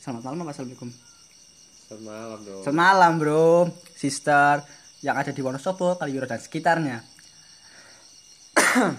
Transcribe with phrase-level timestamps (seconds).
[0.00, 0.88] Selamat malam apa assalamualaikum?
[1.84, 2.64] Selamat malam dong.
[2.64, 4.64] Selamat malam bro, sister
[5.04, 7.04] yang ada di Wonosobo, Kaliuro dan sekitarnya.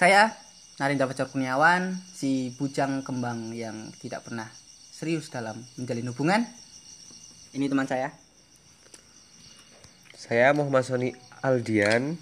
[0.00, 0.32] Saya
[0.80, 4.48] Narinda Fajar Kurniawan, si bujang kembang yang tidak pernah
[4.88, 6.48] serius dalam menjalin hubungan.
[7.52, 8.08] Ini teman saya.
[10.16, 11.12] Saya Muhammad Sony
[11.44, 12.16] Aldian.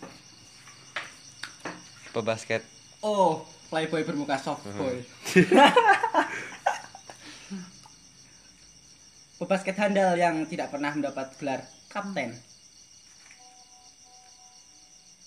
[2.10, 2.66] Pebasket.
[3.06, 4.98] Oh, playboy bermuka soft boy.
[9.36, 12.32] Pebasket handal yang tidak pernah mendapat gelar kapten.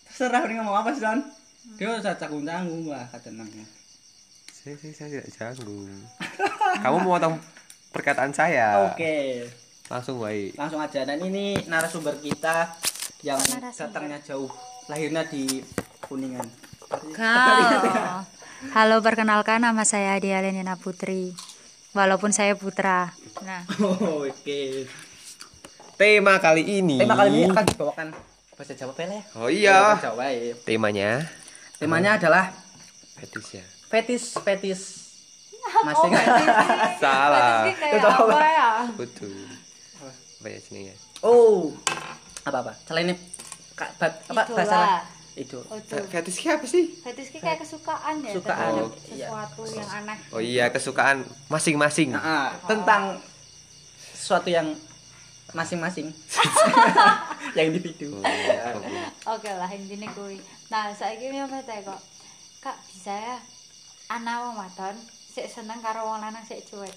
[0.10, 1.20] Terserah ini ngomong apa sih, Don?
[1.78, 3.66] Dia usah canggung-canggung lah kata nangnya.
[4.50, 5.88] Saya, saya, saya tidak canggung.
[6.82, 7.38] Kamu mau tahu
[7.92, 8.90] perkataan saya?
[8.90, 9.46] Oke,
[9.86, 10.54] Langsung baik.
[10.54, 11.06] langsung aja.
[11.06, 12.74] Dan ini narasumber kita
[13.22, 13.74] yang Narasumber.
[13.94, 14.50] datangnya jauh,
[14.86, 15.62] lahirnya di
[16.02, 16.46] Kuningan.
[17.14, 18.26] Kau.
[18.74, 21.32] Halo, perkenalkan nama saya Adia Lenina Putri.
[21.90, 23.10] Walaupun saya putra.
[23.42, 24.86] Nah, Oh, Oke.
[25.98, 26.96] Tema kali ini.
[26.98, 28.08] Tema kali ini akan dibawakan
[28.56, 29.20] bahasa Jawa Pele.
[29.36, 29.98] Oh iya.
[29.98, 30.54] Jawa ya.
[30.64, 31.26] Temanya
[31.76, 32.52] Temanya adalah
[33.16, 33.66] fetis ya.
[33.90, 34.82] fetis fetis
[35.82, 36.12] masing
[37.04, 37.66] Salah.
[37.68, 38.70] apa ya?
[38.94, 39.34] Betul.
[40.40, 40.96] Apa ya sini ya?
[41.20, 41.76] oh
[42.48, 43.16] apa apa selain ini
[43.76, 44.08] apa
[44.48, 45.04] bahasa
[45.40, 46.92] itu Oh, Fe- Fetis ki apa sih?
[47.00, 48.36] Fetis ki kayak kesukaan ya.
[48.36, 49.26] Kesukaan, terhadap iya.
[49.26, 50.18] Sesuatu yang aneh.
[50.30, 52.12] Oh iya, kesukaan masing-masing.
[52.12, 53.18] Nah, ah, tentang
[54.14, 54.68] sesuatu yang
[55.50, 56.14] masing-masing
[57.58, 58.90] yang individu Oh, oke.
[59.40, 60.38] Oke lah intinya kuwi.
[60.70, 61.98] Nah, saiki ini apa teh kok?
[62.60, 63.38] Kak, bisa ya
[64.10, 64.96] anak wong wadon
[65.30, 66.94] sik seneng karo wong lanang sik cuek.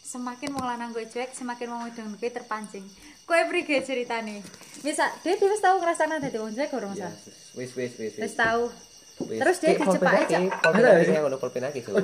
[0.00, 2.86] Semakin wong lanang gue cuek, semakin wong wedon gue terpancing.
[3.30, 4.42] Kowe prige ceritane?
[4.82, 7.06] Misal, dia dia wis tau ngrasakno dadi wong cuek gorong sa?
[7.54, 8.18] wis wis wis.
[8.18, 8.66] Wis tau.
[9.22, 9.38] Wis.
[9.38, 10.38] Terus dia dicepak lagi, aja.
[10.40, 10.48] sih?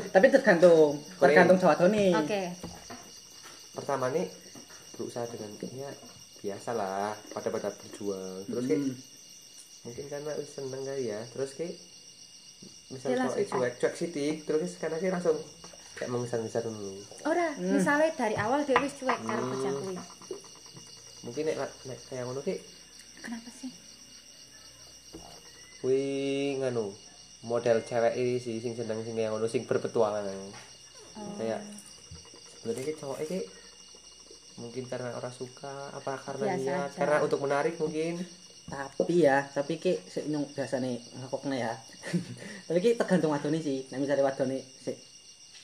[0.15, 2.43] tapi tergantung tergantung Jawa nih Oke.
[3.73, 4.27] pertama nih
[4.95, 5.91] berusaha dengan ya
[6.39, 8.97] biasa lah pada pada berjuang terus kayak Hmm.
[9.85, 11.75] mungkin karena wis seneng kali ya terus kayak
[12.89, 15.39] misalnya kalau cuek cuek sidik terus karena kayak langsung
[15.95, 19.97] kayak mengesan-ngesan dulu Ora, misalnya dari awal dia wis cuek karo bocah kuwi.
[21.27, 22.63] Mungkin nek, nek kayak ngono kayak
[23.19, 23.71] Kenapa sih?
[25.83, 26.91] wih nganu
[27.43, 30.35] model cewek ini sih sing seneng sing kayak ngono sing berpetualangan
[31.17, 31.33] Oh.
[31.41, 31.65] kayak
[32.61, 33.49] sebenarnya kayak cowok kayak
[34.57, 36.93] mungkin karena orang suka apa karena Biasa niat aja.
[36.95, 38.21] karena untuk menarik mungkin
[38.69, 41.73] tapi ya tapi ki sik nyung biasane ngakokne ya
[42.69, 45.01] tapi ki tergantung wadone sih nah misalnya wadone sik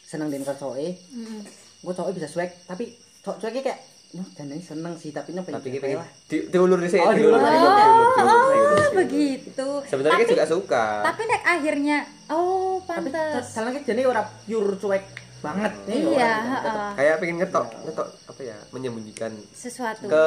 [0.03, 0.77] seneng dengan cowok
[1.13, 1.45] Mm-mm.
[1.85, 3.81] gue cowok bisa swag tapi cowok cueknya kayak
[4.13, 6.05] Nuh, dan ini seneng sih, tapi nyampe tapi kita lah.
[6.29, 8.93] di, diulur di sini Oh, diulur, diulur, diulur, diulur, diulur, Oh, diulur, diulur.
[8.95, 9.69] begitu.
[9.83, 13.45] sebenarnya tapi, kita juga suka tapi nek akhirnya oh Tapi pantes.
[13.49, 15.05] salahnya jadi orang pure cuek
[15.41, 15.97] banget nih.
[15.97, 16.45] Iya, orang.
[16.47, 16.91] heeh.
[16.95, 20.05] kayak pengen ngetok ngetok apa ya menyembunyikan sesuatu.
[20.07, 20.27] ke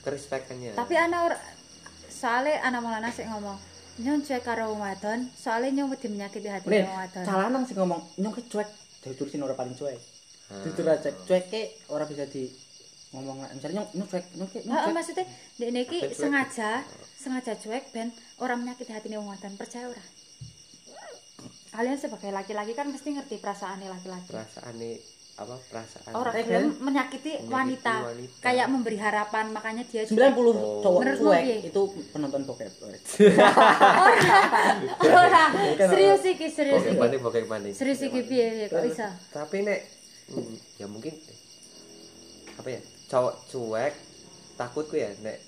[0.00, 1.36] kerespekannya Tapi anak ora
[2.10, 3.56] soalnya anak maulana sih ngomong
[3.96, 7.24] nyon cuek karo wong wadon, soalnya nyon wedi menyakiti hati Nih, wong wadon.
[7.24, 8.68] salah nang sih ngomong nyong ke cuek,
[9.00, 9.96] jadi tulisin orang paling cuek.
[10.48, 10.60] Ah.
[10.62, 12.48] Jujur aja, cuek ke orang bisa di
[13.10, 14.92] ngomong misalnya ke nyong Heeh, cuek.
[14.92, 15.24] maksudnya
[15.56, 20.04] dek niki sengaja sengaja cuek ben orang menyakiti hati wong wadon percaya ora?
[21.70, 24.26] Kalian sebagai laki-laki kan mesti ngerti perasaannya laki-laki.
[24.28, 24.98] perasaan nih
[25.32, 26.84] apa perasaan Orang Eh, belum kan?
[26.84, 27.94] menyakiti Menyakiti wanita.
[28.04, 28.38] wanita.
[28.40, 30.20] kayak memberi harapan makanya dia 90
[30.52, 30.78] Oh.
[30.80, 32.70] cowok Menurutmu cuek itu penonton bokep.
[35.02, 35.44] Ora,
[35.90, 36.94] serius iki, serius iki.
[36.94, 39.16] banding bokek banding Serius iki piye kok bisa?
[39.30, 39.80] tapi nek
[40.28, 41.14] hmm, ya mungkin
[42.52, 43.92] apa ya cowok cuek
[44.54, 45.38] takutku ya nek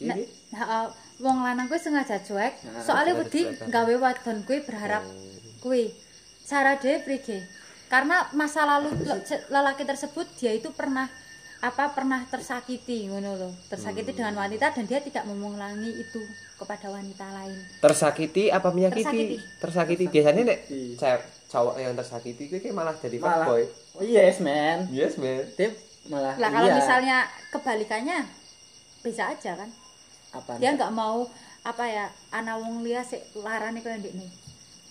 [0.00, 0.84] ini heeh,
[1.20, 5.12] wong lanang kuwi sengaja cuek, Nah, soalnya wedi gawe wadon kuwi berharap Oh.
[5.60, 5.92] kuwi.
[6.42, 7.44] Cara dhewe prige?
[7.86, 8.96] Karena masa lalu
[9.46, 11.04] lelaki tersebut dia itu pernah
[11.60, 13.52] apa pernah tersakiti ngono loh.
[13.68, 16.24] Tersakiti dengan wanita dan dia tidak mengulangi itu
[16.56, 17.60] kepada wanita lain.
[17.78, 19.36] tersakiti apa menyakiti Tersakiti.
[19.60, 20.58] tersakiti, biasanya nek
[20.96, 23.62] cewek cowok yang tersakiti itu kayak malah jadi fuckboy
[23.92, 24.88] Oh yes man.
[24.88, 25.68] yes man Dia
[26.10, 26.76] malah Lah kalau iya.
[26.76, 27.16] misalnya
[27.48, 28.18] kebalikannya
[29.00, 29.70] bisa aja kan?
[30.30, 30.58] apa?
[30.58, 31.26] Dia nggak mau
[31.60, 34.26] apa ya anak wong liya sik larane koyo ndekne.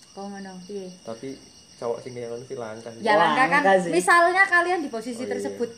[0.10, 0.88] Kok ngono piye?
[1.02, 1.36] tapi
[1.76, 3.02] cowok sing ngono sih langka sih.
[3.02, 3.62] Ya langka kan.
[3.62, 3.92] langka sih.
[3.92, 5.32] Misalnya kalian di posisi Oh, iya.
[5.34, 5.70] tersebut.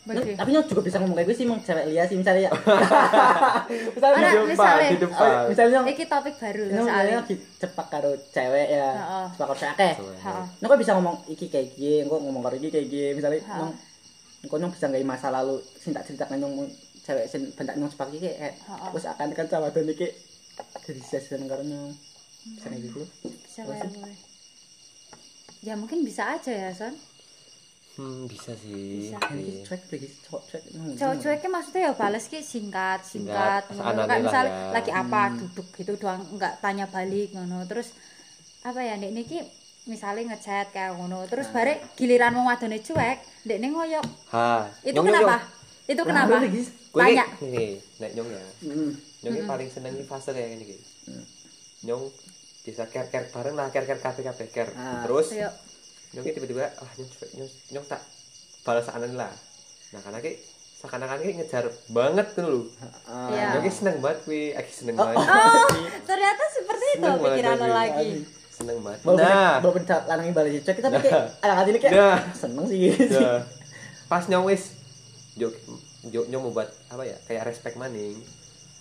[0.00, 0.32] Bagi.
[0.32, 2.52] tapi nyong juga bisa ngomong kayak gue sih emang cewek lihat sih misalnya ya.
[3.94, 4.88] misalnya di depan misalnya.
[4.88, 6.88] di depan Oh, misalnya Iki topik baru nyong soalnya.
[6.88, 8.88] misalnya lagi cepak karo cewek ya.
[8.90, 9.26] Heeh.
[9.30, 9.92] Cepak karo cewek akeh.
[9.94, 10.16] Cewek.
[10.18, 10.44] Heeh.
[10.56, 13.56] Nyong kok bisa ngomong iki kayak gini, kok ngomong karo iki kayak gini misalnya Ha.
[14.48, 16.54] Nyong bisa nggak masa lalu sing tak ceritakan nyong
[17.04, 18.94] cewek sing bentak nyong iki kayak Ha.
[18.94, 20.08] wis akan kan sama don iki
[20.84, 21.92] jadi sia-sia karo nyong.
[22.56, 23.02] Bisa kayak gitu.
[23.24, 24.12] Bisa kayak gue.
[25.60, 26.96] Ya mungkin bisa aja ya, Son.
[28.00, 29.12] Hmm, bisa sih.
[29.12, 29.18] Bisa.
[29.28, 30.62] Iki cuek lagi cowok cuek.
[30.72, 31.22] Hmm, cowok hmm.
[31.22, 34.56] cueknya maksudnya ya bales ki singkat singkat seadanya kan misal ya.
[34.72, 37.92] lagi apa duduk gitu doang nggak tanya balik ngono terus
[38.64, 39.44] apa ya nek niki
[39.82, 44.68] misalnya ngechat kayak ngono terus barek giliran mau wadone cuek dek ning ngoyok Ha.
[44.82, 45.42] itu nyong, kenapa nyong.
[45.86, 46.62] itu Lah, kenapa lu lagi.
[46.90, 48.42] Tanya iki nih, nek nyong ya.
[48.62, 48.90] Hmm.
[49.20, 50.76] Nyong iki paling seneng di fase kayak gini.
[51.04, 51.24] Hmm.
[51.82, 52.02] Nyong
[52.60, 54.68] bisa ker-ker bareng lah, kabeh-kabeh ker.
[54.72, 55.02] Ah.
[55.02, 55.50] Terus Ayo.
[56.12, 58.02] nyong tiba-tiba ah nyong cuek, nyong, nyong tak
[58.60, 59.32] balas anan lah.
[59.90, 60.32] Nah, karena ki
[60.76, 62.70] seakan-akan ki ngejar banget tuh.
[63.04, 63.46] Ah, Iya.
[63.52, 65.26] Nyong ki seneng banget kuwi, aki seneng Oh, banget.
[65.26, 65.68] oh
[66.04, 67.70] ternyata seperti itu pikiran lo aku.
[67.72, 68.10] lagi
[68.60, 69.00] Seneng banget.
[69.02, 71.02] Walaupun Nah, walaupun lanangnya balik cuek tapi Nah.
[71.02, 72.18] kayak anak hati ini kayak Nah.
[72.30, 72.92] seneng sih ya.
[74.10, 74.62] Pas nyong wis
[75.34, 75.54] nyong
[76.04, 77.16] nyong nyong mau buat apa ya?
[77.24, 78.20] Kayak respect maning.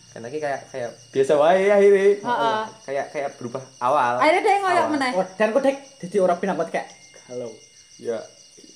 [0.09, 2.05] Karena ki kayak kayak biasa wae akhirnya.
[2.19, 2.61] Heeh.
[2.83, 4.19] Kayak kayak berubah awal.
[4.19, 4.91] akhirnya dia ngoyok Awal.
[4.91, 6.87] meneh Oh, dan kok dek jadi orang pinang buat kayak
[7.31, 7.47] halo.
[7.95, 8.19] Ya.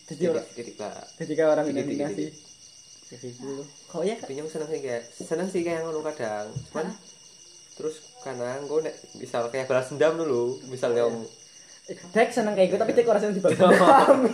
[0.08, 1.04] Jadi orang titik lah.
[1.20, 1.66] jadi kayak orang
[3.12, 3.52] gitu.
[3.92, 4.16] Kok ya?
[4.16, 6.48] Tapi nyong seneng sih kayak seneng sih kayak ngono kadang.
[6.72, 6.96] Cuman
[7.74, 11.16] terus karena gue nek misal kayak balas dendam dulu, misal Oh, yang
[11.84, 14.31] Dek seneng kayak gitu tapi dek orang seneng dibalas kayak ngono.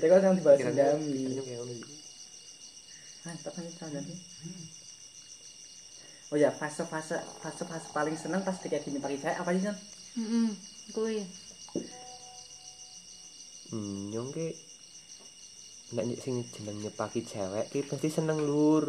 [0.00, 1.74] Dek orang seneng dibalas kayak ngono.
[3.28, 4.04] Mantap mantap dan
[6.26, 9.76] Oh ya, fase-fase fase-fase paling seneng pas dek diminta saya apa sih, San?
[10.16, 10.48] Heeh,
[10.96, 11.20] kuwi.
[13.70, 14.48] Hmm, nyong ki
[15.94, 18.88] nek sing jeneng nyepaki cewek ki pasti seneng lur.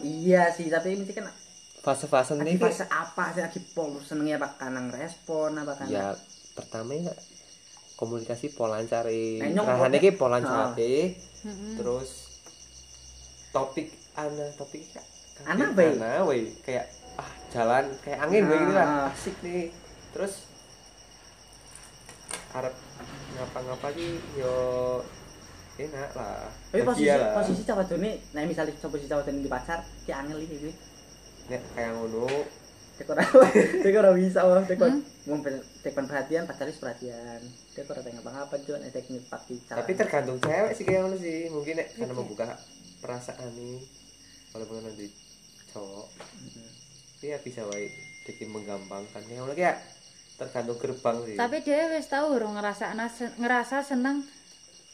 [0.00, 1.28] Iya sih, tapi ini kan
[1.84, 6.08] Fase-fase ki fase apa sih lagi pol senengnya apa kanang respon apa kanang ya
[6.52, 7.12] pertama ya
[7.94, 8.56] komunikasi
[9.38, 10.72] Nah, nyong rahane ki pola lancar Ah.
[11.44, 11.76] Heeh.
[11.76, 12.40] terus
[13.50, 15.06] topik ana topik kayak
[15.44, 15.92] Ana, Bay.
[15.92, 19.12] ana wey kayak ah jalan kayak angin wey gitu lah Ah.
[19.12, 19.68] asik nih
[20.10, 20.48] terus
[22.54, 22.72] arep
[23.34, 24.54] ngapa-ngapa ki yo
[25.76, 27.34] enak lah Tapi posisi lah.
[27.34, 30.72] posisi cowok ini, nah misalnya posisi cowok ini di pacar, kayak angel iki kuwi.
[31.50, 32.26] Nek kayak ngono.
[32.94, 33.22] Dek ora
[33.84, 35.02] dek ora bisa dek Hmm?
[35.24, 35.40] mau
[35.82, 37.40] tekon perhatian, pacaris perhatian.
[37.74, 39.76] Dek ora pengen apa-apa cuman dek nyepak pacar.
[39.82, 41.50] tapi tergantung cewek sih kayak ngono sih.
[41.50, 42.46] Mungkin nek karena membuka
[43.02, 43.82] perasaan nih
[44.54, 45.10] walaupun nanti
[45.74, 46.06] cowok
[47.18, 47.88] tapi ya bisa wae
[48.28, 49.20] jadi menggampangkan.
[49.26, 49.76] Kayak ngono kayak
[50.38, 51.36] tergantung gerbang sih.
[51.40, 52.94] Tapi dia wis urung ngerasa
[53.40, 54.22] ngerasa seneng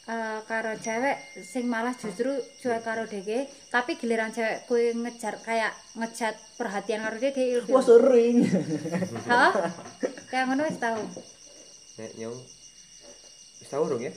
[0.03, 5.69] eh, karo cewek sing malah justru cuek karo deke tapi giliran cewek kue ngejar kayak
[5.93, 8.37] ngejat perhatian karo dia dia ilfil Wah sering.
[9.31, 9.51] Hah?
[10.27, 10.97] kayak ngono wis tau.
[11.93, 12.37] Nek nyong
[13.59, 14.13] wis tau urung ya?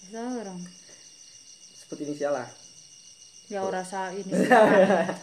[0.00, 0.60] Wis tau urung
[1.76, 2.48] Sebut inisial lah.
[3.50, 4.30] ya ora sa ini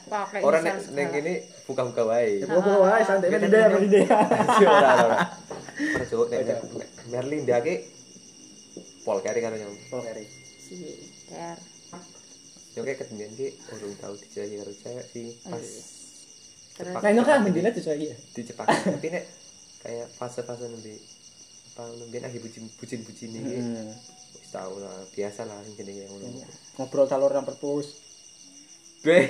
[0.06, 1.16] pakai orang inisial nek nek segala.
[1.16, 1.34] gini
[1.64, 2.44] buka-buka wae.
[2.44, 3.28] Ya pokok wae santai.
[3.30, 4.02] Kan ide punya- ide.
[4.04, 5.18] ora ora ora.
[6.12, 6.60] Ora nek
[7.08, 7.76] Merlinda ki
[9.08, 10.28] pol kari karo nyong Pol kari.
[10.60, 10.76] si
[11.26, 11.56] ter
[12.74, 15.64] nyong kayak ketemu ki urung tau dijelahi karo cewek sih pas
[16.76, 18.18] terus Nah, ini kan mendina tuh lagi ya.
[18.34, 19.26] dicepak tapi nek
[19.80, 20.94] kayak fase-fase nanti
[21.72, 23.90] apa nanti lagi bucin bucin bucin ini Hmm.
[24.36, 26.28] wis tau lah biasa lah yang gini kayak ngono
[26.76, 27.88] Ngobrol salur yang perpus.
[29.00, 29.30] Be.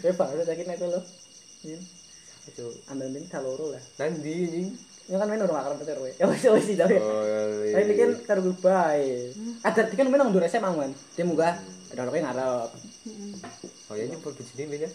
[0.00, 1.02] Ya Pak, udah sakit itu loh.
[1.62, 1.76] Ini
[2.50, 2.72] Cuk.
[2.88, 3.82] ambil ini salur lah.
[3.96, 4.62] Nandi ini.
[5.10, 6.14] Ya kan main orang akrab pacar we.
[6.14, 6.86] Ya wis wis tidak.
[7.02, 7.26] Oh,
[7.66, 7.82] iya.
[7.82, 9.34] Tapi kan karo bae.
[9.66, 10.94] Ada kan main nang SMA man.
[11.18, 11.58] Dia muga
[11.90, 12.70] ada orang yang ngarep.
[13.90, 14.90] Oh ya nyempol bucin ini ya.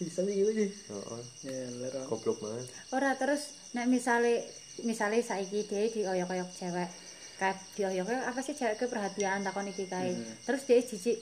[0.00, 0.68] Bisa sih gitu sih.
[0.88, 1.20] Oh, oh.
[1.44, 2.08] Ya lero.
[2.08, 2.72] goblok banget.
[2.96, 4.48] ora terus nek misale
[4.80, 6.88] misale saiki dia dioyok-oyok cewek
[7.36, 10.16] kayak dioyok apa sih cewek perhatian takon iki kae
[10.48, 11.20] terus dia jijik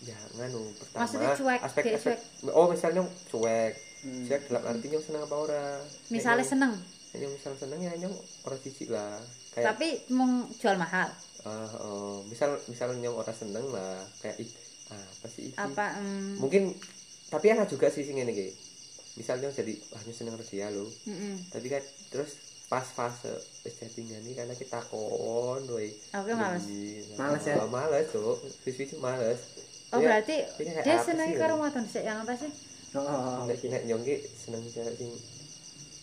[0.00, 2.16] Ya nganu pertama Maksudnya cuek, aspek aspek
[2.56, 3.72] oh misalnya cuek.
[4.00, 4.24] Hmm.
[4.24, 5.64] Cuek dalam arti nyong seneng apa ora?
[6.08, 6.72] misale Nek nyong- seneng
[7.12, 9.20] nyong misal seneng ya nyong ora jijik lah.
[9.50, 14.50] Kayak tapi mau jual mahal ah oh, misal misal nyong ora seneng lah kayak ih
[14.88, 15.56] ah, apa sih iki?
[15.56, 16.72] apa em, Mungkin
[17.28, 18.48] tapi ana juga sih sing ngene iki.
[19.16, 20.84] Misalnya jadi ah nyong seneng karo dia lho.
[21.04, 21.34] mm-mm.
[21.50, 26.62] tapi kan terus pas fase wis chattingan ini karena kita kon woi Oke, males.
[27.16, 27.58] Males ya?
[27.66, 29.40] Males tuh siswi males
[29.90, 31.60] oh Ya, berarti ini kayak dia seneng karo ya?
[31.60, 32.46] wadon sik yang apa sih
[32.90, 33.66] Oh, oh, nek oke.
[33.66, 35.10] nek nyong ki seneng cewek sing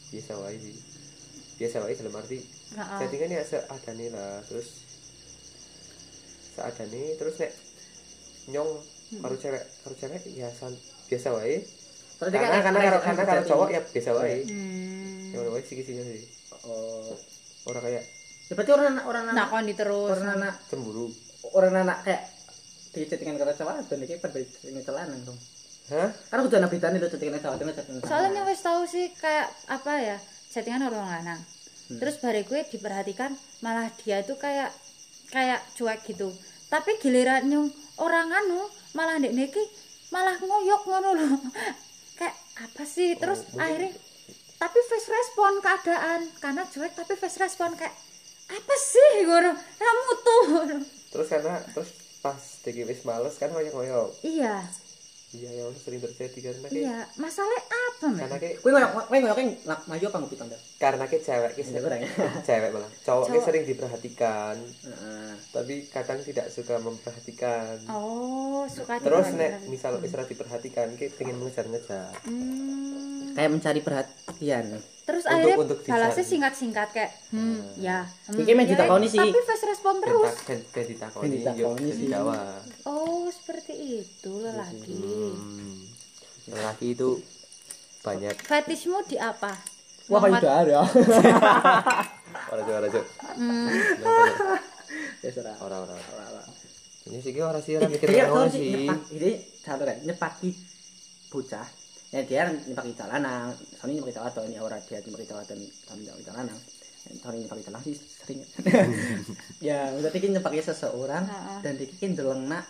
[0.07, 0.75] biasa wae sih
[1.57, 2.97] biasa wae dalam arti Heeh.
[2.97, 4.67] chattingan ya seadane lah terus
[6.55, 7.51] seadane terus nek
[8.47, 8.71] nyong
[9.19, 10.71] karo cewek karo cewek ya san,
[11.05, 11.59] biasa wae
[12.17, 13.51] karena kan- karena karo kan karena karo chatting.
[13.51, 15.33] cowok ya biasa wae hmm.
[15.35, 16.23] yang wae sih sih sih
[16.63, 17.15] Oh.
[17.65, 18.03] orang kayak
[18.47, 21.07] Ya berarti orang orang anak nakoni terus orang anak cemburu
[21.51, 22.23] orang anak kayak
[22.91, 25.35] di chattingan karo cewek dan iki pada ini celanang dong.
[25.89, 26.09] Hah?
[26.11, 28.01] Karena aku udah nabi tani lo chattingan cewek dengan chattingan.
[28.03, 30.17] soalnya wis tahu sih kayak apa ya
[30.49, 31.41] chattingan orang lanang.
[31.87, 31.97] Hmm.
[31.97, 34.71] terus bare gue diperhatikan malah dia tuh kayak
[35.27, 36.27] kayak cuek gitu.
[36.67, 39.63] Tapi giliran nyung orang anu malah ndek niki
[40.09, 41.31] malah ngoyok ngono loh.
[42.19, 43.13] Kayak apa sih?
[43.13, 43.91] Terus Oh, mungkin- akhirnya
[44.57, 46.21] tapi face respon keadaan.
[46.37, 47.93] Karena cuek tapi face respon kayak
[48.47, 49.09] apa sih?
[49.23, 49.51] Ngono.
[49.53, 50.43] Kamu tuh
[51.07, 51.89] terus karena terus
[52.19, 54.59] pas Deki wis males kan koyo iya
[55.35, 59.17] iya ya sering terjadi karena kayak iya masalah apa men karena kayak Kowe ngoyo kowe
[59.19, 59.47] ngoyo kan
[59.83, 60.57] maju apa ngopi tanda?
[60.79, 61.67] karena kayak cewek kayak
[61.99, 62.09] ya.
[62.47, 64.55] cewek malah cowok kayak sering diperhatikan
[64.87, 65.31] Heeh.
[65.51, 72.15] tapi kadang tidak suka memperhatikan oh suka terus nek misal misal diperhatikan kayak pengen mengejar-ngejar
[72.23, 73.16] Hmm.
[73.37, 74.65] Kayak mencari perhatian.
[75.07, 79.15] terus Untuk- akhirnya untuk balasnya singkat-singkat kayak hmm ya hmm, Iki main ya, ditakoni sih.
[79.15, 82.11] tapi face respon terus ben ditakoni ditakoni sih.
[82.83, 85.79] oh seperti itu lelaki hmm.
[86.51, 87.23] lelaki itu
[88.03, 89.55] banyak fetishmu di apa
[90.07, 90.79] Wah, Muhammad- udah ada.
[92.51, 92.91] orang orang
[93.35, 93.67] Hmm,
[95.23, 95.55] Ya sudah.
[95.59, 96.43] orang orang Ora-ora.
[97.07, 100.51] ini sih orang sih orang mikir ngono tau sih ini satu kan nyepaki
[101.27, 101.67] bocah.
[102.07, 106.59] Ya dia nyepaki lanang, Sony nyepaki wadon ya ora dia nyepaki wadon, kami nyepaki lanang.
[107.19, 108.39] Sony nyepaki lanang sih sering.
[109.67, 111.27] ya, udah iki nyepaki seseorang
[111.63, 112.63] dan iki ki ndelengna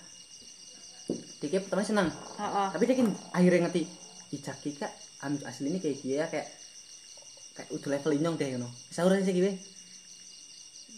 [1.38, 2.68] Diki pertama senang, heeh.
[2.74, 3.86] tapi dia kan akhirnya ngerti
[4.34, 4.90] ijaki kak
[5.22, 6.50] anu asli ini kayak dia kayak
[7.54, 8.72] kayak udah level inyong deh you know.
[8.90, 9.54] Sauran sih gue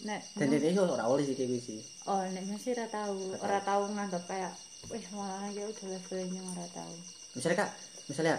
[0.07, 1.79] nek dan dia itu ora oleh sih kayak gue sih.
[2.07, 4.53] oh nek sih ora tahu ora tahu nganggap kayak
[4.87, 6.95] wih malah ya udah levelnya ora tahu
[7.35, 7.71] misalnya kak
[8.09, 8.35] misalnya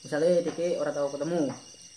[0.00, 1.40] misalnya diki orang tahu ketemu.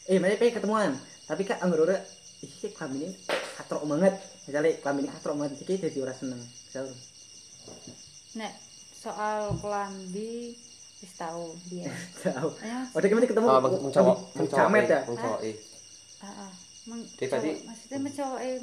[0.06, 0.92] Eh mereka pengen ketemuan.
[1.24, 2.00] Tapi kak anggur ora
[2.40, 3.10] ih kami ini
[3.54, 4.14] katrok banget.
[4.44, 5.54] Misalnya kami ini katrok banget.
[5.60, 6.96] Diki jadi orang seneng misalnya
[8.34, 8.54] nek
[8.98, 10.58] soal kelambi
[11.00, 11.86] wis tahu dia
[12.20, 13.46] tahu ya oh diki ketemu?
[13.46, 15.00] Oh meng meng cowok meng cowok jamet ya
[15.44, 15.56] eh.
[16.24, 16.52] Heeh
[16.84, 18.56] Meng, Dia tadi- cowok- maksudnya mencowok eh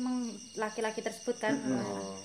[0.57, 1.57] laki-laki tersebut kan?
[1.57, 2.21] Oh.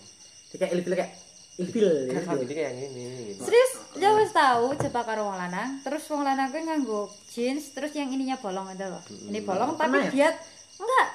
[0.49, 1.11] Diki kayak ilfil kayak
[1.55, 3.03] ilfil kan ya ini kayak gini
[3.35, 7.95] Serius, dia wis tahu coba karo wong lanang, terus wong lanang kuwi nganggo jeans, terus
[7.95, 8.99] yang ininya bolong itu loh.
[9.07, 10.11] Ini bolong tapi Pernah ya?
[10.11, 10.29] dia
[10.75, 11.07] enggak.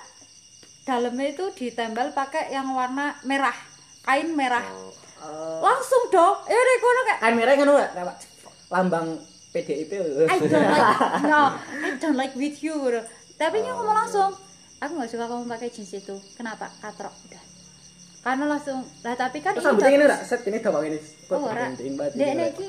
[0.80, 3.52] Dalamnya itu ditempel pakai yang warna merah,
[4.00, 4.64] kain merah.
[5.20, 6.37] oh Langsung dong.
[6.49, 8.16] Ya udah kono kayak kamera kan ora kayak
[8.70, 9.06] lambang
[9.50, 9.92] PDIP
[10.25, 10.88] I don't like
[11.26, 12.76] no, I don't like with you.
[12.80, 13.00] gitu.
[13.37, 14.32] Tapi dia ngomong langsung,
[14.78, 16.16] aku nggak suka kamu pakai jeans itu.
[16.37, 16.68] Kenapa?
[16.80, 17.42] Katrok udah.
[18.20, 21.00] Karena langsung, lah tapi kan terus ini ora set ini doang ini
[21.32, 21.72] Oh, ora.
[21.72, 22.68] Dek neki.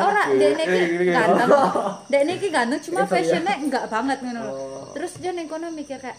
[0.00, 0.78] Ora, dek neki
[1.12, 1.50] ganteng.
[2.12, 3.12] Dek neki ganteng cuma Iya, iya.
[3.12, 4.40] fashionnya enggak banget ngono.
[4.48, 4.88] Oh.
[4.96, 6.16] Terus dia ning kono mikir kayak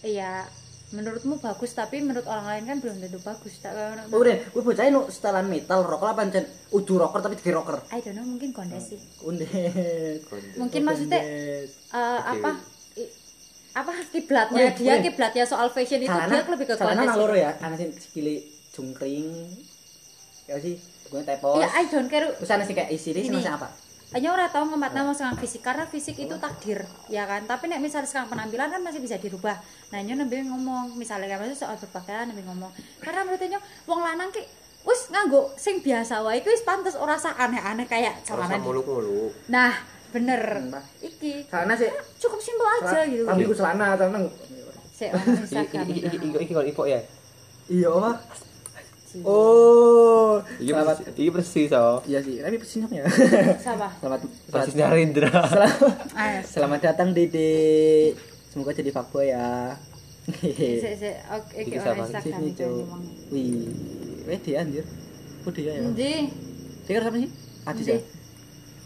[0.00, 0.48] iya
[0.94, 3.60] menurutmu bagus tapi menurut orang lain kan belum tentu bagus.
[3.60, 3.74] Tak
[4.14, 7.76] Oh, Udah, gue bocah nu setelan metal rocker apa pancen udu rocker tapi tiga rocker.
[7.92, 8.96] I don't know mungkin kondisi.
[9.20, 9.44] Konde
[10.56, 12.56] Mungkin maksudnya eh, apa
[13.74, 14.70] apa kiblatnya?
[14.70, 17.10] Udah, dia kiblatnya soal fashion itu Celana, dia lebih ke celana kondisi.
[17.10, 18.34] nang loro ya, ana sing sikile
[18.70, 19.26] jungkring.
[20.46, 20.78] Ya sih,
[21.10, 21.58] gue tepos.
[21.58, 23.42] Ya I don't care Terus ana sing kayak isi ini.
[23.42, 23.68] sama apa?
[24.14, 27.50] hanya orang tahu ngemat nama sekarang fisik karena fisik itu takdir ya kan?
[27.50, 29.58] Tapi nek misalnya sekarang penampilan kan masih bisa dirubah.
[29.90, 32.70] Nah nyo nabi ngomong misalnya kan soal berpakaian nabi ngomong.
[33.02, 33.58] Karena menurutnya
[33.90, 34.46] wong lanang ki
[34.86, 39.34] wis nganggo sing biasa wae kuwi wis pantes ora usah aneh-aneh kayak celana muluk-muluk.
[39.50, 39.82] Nah
[40.14, 44.18] bener Hmm, iki Celana sih cukup simpel aja gitu Rambut gue celana celana.
[44.88, 47.00] saya orang iki Instagram iki iki iki kalau ipok ya
[47.66, 48.12] Iya, apa?
[49.22, 50.42] Oh.
[50.56, 50.96] iki Selamat.
[50.98, 53.04] bersih iki bersih so Iya sih, tapi persisnya ya.
[53.56, 55.74] siapa Selamat bersih Narendra selamat,
[56.12, 58.14] ah selamat datang Dede.
[58.48, 59.78] Semoga jadi fuckboy ya.
[60.24, 62.04] sik sik oke iki Iki orang siapa?
[62.08, 62.70] Instagram Cuk.
[62.80, 63.66] ngomong Wih,
[64.24, 64.84] wedi anjir.
[65.40, 65.82] Oh dia ya.
[65.84, 66.12] Endi?
[66.82, 67.30] Dia siapa sih?
[67.64, 67.98] Adis ya.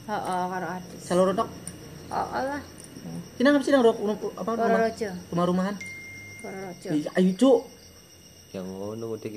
[0.09, 0.17] Endi?
[0.25, 1.01] Heeh, karo Adis.
[1.05, 1.49] Seluruh tok.
[2.09, 2.61] Oh, Allah,
[3.37, 3.95] Ini ngapa sih nang ru-
[4.35, 4.69] apa rumah?
[6.41, 6.89] Karo Rojo.
[6.91, 7.61] Ih, Ayo cuk.
[8.49, 9.37] yang ngono dek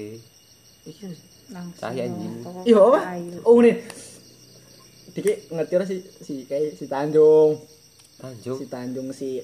[0.88, 1.04] Iki
[1.52, 1.84] Langsung.
[1.84, 2.34] Cahaya anjing.
[2.64, 3.00] Iya apa?
[3.44, 3.76] Oh ini.
[5.12, 7.60] Diki ngerti ora si si kayak si Tanjung,
[8.16, 9.44] Tanjung si Tanjung si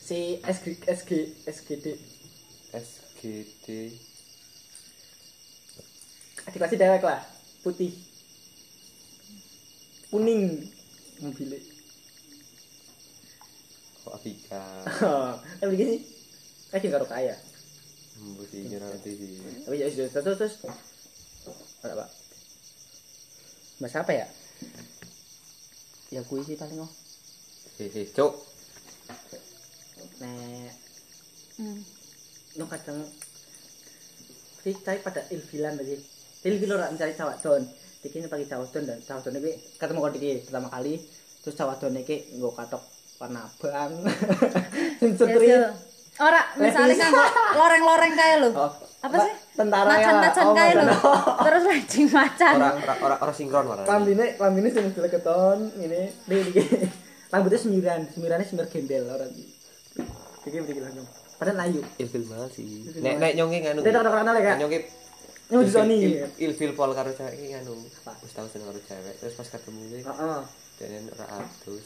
[0.00, 1.10] si SG SG
[1.44, 1.86] SGD.
[2.72, 3.66] SGD
[6.42, 7.20] Adik kelas dewek lah,
[7.60, 7.92] putih.
[10.12, 10.60] Kuning
[11.24, 11.56] mobilnya.
[14.02, 14.18] kok
[15.58, 16.02] Kan begini sih.
[16.68, 17.36] Kayak karo kaya.
[18.22, 20.54] mesti nanti sih Tapi ya sudah terus terus.
[21.80, 22.08] Ada Pak.
[23.80, 24.26] Mas apa ya?
[26.12, 26.92] Ya kui sih paling oh.
[27.80, 28.36] hehe cuk
[30.20, 30.70] Nek
[31.52, 31.84] Hmm.
[32.56, 33.04] no kadang
[34.64, 36.00] sih cari pada ilfilan tadi
[36.48, 37.60] ilfil orang mencari cawat don
[38.02, 40.98] dikini pagi cawat don dan cawat don ini ketemu kau diki pertama kali
[41.40, 42.02] terus cawat don ini
[42.36, 42.82] nggak katok
[43.22, 43.92] warna abang
[45.02, 45.70] Ya, sensitri so,
[46.20, 47.24] Ora, misalnya nganggo
[47.56, 48.52] loreng-loreng kae lho.
[48.52, 48.68] Oh,
[49.00, 49.32] Apa sih?
[49.56, 50.20] Tentara Oh, lho.
[50.20, 50.86] macan.
[51.48, 52.54] Terus lajing macan.
[52.60, 53.82] Ora ora ora ora sinkron ora.
[53.88, 56.62] Lambine lambine sing keton ini iki.
[57.32, 59.44] Rambutnya semiran, semirannya semir gembel ora iki.
[60.52, 61.08] Iki iki langsung.
[61.40, 61.80] Padahal layu.
[61.96, 62.66] Ilfil banget sih.
[63.00, 63.80] Nek nek nyonge nganu.
[63.80, 64.56] Ya, Kak?
[64.60, 64.78] Nyonge
[65.68, 65.96] Sony.
[66.00, 67.52] il- Ilfil pol karo cewek iki.
[67.54, 68.12] Apa?
[68.18, 69.14] Wis tau seneng karo cewek.
[69.18, 70.40] Terus pas ketemu kuwi Heeh.
[70.78, 71.84] dene ora adus.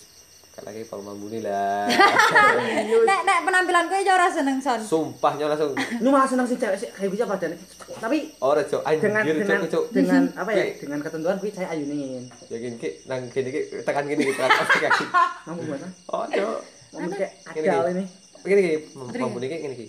[0.49, 1.85] Kak lagi pol mambune lah.
[3.09, 4.81] Nek nek penampilan kowe ya ora seneng son.
[4.81, 7.53] Sumpahnya langsung Lu malah seneng sih cewek sih kayak bisa padahal.
[7.93, 9.85] Tapi ora cok dengan anjir dengan cok cok.
[9.91, 10.65] dengan apa ya?
[10.75, 12.25] Dengan ketentuan kuwi saya ayunin.
[12.49, 15.05] Ya gini ki nang gini ki tekan gini ki tekan kaki.
[15.45, 15.89] Mampu mana?
[16.09, 16.59] Oh cok.
[16.95, 17.93] Mampu kayak Gini, akal gini.
[17.93, 18.05] ini.
[18.41, 19.87] Begini ki mambune ki ngene ki.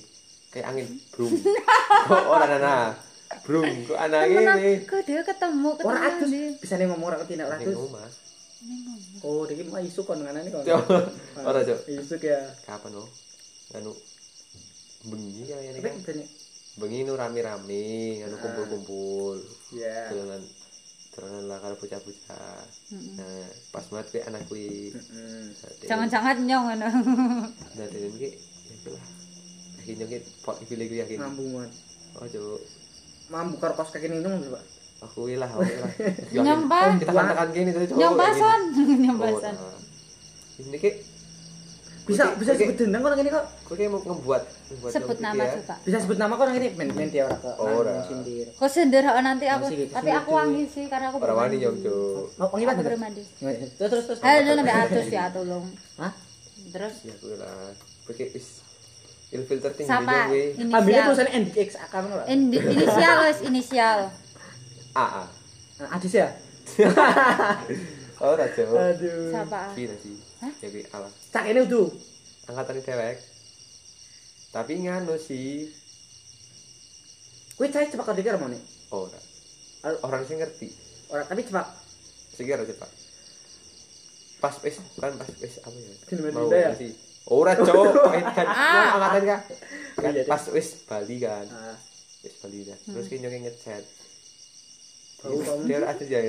[0.50, 1.32] Kayak angin brum.
[2.12, 2.76] Kok ora ana.
[3.48, 4.84] Brum kok ana Temenan ngene.
[4.84, 5.88] kok dia ketemu ketemu.
[5.88, 7.80] Ora atus bisa nih ngomong ora ketina ora Ning atus.
[7.82, 8.10] omah.
[9.22, 10.62] Oh, iki mah isu kon ngene kon.
[10.62, 10.84] Cok.
[11.48, 11.80] Ora cok.
[11.88, 12.42] Isu ya.
[12.66, 13.08] Kapan lo?
[13.72, 13.96] Anu
[15.06, 15.96] bengi kayaknya Tapi kan.
[16.04, 16.20] ben
[16.78, 17.88] Bengi nu rame-rame,
[18.22, 19.42] anu kumpul-kumpul.
[19.72, 20.12] ya.
[20.12, 20.44] Dolanan
[21.10, 22.62] dolanan lah karo bocah-bocah.
[23.16, 24.70] Nah, pas banget kuwi anak kuwi.
[24.92, 25.42] Heeh.
[25.48, 26.88] Nah, dia- Jangan-jangan nyong ngono.
[27.74, 28.30] Nah, dene iki
[28.84, 29.06] ya lah.
[29.80, 31.18] Iki nyongit pot iki lagi yakin.
[31.18, 31.70] Mampu man.
[32.14, 32.62] Oh, cok.
[33.28, 34.64] Mampu karo kos kaki minum Pak.
[35.00, 35.92] Aku kuwi lah, aku kuwi lah.
[36.34, 36.42] Yakin.
[36.42, 36.80] Nyompa.
[36.98, 38.62] Kita kan tekan gini tadi Oh, son.
[39.46, 39.78] nah.
[40.58, 40.92] Ini ki
[42.08, 43.46] Bisa bisa sebut dendang kok ini kok.
[43.62, 45.54] Kowe kayak mau ngebuat ngebuat Sebut nama ya.
[45.54, 45.76] coba.
[45.84, 47.52] Bisa sebut nama kok ini men men dia ora ke.
[47.60, 47.92] Ora.
[47.92, 48.48] nang sindir.
[48.50, 51.36] Kok sender kok nanti aku, Masih gitu, tapi aku wangi sih karena aku Ora wani
[51.36, 51.58] bermandi.
[51.60, 52.26] nyong, Cuk.
[52.34, 52.86] Oh, pengen Aku banget.
[52.88, 53.24] bermandi.
[53.76, 54.20] Terus terus terus.
[54.24, 55.66] Ayo sampai atus ya tolong.
[56.00, 56.14] Hah?
[56.68, 57.76] Terus Ya kuwi lah.
[58.08, 58.57] Pakai wis
[59.28, 60.44] filter tinggi kuwi.
[60.56, 61.06] Ambilnya Inisial.
[61.06, 62.24] tulisannya NDX akan ora.
[62.26, 64.00] Ini- Inisial wes inisial.
[64.94, 65.24] AA.
[65.90, 66.28] Adis ya?
[68.18, 68.74] Ora, Cuk.
[68.74, 69.30] Aduh.
[69.30, 69.78] Siapa?
[69.78, 70.18] Pira sih?
[70.42, 70.50] Hah?
[70.58, 71.06] Ya kuwi ala.
[71.30, 71.88] Cak ini udah.
[72.50, 73.18] Angkatan dewek.
[74.50, 75.70] Tapi nganu sih.
[77.54, 78.58] Kuwi saya cepat kau dikira mau nih.
[78.90, 79.20] Ora.
[80.02, 80.74] Orang sih ngerti.
[81.14, 81.68] Orang tapi cepat.
[82.34, 82.90] Sikir cepat.
[84.38, 85.94] Pas wis kan pas wis apa ya?
[86.10, 86.72] Dinda ya?
[86.74, 86.94] sih.
[87.28, 87.92] Ora, Cuk.
[88.38, 88.96] Kan Ah.
[88.96, 89.40] angkatan kan.
[89.98, 90.26] Kan Iya, deh.
[90.26, 91.44] pas wis Bali kan.
[91.44, 91.76] Nah,
[92.20, 92.78] Wis Bali dah.
[92.80, 93.84] Terus ki nyong ngechat.
[95.18, 95.66] kamu.
[95.66, 96.20] Dia ada ya.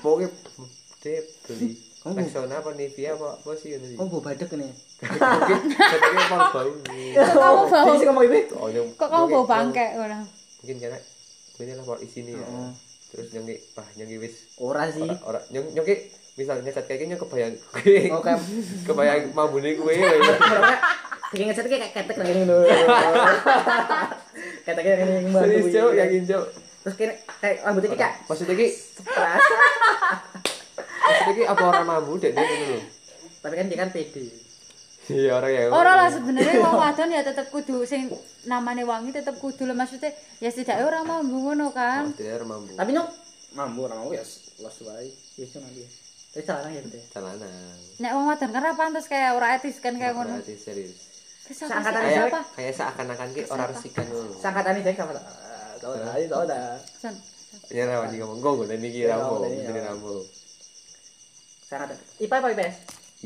[0.00, 0.28] Pokoknya
[1.00, 3.94] dia beli Kamu- Rexona apa Nivea apa apa sih ini?
[3.94, 4.68] Kamu bawa badek ini.
[4.98, 7.10] Mungkin katanya mau bau nih.
[7.14, 7.94] kamu bau?
[7.94, 8.24] Sih ngomong.
[8.54, 10.18] Oh, yang- Kok kamu mungkin- bau bangke ngono?
[10.58, 10.98] Mungkin karena
[11.58, 12.44] ini lah kalau isini ya.
[12.44, 12.70] Oh.
[13.08, 15.00] Terus nyongi, wah nyongi wis Ora sih.
[15.00, 15.94] ora ora nyong nyongi
[16.38, 17.54] misalnya cat kayak gini kebayang
[18.14, 18.38] Oh, kayak
[18.86, 19.98] kebayang mambune kuwe.
[19.98, 20.78] Pokoknya
[21.34, 22.62] bikin ngecat kayak ketek lah ini loh.
[24.62, 25.44] Keteknya ini yang bantu.
[25.50, 26.44] Serius cok, yakin cok.
[26.78, 28.68] Terus kayak kayak rambutnya kayak Maksudnya ki,
[31.02, 32.82] maksudnya ki apa orang mambu deh dia gitu loh.
[33.42, 34.24] Tapi kan dia kan pede.
[35.08, 35.60] Iya orang ya.
[35.72, 38.12] Ora lah sebenarnya wong wadon ya tetep kudu sing
[38.44, 42.12] namanya wangi tetep kudu lah maksudnya ya setidaknya orang mau ngono kan.
[42.12, 42.72] Orang mambu.
[42.76, 43.04] Tapi no
[43.56, 44.24] mampu orang mau ya
[44.60, 45.08] los wae.
[45.40, 46.07] Ya itu nanti.
[46.38, 47.02] Tapi celana ya betul.
[47.10, 47.74] Jalanan.
[47.98, 50.38] Nek wong wadon kan ra pantes kayak ora etis kan kayak ngono.
[50.38, 50.94] Berarti serius.
[51.42, 52.40] Terus apa Seangkatan Siapa?
[52.54, 54.38] kayak seakan-akan ki orang resikan ngono.
[54.38, 55.16] Sangkatan ini saya kapan?
[55.82, 56.78] Tahu dah, tahu dah.
[56.94, 57.14] Son.
[57.74, 59.90] Ya rawan di ngomong gue dan iki Ya, ini, ini ya.
[59.90, 60.22] rambo.
[61.66, 61.98] Sangkatan.
[62.22, 62.76] IPA apa IPS?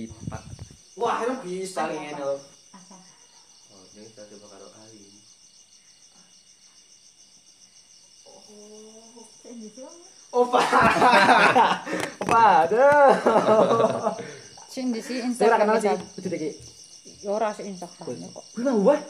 [0.00, 0.38] Ipa.
[0.96, 2.40] Wah, emang bisa ini loh.
[3.76, 5.04] Oh, ini kita coba karo Ali.
[10.32, 10.60] Opa.
[12.24, 13.12] Opa, aduh.
[14.66, 16.00] Sing di si Saya ora kenal Instagram.
[16.00, 16.18] sih.
[16.18, 16.40] Itu deh.
[17.20, 18.44] Ya ora sih Instagram kok.
[18.58, 19.00] Mau wah.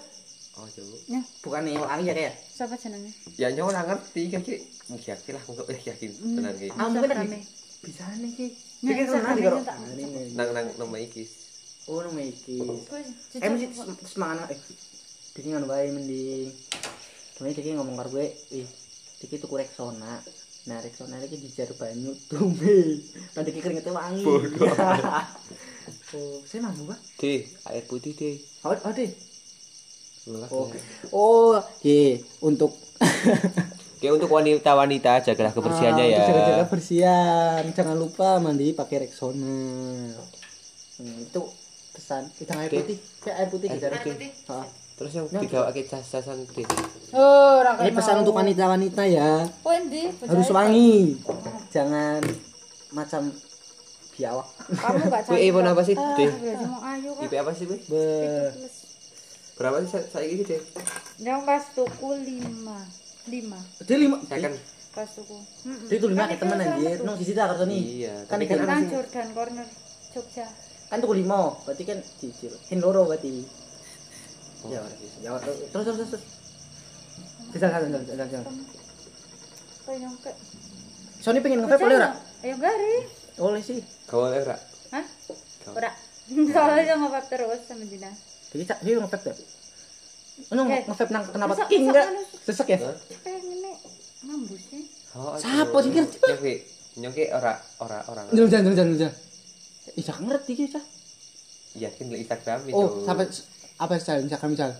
[0.52, 0.96] Oh, coba.
[1.08, 2.34] Ya, Bukan nih wangi ya kayak.
[2.44, 3.10] siapa jenenge?
[3.40, 4.54] Ya nyawa ora ngerti kayak ki.
[4.92, 6.68] Yakin lah kok eh yakin tenan ki.
[6.68, 7.14] Instagram-e.
[7.16, 7.40] lagi.
[7.80, 8.46] Bisa nih ki.
[8.82, 9.58] Kan karo.
[9.62, 10.34] Ah, ini.
[10.34, 11.24] Nang nang nama iki.
[11.86, 12.58] Oh, nama iki.
[13.38, 13.66] Eh, mesti
[14.04, 14.60] semangat eh.
[15.38, 16.50] Ngono wae mending.
[17.38, 18.68] Kemudian Diki ngomong karo gue, ih,
[19.18, 19.56] Diki tuku
[20.62, 20.70] Rexona.
[20.70, 23.02] Nah, Rexona iki dijar banyu tumbe.
[23.34, 24.22] Nanti keringetnya wangi.
[24.22, 24.68] Bodoh.
[26.14, 26.98] oh, saya mampu, Pak.
[27.18, 28.36] Deh, air putih deh.
[28.62, 29.10] Oh, oh.
[30.22, 30.80] Ngelak, Oh, ya.
[31.10, 32.70] oh, ye, untuk
[34.02, 36.22] Kayak untuk wanita-wanita jagalah kebersihannya Ah, ya.
[36.26, 37.62] Jaga-jaga bersihan.
[37.70, 40.10] Jangan lupa mandi pakai Rexona.
[40.98, 41.42] Hmm, itu
[41.94, 42.26] pesan.
[42.34, 42.78] Kita air Oke.
[42.82, 42.98] putih.
[43.22, 43.98] Kayak air putih Air kita.
[44.02, 44.30] putih.
[45.02, 46.62] Terus yang digawake cas-casan gede.
[47.10, 49.42] Oh, ora Ini pesan untuk wanita-wanita ya.
[49.60, 50.14] Oh, endi?
[50.22, 51.18] Harus wangi.
[51.68, 52.22] Jangan
[52.90, 53.34] macam
[54.14, 54.46] biawak.
[54.70, 56.14] Kamu gak Kowe iPhone apa sih, Ah,
[56.94, 57.24] ayo kan.
[57.26, 57.66] IP apa sih?
[57.66, 58.06] Be.
[59.52, 60.62] Berapa sih sa- saiki iki, Deh?
[61.18, 62.78] Yang pas tuku 5.
[63.24, 64.18] 5 Dia lima.
[64.22, 64.54] Second.
[64.92, 65.38] pas tuku.
[65.88, 66.98] Dia itu lima Kan kayak temen itu anjir.
[67.02, 67.82] Nong sisi tak kartu nih.
[67.98, 68.82] Iya, Kan ikan kan- Kan?
[68.86, 69.66] Jordan Corner
[70.12, 70.46] Jogja.
[70.86, 71.40] Kan tuku lima.
[71.64, 72.52] Berarti kan cicil.
[72.68, 73.61] Hin loro berarti.
[74.70, 74.80] Ya,
[75.22, 76.10] ya, terus terus terus.
[76.14, 76.24] terus.
[77.50, 78.46] Bisa jalan jalan jalan jalan.
[79.82, 80.32] Kok nyongke?
[81.22, 82.10] Sony pengen nge-vape boleh ora?
[82.42, 82.94] Ayo gari.
[83.42, 83.78] Oleh sih.
[84.06, 84.56] Kau oleh ora?
[84.94, 85.04] Hah?
[85.66, 85.74] Kau.
[85.74, 85.90] Ora.
[86.30, 88.10] Soalnya nge-vape terus sama Dina.
[88.52, 89.30] Jadi cak dia nge-vape
[90.52, 90.78] Oke.
[90.88, 92.04] nge-vape nang kenapa enggak?
[92.08, 92.22] anu.
[92.46, 92.78] Sesek ya?
[94.62, 94.84] Sih.
[95.12, 96.54] Oh, Siapa sih, ngerti, Nyongke,
[97.04, 97.52] nyongke ora
[97.84, 98.32] ora orang.
[98.32, 99.14] Jalan jalan jalan jalan.
[99.92, 100.84] cak ngerti iki cak.
[101.76, 102.76] Yakin di Instagram itu.
[102.76, 103.28] Oh, sampai
[103.82, 104.70] apa sih Instagram misal?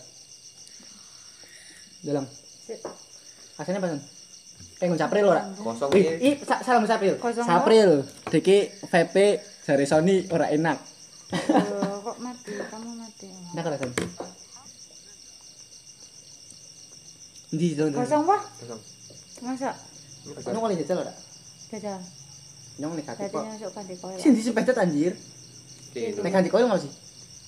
[2.07, 2.25] Dalam.
[2.63, 2.79] Sip.
[3.59, 4.03] Aslinya apa, Son?
[4.79, 5.43] Kayak ngucapril ora?
[5.59, 6.87] kosong Ih, ih, sa- salam.
[6.87, 7.91] Kosong Sapril.
[8.31, 9.15] Diki VP
[9.67, 10.79] dari Sony ora enak.
[11.35, 12.51] Oh, kok mati?
[12.51, 13.27] Kamu mati.
[13.55, 13.91] Nah, kalau Son.
[17.55, 17.91] Ndi, Son?
[17.91, 18.43] Kosong wah.
[18.43, 18.81] Kosong.
[19.43, 19.71] Masa?
[20.47, 21.15] Nyong oleh jajal ora?
[21.75, 21.99] Jajal.
[22.79, 24.19] Nyong negatif Berarti kok.
[24.23, 25.13] Sih, di sepedet anjir.
[25.93, 26.19] Gitu.
[26.23, 27.02] Nek ganti koil nggak sih?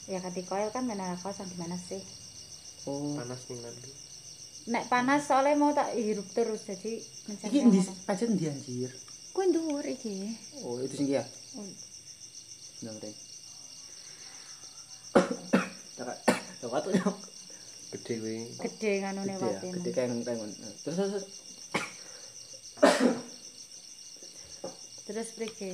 [0.04, 2.00] Ya ganti koil kan benar kosong gimana sih?
[2.84, 3.16] Oh.
[3.16, 3.90] panas nih nanti.
[4.68, 7.98] Nek panas soalnya mau tak hirup terus jadi mencari Iki di panas.
[8.04, 8.90] pedet ndi anjir?
[9.32, 10.36] Kue dhuwur iki.
[10.62, 11.24] Oh, itu sing ya.
[11.56, 11.64] Oh,
[12.84, 12.96] Nang
[16.60, 17.18] kakak tuh nyong.
[17.96, 18.36] Gede kuwi.
[18.60, 19.68] Gede nganune wate.
[19.80, 20.50] gede kayak pengen.
[20.84, 21.10] Terus terus.
[21.12, 21.24] terus.
[25.04, 25.70] Terus prike?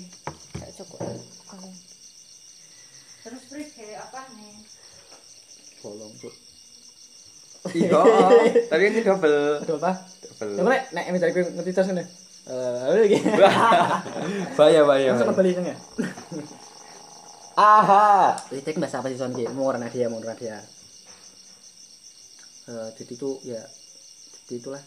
[0.59, 1.01] Gak cukup.
[3.21, 4.55] Terus prike apa nih?
[5.85, 6.35] Bolong, Cuk.
[7.77, 8.01] Iya,
[8.73, 9.61] tapi ini double.
[9.61, 9.93] Aduh apa?
[10.01, 10.57] Double.
[10.57, 12.05] Ya boleh, nek misalnya gue ngerti terus ngene.
[12.49, 13.19] Eh, iki.
[14.57, 15.13] bahaya bahaya.
[15.13, 15.53] Masuk bahaya.
[15.53, 15.77] kembali ya?
[17.61, 18.41] Aha.
[18.49, 19.37] Litek bahasa apa sih Son?
[19.37, 19.45] Ki?
[19.53, 20.57] Mau warna dia, mau warna dia.
[22.73, 23.61] Eh, jadi itu ya
[24.49, 24.83] jadi itulah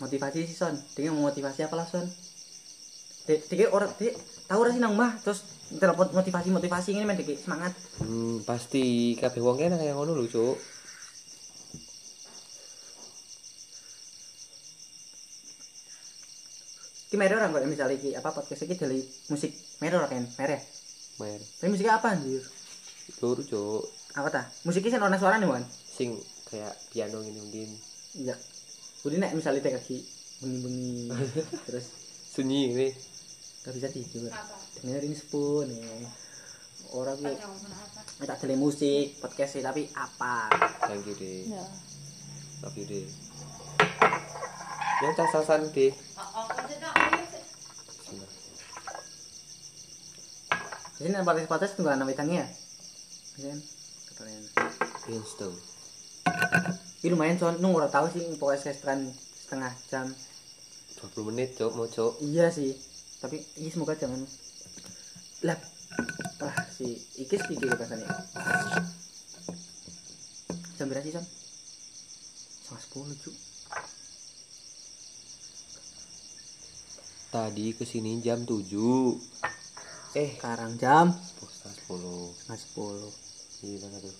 [0.00, 0.72] motivasi sih Son.
[0.96, 2.08] Dia mau motivasi apa lah Son?
[3.28, 4.16] Dia, orang dia
[4.48, 5.44] tahu rasa nang mah terus
[5.78, 7.72] telepon motivasi motivasi ini main dia semangat.
[8.02, 10.56] Hmm, pasti kabeh wong kene kaya ngono lho, Cuk.
[17.12, 19.52] Ki mere orang kok misalnya ki apa podcast iki dari musik
[19.84, 20.24] ora kan?
[20.40, 20.58] Mere.
[21.20, 21.40] Mer.
[21.60, 22.40] Tapi musiknya apa anjir?
[23.20, 23.84] Luru, Cuk.
[24.16, 24.42] Apa ta?
[24.64, 25.60] Musiknya sih ana suarane, Mon.
[25.68, 26.16] Sing
[26.48, 27.70] kayak piano ngene undin.
[28.16, 28.36] Iya.
[29.04, 29.98] Udah nek misalnya teh kaki
[30.40, 31.12] bengi-bengi
[31.68, 31.86] terus
[32.32, 32.88] Sunyi ini.
[33.62, 34.30] Gak bisa tidur.
[34.82, 36.06] Dengerin sepun nih.
[36.92, 40.50] Orang gue tak tele musik podcast sih tapi apa?
[40.84, 41.48] Thank you, deh.
[41.48, 41.64] Ya.
[42.60, 43.06] Love you, deh.
[45.02, 45.94] Yang casasan, deh.
[51.02, 53.50] Jadi nek podcast podcast tunggu anak wedangnya ya.
[53.50, 53.58] Kan?
[54.12, 54.38] Katanya.
[55.02, 55.58] Pinstone.
[57.02, 59.02] Ini lumayan soal nung ora tahu sih podcast sekitar
[59.34, 60.06] setengah jam.
[61.02, 62.22] 20 menit, Cuk, mau, Cuk.
[62.22, 62.91] Iya sih.
[63.22, 64.18] Tapi ini semoga jangan
[65.46, 65.58] lah
[66.42, 68.10] ah si Ikis iki rasanya.
[70.74, 71.14] Jam berapa sih?
[71.14, 73.36] Setengah sepuluh, Cuk.
[77.30, 78.58] Tadi ke sini jam 7.
[80.18, 82.34] Eh, Sekarang jam setengah 10.
[82.34, 83.12] setengah sepuluh.
[83.62, 84.14] Gimana tuh?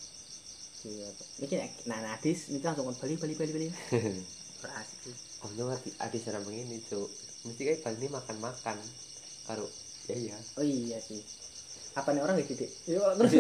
[0.87, 1.27] Iya, Pak.
[1.43, 1.57] Ini
[1.91, 3.73] nah nadis ini langsung balik balik balik balik.
[4.63, 5.15] Berasik sih.
[5.43, 7.11] Om oh, ngerti ada cara begini, Cuk.
[7.43, 8.79] Mesti kayak balik ini makan-makan.
[9.51, 9.67] Karo
[10.07, 10.39] ya ya.
[10.59, 11.23] Oh iya sih.
[11.93, 12.71] Apa nih orang gitu, Dik?
[12.89, 13.33] Yuk, terus.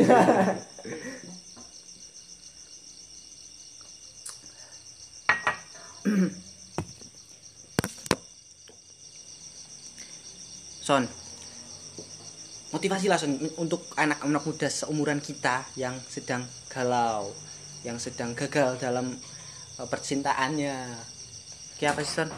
[10.82, 11.06] Son,
[12.74, 17.30] motivasi lah Son untuk anak-anak muda seumuran kita yang sedang galau,
[17.86, 19.14] yang sedang gagal dalam
[19.78, 20.90] eh, percintaannya.
[21.78, 22.30] Kayak apa sih Son?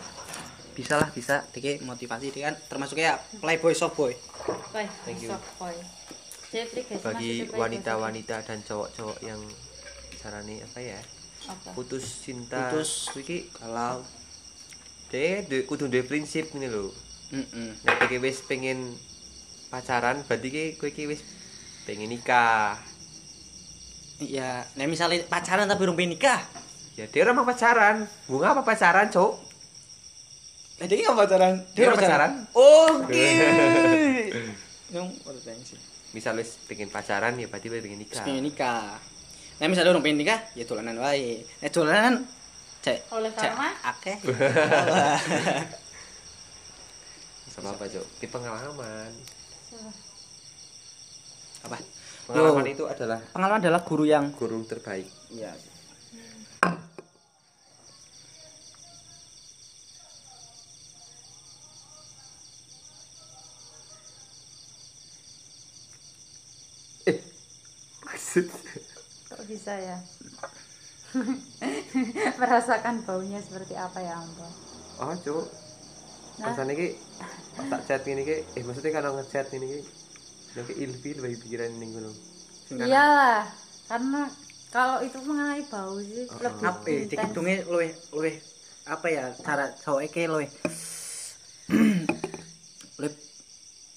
[0.75, 1.47] Bisa lah, bisa.
[1.55, 4.11] Dike motivasi, dia kan termasuk kayak playboy soft boy.
[4.75, 5.31] Baik, Thank you.
[7.03, 9.39] Bagi wanita-wanita dan cowok-cowok yang
[10.19, 11.01] carane apa ya?
[11.51, 11.75] Apa?
[11.75, 12.71] Putus cinta.
[12.71, 13.11] Putus.
[13.15, 14.03] Iki kalau
[15.11, 16.91] deh duwe- kudu duwe prinsip ngene lho.
[17.35, 17.75] Mm-mm.
[17.83, 18.95] Nek iki wis pengen
[19.67, 21.23] pacaran, berarti ki kowe iki wis
[21.87, 22.79] pengen nikah.
[24.23, 26.39] Iya, nah misalnya pacaran tapi belum pengen nikah.
[26.95, 28.07] Ya dia orang pacaran.
[28.31, 29.43] Bunga apa pacaran, Cuk?
[30.75, 31.55] Lah dia nggak pacaran?
[31.73, 32.33] Dia nggak pacaran.
[32.53, 32.91] Oh,
[34.91, 35.79] Yang pacaran sih.
[36.15, 38.15] Misal wis pengen pacaran ya berarti wis pengen nikah.
[38.17, 38.99] Terus pengen nikah.
[39.55, 41.47] Nah misalnya orang pengen nikah, ya dolanan wae.
[41.63, 42.15] Nah dolanan
[42.83, 43.71] cek Oleh karma?
[43.87, 44.19] akeh.
[47.55, 48.03] Sama apa, Cuk?
[48.19, 49.11] Di pengalaman.
[51.65, 51.79] Apa?
[52.27, 52.75] Pengalaman Yo.
[52.75, 55.07] itu adalah Pengalaman adalah guru yang guru terbaik.
[55.31, 55.55] Iya.
[68.35, 68.51] Maksud
[69.31, 69.94] Kok bisa ya?
[72.35, 74.51] Merasakan baunya seperti apa ya ampun.
[74.99, 75.47] Oh, cuk.
[76.42, 76.51] Nah.
[76.51, 76.99] Rasane iki
[77.55, 79.81] pas tak chat ngene iki, eh maksudnya kalau ngechat ngene iki
[80.53, 82.11] Yang ke ilfil bagi pikiran ning ngono.
[82.66, 83.42] Sing kana- Iyalah,
[83.87, 84.23] karena
[84.68, 87.11] kalau itu mengenai bau sih Oh, lebih apa ya intens.
[87.14, 88.37] dikitungnya luwih luwih
[88.85, 90.51] apa ya cara cowok iki luwih
[92.99, 93.12] luwih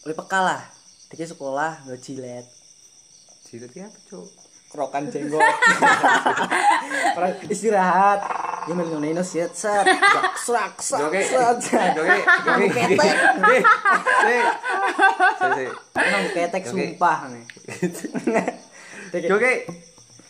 [0.03, 0.61] luwih peka lah
[1.09, 2.45] Diki sekolah nggak jilet
[3.47, 4.27] Jilat iki apa, cuk?
[4.67, 5.39] kerokan jenggot
[7.15, 8.19] Orang istirahat.
[8.67, 9.87] Ya melu nino set set
[10.43, 11.55] serak serak Joge, serak.
[11.95, 13.15] joge, joge, ketek.
[15.39, 15.71] sik.
[15.95, 17.17] emang ketek sumpah.
[17.31, 17.43] Nih.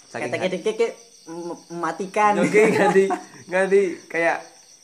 [0.08, 0.92] Saking ketek ketek ketek
[1.26, 3.04] mem- mematikan Nyoki ganti
[3.50, 4.38] ganti kayak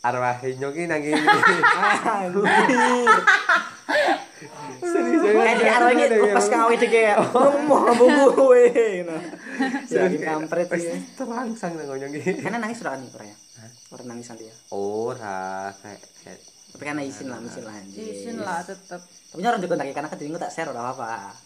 [0.04, 1.24] arwah nyoki nang ngene.
[1.24, 2.44] Anjir.
[4.84, 7.18] Serius Kayak di arwah ini lepas kawin deh kayak
[7.64, 9.08] mau bumbu weh.
[9.08, 9.24] Nah,
[9.88, 11.00] jadi kampret ya.
[11.16, 12.20] terangsang nang nyoki.
[12.44, 13.38] Karena nangis ora nih orangnya.
[13.96, 14.56] Orang nangis nanti ya.
[14.76, 16.04] Ora kayak
[16.74, 18.02] Tapi kan izin lah, izin lah anjir.
[18.02, 18.98] Izin lah tetep.
[19.30, 21.38] Tapi orang juga tak karena kediri tak share ora apa-apa.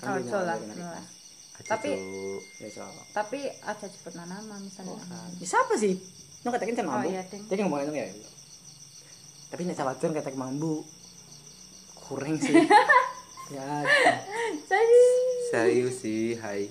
[0.00, 0.56] Kan Ojo dia lah.
[1.68, 2.00] Tapi-.
[2.64, 2.80] Ya.
[3.12, 4.96] Tapi aja cepet nama misalnya.
[5.36, 6.00] Ya, siapa sih?
[6.40, 7.08] Nyong katakan kan Oh, mambu.
[7.08, 7.42] iya, Ding.
[7.44, 8.06] Dia kan ngomongin ya.
[9.48, 10.84] Tapi nek sawadon kayak mambu.
[11.98, 12.54] Kurang sih.
[13.56, 13.68] ya,
[14.64, 15.02] Jadi,
[15.48, 16.68] Serius sih, hai.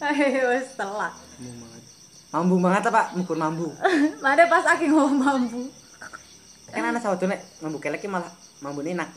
[0.00, 1.10] ayo setelah.
[1.36, 1.82] mambu banget.
[2.30, 3.02] Mambu banget apa?
[3.12, 3.66] Mukur mambu.
[4.24, 5.62] Mana pas aku ngomong mampu.
[6.70, 8.30] kan anak sawah nek mambu kelek malah
[8.62, 9.10] mambu enak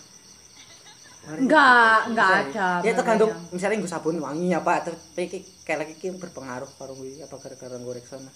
[1.24, 2.82] Enggak, enggak ada.
[2.82, 5.30] ya tergantung misalnya gue sabun wangi apa tapi
[5.62, 8.28] kelek iki berpengaruh karo gue apa gara-gara gorek sana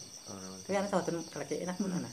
[0.63, 2.10] tapi anak sawah kelek enak mana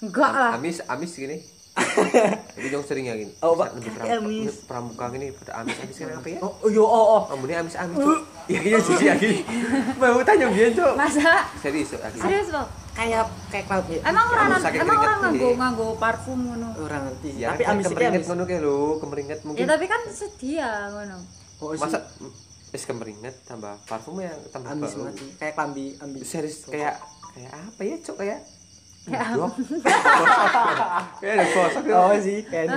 [0.00, 0.56] Enggak lah.
[0.56, 1.36] Amis amis gini.
[2.56, 3.30] Jadi dong sering ya gini.
[3.40, 3.76] Oh, Pak.
[4.00, 4.64] Amis.
[4.64, 6.38] pramuka gini pada amis amis kan apa ya?
[6.40, 7.94] oh yo oh oh Ambune amis amis.
[7.94, 8.20] Cuk.
[8.48, 9.30] Iya iya jadi lagi.
[9.94, 10.92] Mau tanya biyen, Cuk.
[10.96, 12.16] Masa Serius lagi.
[12.16, 12.66] serius loh.
[12.90, 16.68] kayak kayak cloud ya Emang Ya, orang emang orang keringet nganggo nganggo parfum ngono.
[16.80, 19.60] orang ngerti Ya, tapi amis amis ngono kae lho, kemeringet mungkin.
[19.62, 21.16] Ya tapi kan sedia ngono.
[21.60, 21.98] oh Masa
[22.70, 26.98] es kemeringet tambah parfum yang tambah amis mati kayak klambi ambi Serius kayak
[27.34, 28.40] kayak apa ya, Cuk kayak
[29.08, 29.32] Ya.
[31.24, 31.96] Kayak ada gosok ya.
[31.96, 32.68] oh sih kayak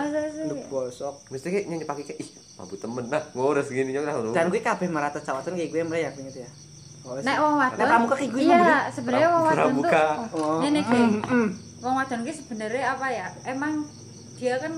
[0.48, 4.16] nduk bosok Mesti kayak nyanyi pakai kayak ih, mampu temen nah, ngurus gini nyok lah.
[4.32, 6.50] dan gue kabeh merata cawatan kayak gue mulai ya inget ya
[7.04, 7.76] oh Nek wong wadon.
[7.76, 9.92] Nek pramuka kayak gue Iya, sebenarnya wong wadon tuh
[10.40, 11.50] oh Ini mm, kayak mm.
[11.84, 13.28] wong wadon ki sebenarnya apa ya?
[13.44, 13.74] Emang
[14.40, 14.74] dia kan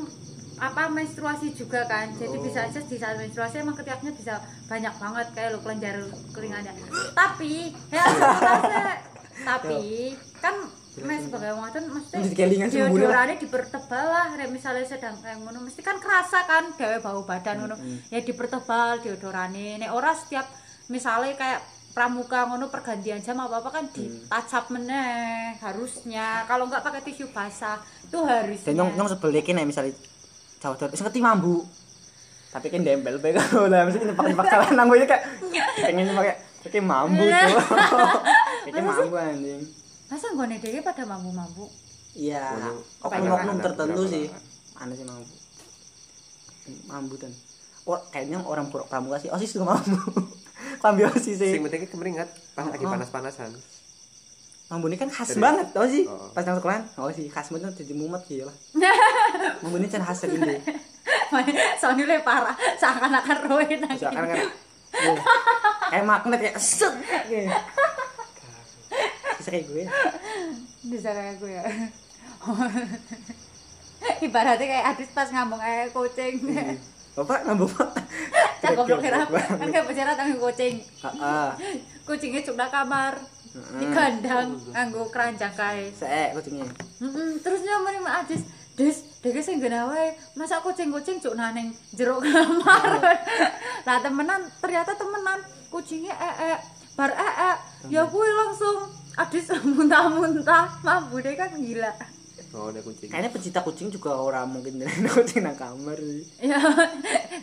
[0.56, 4.40] apa menstruasi juga kan jadi bisa aja di saat menstruasi emang ketiaknya bisa
[4.72, 6.00] banyak banget kayak lo kelenjar
[6.32, 6.72] keringannya
[7.12, 8.04] tapi ya
[9.44, 10.56] tapi kan
[10.96, 12.24] mes sebagai wong wadon mesti
[12.72, 17.76] deodorannya dipertebal lah misalnya sedang kayak ngono mesti kan kerasa kan dewe bau badan ngono.
[18.08, 20.48] Ya dipertebal deodorannya nek ora setiap
[20.88, 21.60] misalnya kayak
[21.92, 26.48] pramuka ngono pergantian jam apa apa kan ditacap meneh harusnya.
[26.48, 27.76] Kalau nggak pakai tisu basah
[28.08, 28.72] itu harusnya.
[28.72, 29.92] Dan nyong nyong sebel iki nek misale
[30.64, 31.60] cawat wis ngerti mambu.
[32.56, 33.84] Tapi kan dempel bae kan lah.
[33.84, 35.28] Mesti nyepak nyepak salah nang gue kayak
[35.84, 37.60] pengen pakai pakai mambu tuh.
[38.66, 39.62] Pakai mambu anjing.
[40.06, 41.66] Masa nggone dhewe pada mampu-mampu
[42.14, 42.50] iya.
[42.50, 44.26] Oknum- oknum-oknum oknum- tertentu sih.
[44.76, 45.34] aneh sih mambu?
[46.86, 47.32] Mambu dan
[47.86, 49.30] oh kayaknya orang buruk pramuka sih.
[49.30, 49.98] Osis juga mambu.
[50.82, 51.52] Klambi osis sih?
[51.52, 52.90] Sing penting kemeringet pas lagi Oh.
[52.90, 53.54] panas-panasan.
[54.66, 55.46] mambu ini kan khas Serius?
[55.46, 56.10] banget tau sih?
[56.10, 56.34] Oh.
[56.34, 58.56] pas nang sekolah oh sih khas banget jadi mumet gitu lah
[59.62, 60.58] mambu ini kan khas ini
[61.78, 63.94] soalnya parah seakan-akan roe nang
[64.96, 65.18] Nih,
[65.92, 66.94] kayak magnet kayak set.
[67.28, 67.60] Kayak
[69.36, 69.84] bisa kayak gue
[70.88, 71.64] bisa kayak gue ya.
[74.22, 76.34] Ibaratnya kayak adis pas ngambung kayak kucing.
[77.16, 77.90] Bapak nambah pak
[78.66, 80.76] kan goblok kira kan kayak bicara tentang kucing.
[82.08, 83.14] Kucingnya cuma kamar.
[83.56, 85.88] Di kandang nganggo keranjang kae.
[85.96, 86.68] Saya kucingnya.
[87.00, 88.44] Mm-mm, terus nyamperin Mak Adis
[88.76, 90.14] Des, deke sing ngene wae.
[90.38, 93.02] Masa kucing-kucing cuk nang ning jero kamar.
[93.88, 95.42] lah temenan, ternyata temenan
[95.74, 96.56] kucingnya ee.
[96.96, 97.52] Bar ee,
[97.92, 100.80] ya kuwi langsung Adis muntah-muntah.
[100.80, 101.92] Mambu deh kan gila.
[102.56, 103.12] Oh, ada kucing.
[103.12, 104.88] kayaknya pecinta kucing juga orang mungkin jadi
[105.20, 106.56] kucing nang kamar sih Ya,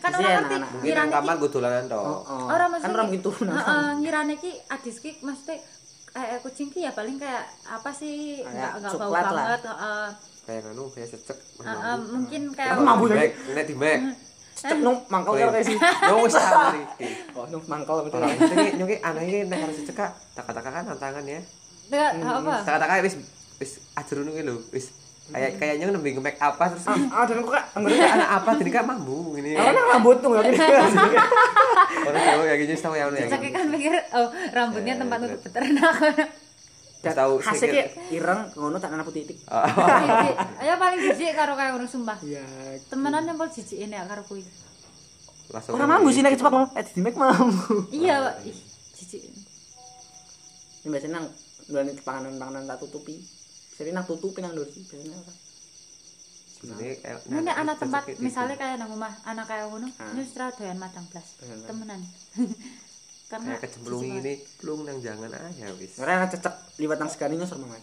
[0.00, 0.56] kan orang ngerti.
[0.72, 2.00] Mungkin nang kamar gue dolanan toh.
[2.00, 2.46] oh, oh.
[2.48, 5.52] Orang kan orang gitu nang Heeh, kamar ngirane ki Adis ki mesti
[6.16, 10.06] eh kucing ki ya paling kayak apa sih enggak enggak bau banget heeh.
[10.52, 11.38] Kayak anu, kayak cecek.
[11.64, 13.98] Heeh, mungkin kayak Aku mampu Mek, nek di mek.
[14.52, 15.76] cek nung mangkal karo kayak sih
[16.12, 16.84] Yo wis samari.
[17.40, 21.40] oh nung mangkal betul iki nyuki anake nek harus cecek tak katakan tantangan ya.
[21.88, 22.54] Enggak, apa?
[22.68, 23.16] Tak katakan wis
[23.56, 24.92] wis ajar ngono ki lho, wis
[25.32, 28.86] kayak kayaknya nembe nge-make apa terus ah dan kok anggere kayak anak apa jadi kayak
[28.92, 30.58] mambu ini Karena rambut tuh gak gini.
[32.12, 35.96] orang Jawa kayak gini tahu ya ya Cek kan mikir oh rambutnya tempat untuk peternak.
[37.02, 37.84] Tahu hasilnya
[38.14, 39.42] ireng ngono tak anak putih titik.
[40.62, 42.14] Ayo paling jijik karo kaya ngono sumpah.
[42.22, 42.46] Iya.
[42.86, 44.46] Temenan yang paling jijik ini karo kuwi.
[45.52, 47.90] Orang mambu sih nek cepat ngomong, eh di mek mambu.
[47.92, 48.34] Iya, Pak.
[48.46, 48.56] Ih,
[48.96, 49.20] jijik.
[50.80, 51.26] Ini biasanya nang
[51.68, 53.18] bulan panganan-panganan tak tutupi.
[53.76, 55.32] Jadi nang tutupi nang dulu sih biasanya apa?
[56.62, 60.14] Ini anak tempat misalnya kayak nang omah, anak kayak ngono, Ah.
[60.14, 61.26] ini ra doyan madang blas.
[61.42, 61.68] Doyan madang.
[61.68, 62.00] Temenan.
[63.32, 67.40] Karena kayak kecemplung ini plung nang jangan aja wis Orang yang cecek liwat nang segani
[67.40, 67.80] nyosor mangan.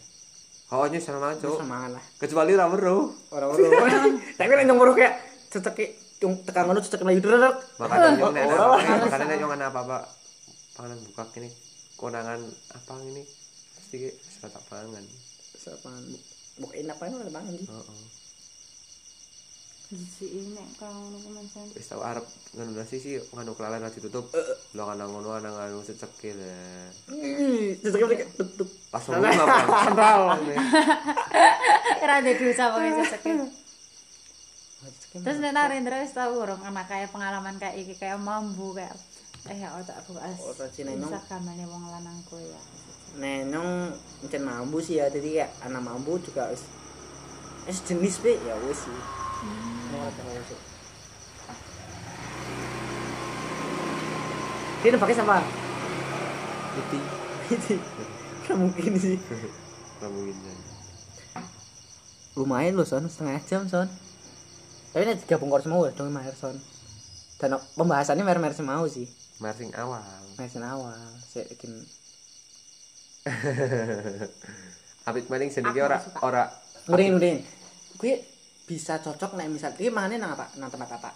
[0.70, 2.04] oh nyus sama Nyosor cok mangan lah.
[2.22, 4.22] kecuali ra weruh Orang-orang.
[4.38, 5.14] Tapi nek nyong kayak
[5.50, 5.86] cecek ki
[6.22, 7.50] yung tekan ngono cecek lagi dulu.
[7.82, 8.30] makanya lah.
[8.46, 9.98] apa- makanya nek nyong ana apa-apa
[10.78, 11.50] panganan buka ini
[11.98, 13.26] konangan apa ini
[13.74, 15.02] pasti sudah tak pangan
[15.60, 16.00] Sapan.
[16.62, 17.68] Buk enak apa yang mangan sih.
[19.90, 21.66] Heeh jijik ini nek kaya ngono ku mensan.
[21.74, 22.22] wis tau arep
[22.54, 24.30] ngono nasi sih nganu kelalen ra ditutup
[24.78, 26.62] lo ana ngono ana nganu secekil ya
[27.82, 28.70] Cecek mereka tutup.
[28.94, 30.56] langsung ngono apa sentral ini.
[32.06, 33.22] Ora ada dosa pokoke cecek.
[35.10, 38.94] Terus nek Narendra wis tau urung anak kayak pengalaman kayak iki kayak mambu kayak
[39.50, 40.38] eh ya otak aku as.
[40.38, 41.10] Ora sih, Nenong.
[41.10, 42.62] Instagramane wong lanang ku ya.
[43.18, 43.90] Nenong
[44.22, 46.62] mencen mambu sih ya, jadi kayak anak mambu juga wis
[47.66, 49.00] wis jenis be ya wis sih.
[49.40, 50.60] Sih?
[54.80, 55.44] Dia pakai sama
[56.76, 57.04] Putih.
[57.50, 57.76] itu.
[58.48, 59.16] Kan mungkin sih.
[60.00, 60.54] Ngomongin ya.
[62.40, 63.90] Lumayan loh son, setengah jam son.
[64.96, 66.56] Tapi ini digabung kor semua dong mahir son.
[67.40, 69.08] Dan pembahasannya mer-mer semau sih.
[69.44, 70.04] Marsing awal.
[70.40, 70.96] Mesin awal,
[71.28, 71.84] saya bikin
[75.08, 76.44] Apit maning Aku ora ora
[76.88, 77.38] Ngudin, ngudin.
[78.00, 78.24] Gue
[78.70, 80.46] bisa cocok nek misal ini mangannya nang apa?
[80.62, 81.10] Nang tempat apa?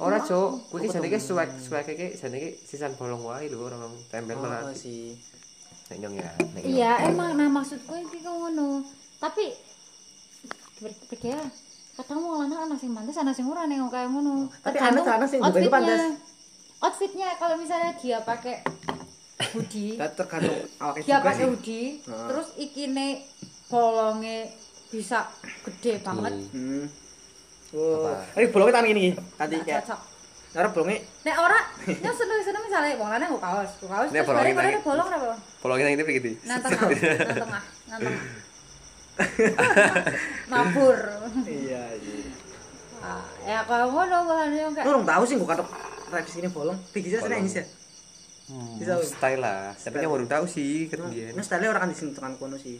[0.00, 0.72] ora cuk.
[0.72, 1.18] Kuwi ketemu.
[1.20, 4.64] suwek suwek iki seniki sisan bolong wae lho orang tempel malah.
[4.64, 5.12] Oh, sih.
[5.92, 6.30] Nek nyong ya.
[6.62, 8.80] Iya, emang nah maksudku iki kok ngono.
[9.20, 9.52] Tapi
[10.80, 11.36] berbeda.
[12.00, 14.48] Kadang wong lanang ana sing pantes, ana sing ora ning kaya ngono.
[14.64, 15.74] Tapi ana- ana sing juga outfitnya.
[15.74, 16.02] pantes.
[16.80, 18.64] Outfitnya kalau misalnya dia pakai
[19.52, 23.20] hoodie, tergantung awake dia pakai hoodie, terus ikine
[23.68, 24.48] bolonge
[24.90, 25.18] bisa
[25.64, 26.34] gede banget.
[26.50, 26.84] Hmm.
[27.70, 28.42] Oh, Apa?
[28.42, 29.04] ini bolongnya tangan gini.
[29.14, 30.00] Tadi kayak cocok.
[30.50, 31.60] Nara bolongnya Nek ora,
[32.02, 34.08] nyok seneng-seneng misalnya wong lanang nggo kaos, nggo kaos.
[34.10, 35.36] Nek bareng nang- bolong apa?
[35.62, 36.28] Polongin nang ini begitu.
[36.42, 38.22] Nang tengah, nang tengah, nang tengah.
[40.50, 40.98] Mabur.
[41.46, 42.32] Iya, iya.
[43.00, 45.68] Ah, ya kalau ngono kan yo Lu orang tahu sih gua katok
[46.10, 46.76] revisi ini bolong.
[46.92, 47.32] Pikir saya Bolong.
[47.38, 47.64] nangis ya.
[48.50, 48.92] Hmm, Bisa.
[49.00, 49.72] style lah.
[49.72, 51.32] Tapi nyong baru tahu sih kan biyen.
[51.32, 52.76] Ini style orang kan di sini tekan kono sih.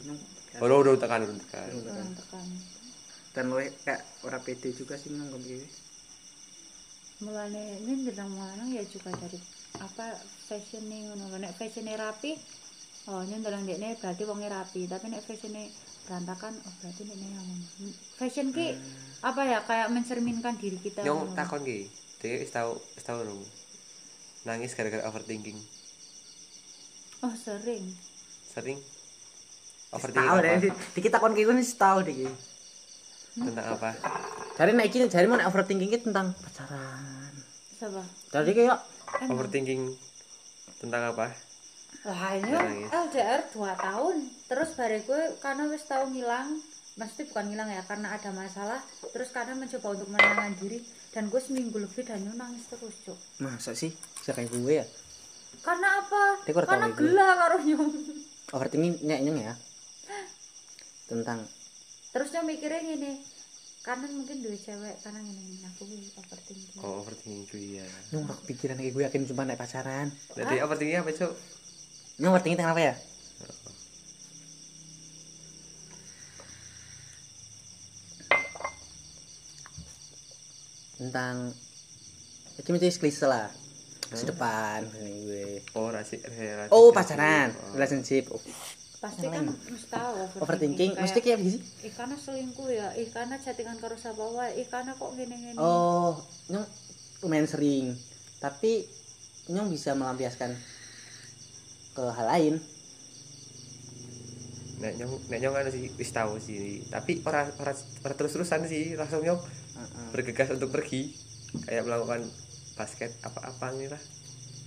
[0.60, 2.08] Nung, kayak- Ora tekan tekan.
[2.16, 2.46] Tekan.
[3.30, 5.66] Dan lu kayak orang pede juga sih kayak gini.
[7.20, 9.36] Mulane ini tentang lanang ya juga dari
[9.78, 10.18] apa
[10.50, 12.34] fashion nih ngono nek fashion rapi
[13.06, 15.54] oh nyendelang dekne berarti wonge rapi tapi nek fashion
[16.08, 17.48] berantakan oh berarti dekne yang
[18.18, 18.74] fashion ki
[19.22, 21.36] apa ya kayak mencerminkan diri kita ngono.
[21.38, 21.86] takon ki.
[22.20, 23.20] Dia wis tau wis tau.
[24.44, 25.60] Nangis gara-gara overthinking.
[27.20, 27.84] oh sering
[28.48, 28.80] Sering
[29.90, 30.62] Tahu overthinking deh, apa?
[30.94, 32.14] di- kita kon kayak gini sih tahu deh.
[33.32, 33.90] Tentang apa?
[34.54, 37.32] Dari naik ini, dari mana overthinking itu tentang pacaran.
[37.72, 38.78] siapa Dari kayak
[39.26, 39.82] Overthinking
[40.78, 41.26] tentang apa?
[42.00, 42.88] lah ini Nangis.
[42.88, 44.16] LDR 2 tahun
[44.48, 46.56] terus bare gue karena wis tau ngilang
[46.96, 48.80] maksudnya bukan ngilang ya karena ada masalah
[49.12, 53.76] terus karena mencoba untuk menenangkan diri dan gue seminggu lebih dan nangis terus cuk masa
[53.76, 54.86] sih bisa kayak gue ya?
[55.60, 57.00] karena apa karena tahu itu?
[57.04, 57.90] gela karo nyong
[58.50, 59.54] Overthinking nyeng ya.
[61.06, 61.42] Tentang
[62.10, 63.12] terus nyong mikirnya gini
[63.80, 67.86] karena mungkin dua cewek karena gini gini aku overthinking Oh, overthinking itu iya.
[68.10, 70.10] Nyong rak pikiran kayak gue yakin cuma naik pacaran.
[70.34, 71.32] Jadi overthinking apa, Cuk?
[72.18, 72.94] Nyong overthinking tentang apa ya?
[80.96, 81.36] Tentang
[82.60, 83.48] Ini menjadi klise lah.
[84.12, 85.46] Masa depan ini gue.
[85.72, 86.68] Oh, rasi relasi.
[86.68, 87.72] Oh, pacaran, Oh.
[87.72, 88.28] relationship.
[88.28, 88.42] Oh.
[89.00, 90.12] Pasti kan mesti tahu
[90.44, 94.68] Overthinking mesti kayak gini ih karena selingkuh ya ih karena chattingan karo sapa wae ih
[94.68, 96.20] karena kok gini gini Oh,
[96.52, 96.68] nyong
[97.24, 97.96] lumayan sering.
[98.40, 98.84] Tapi
[99.48, 100.52] nyong bisa melampiaskan
[101.96, 102.54] ke hal lain.
[104.80, 108.96] Nek nyong nek nyong kan sih wis tahu sih, tapi ora ora ora terus-terusan sih,
[108.96, 110.08] langsung nyong Heeh.
[110.12, 111.12] bergegas untuk pergi
[111.68, 112.24] kayak melakukan
[112.76, 114.02] basket apa-apa nih lah.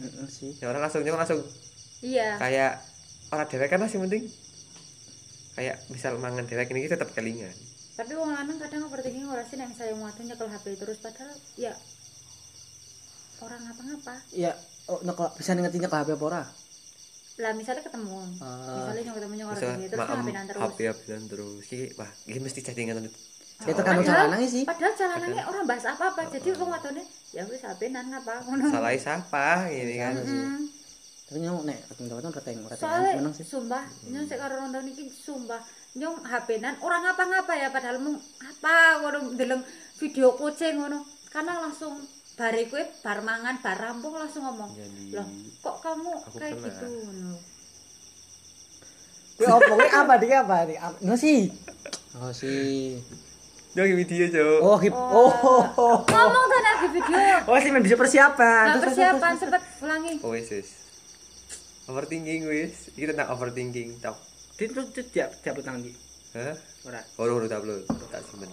[0.02, 0.58] Heeh sih.
[0.62, 1.42] Ya orang langsung nyong langsung
[2.04, 2.93] iya kayak
[3.34, 4.24] orang dewek kan masih penting.
[5.54, 7.54] kayak misal mangan dewek ini tetap kelingan
[7.94, 11.74] tapi wong lanang kadang overthinking ora sih nek misalnya mau nyekel HP terus padahal ya
[13.38, 14.16] orang ngapa-ngapa.
[14.34, 14.52] Ya
[14.88, 16.44] oh, nyekel bisa ngerti nyekel HP apa ora?
[17.36, 18.90] Lah misalnya ketemu Ah.
[18.90, 20.62] misalnya nyong ketemu nyong orang ini terus kan HP-an terus.
[20.64, 21.64] HP HP-an terus.
[21.68, 22.98] Iki wah iki mesti chattingan
[23.64, 24.64] ya tergantung Padahal- cara nangis sih.
[24.66, 26.22] padahal jalanannya orang bahas apa-apa.
[26.30, 30.14] Jadi wong wadone ya wis HP-an ngapa ngono salah siapa ini kan.
[30.18, 30.60] Mm.
[31.34, 31.82] Tapi nyong nek
[32.14, 33.42] ora teng ora teng soalnya menang sih.
[33.42, 35.58] sumpah nyong sik karo ronda niki sumpah
[35.98, 39.66] nyong HP-an orang ngapa-ngapa ya padahal mung apa ngono ndeleng
[39.98, 41.02] video kucing ngono.
[41.34, 41.98] Karena langsung
[42.38, 45.26] bare kowe bar mangan bar rampung langsung ngomong Jadi- loh
[45.58, 46.70] kok kamu kayak pernah.
[46.70, 47.34] gitu ngono?
[49.34, 50.32] Kuwi apa kuwi apa dik?
[50.38, 50.80] Apa dik?
[51.02, 51.50] No sih.
[52.22, 53.02] Oh sih
[53.74, 54.62] video, Cuk.
[54.62, 55.34] oh hip oh.
[55.82, 55.98] oh.
[56.06, 57.18] Ngomong tuh lagi video.
[57.50, 58.78] Oh sih bisa persiapan.
[58.78, 60.22] Terus, persiapan sempet ulangi.
[60.22, 60.83] Oh, wis wis.
[61.86, 62.90] Overthinking wis.
[62.92, 64.00] Iki tentang overthinking.
[64.00, 64.18] Tok.
[64.54, 64.70] terus.
[64.70, 65.90] itu tuh tiap tiap utang di
[66.32, 66.54] Hah?
[66.84, 67.82] ora Oh, udah udah upload.
[68.08, 68.48] Tak simpen.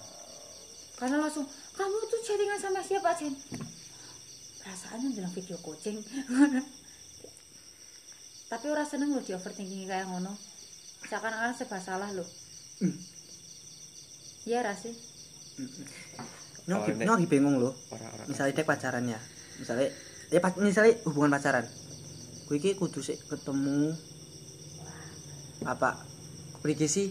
[0.96, 3.34] karena langsung kamu tuh chattingan sama siapa Jen
[4.60, 5.96] perasaannya bilang video kucing
[8.46, 10.30] tapi orang seneng loh di overthinking kayak ngono
[11.02, 12.26] seakan-akan serba salah loh
[14.42, 14.90] iya rasi
[16.66, 18.22] nyong Oh, ki- nek- nyong lagi bingung loh Ora-ora.
[18.26, 19.18] misalnya dek pacaran ya
[19.56, 19.88] misalnya
[20.28, 20.92] ya pas misalnya
[22.50, 23.94] gue iki kudu sih ketemu.
[25.62, 26.02] Apa
[26.66, 27.06] pergi sih?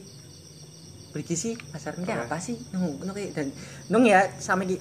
[1.16, 2.44] Pergi sih pacaran kayak apa?
[2.44, 2.60] sih?
[2.76, 3.48] Nung nung kayak dan
[3.88, 4.76] nung ya sama ki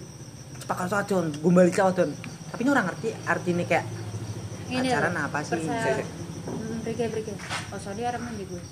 [0.58, 2.10] sepakat wadon gumbali wadon
[2.50, 3.86] tapi nung orang ngerti artinya kayak
[4.66, 5.62] pacaran apa sih?
[5.62, 7.32] Hmm, brike brike
[7.70, 8.62] oh soalnya orang mandi gue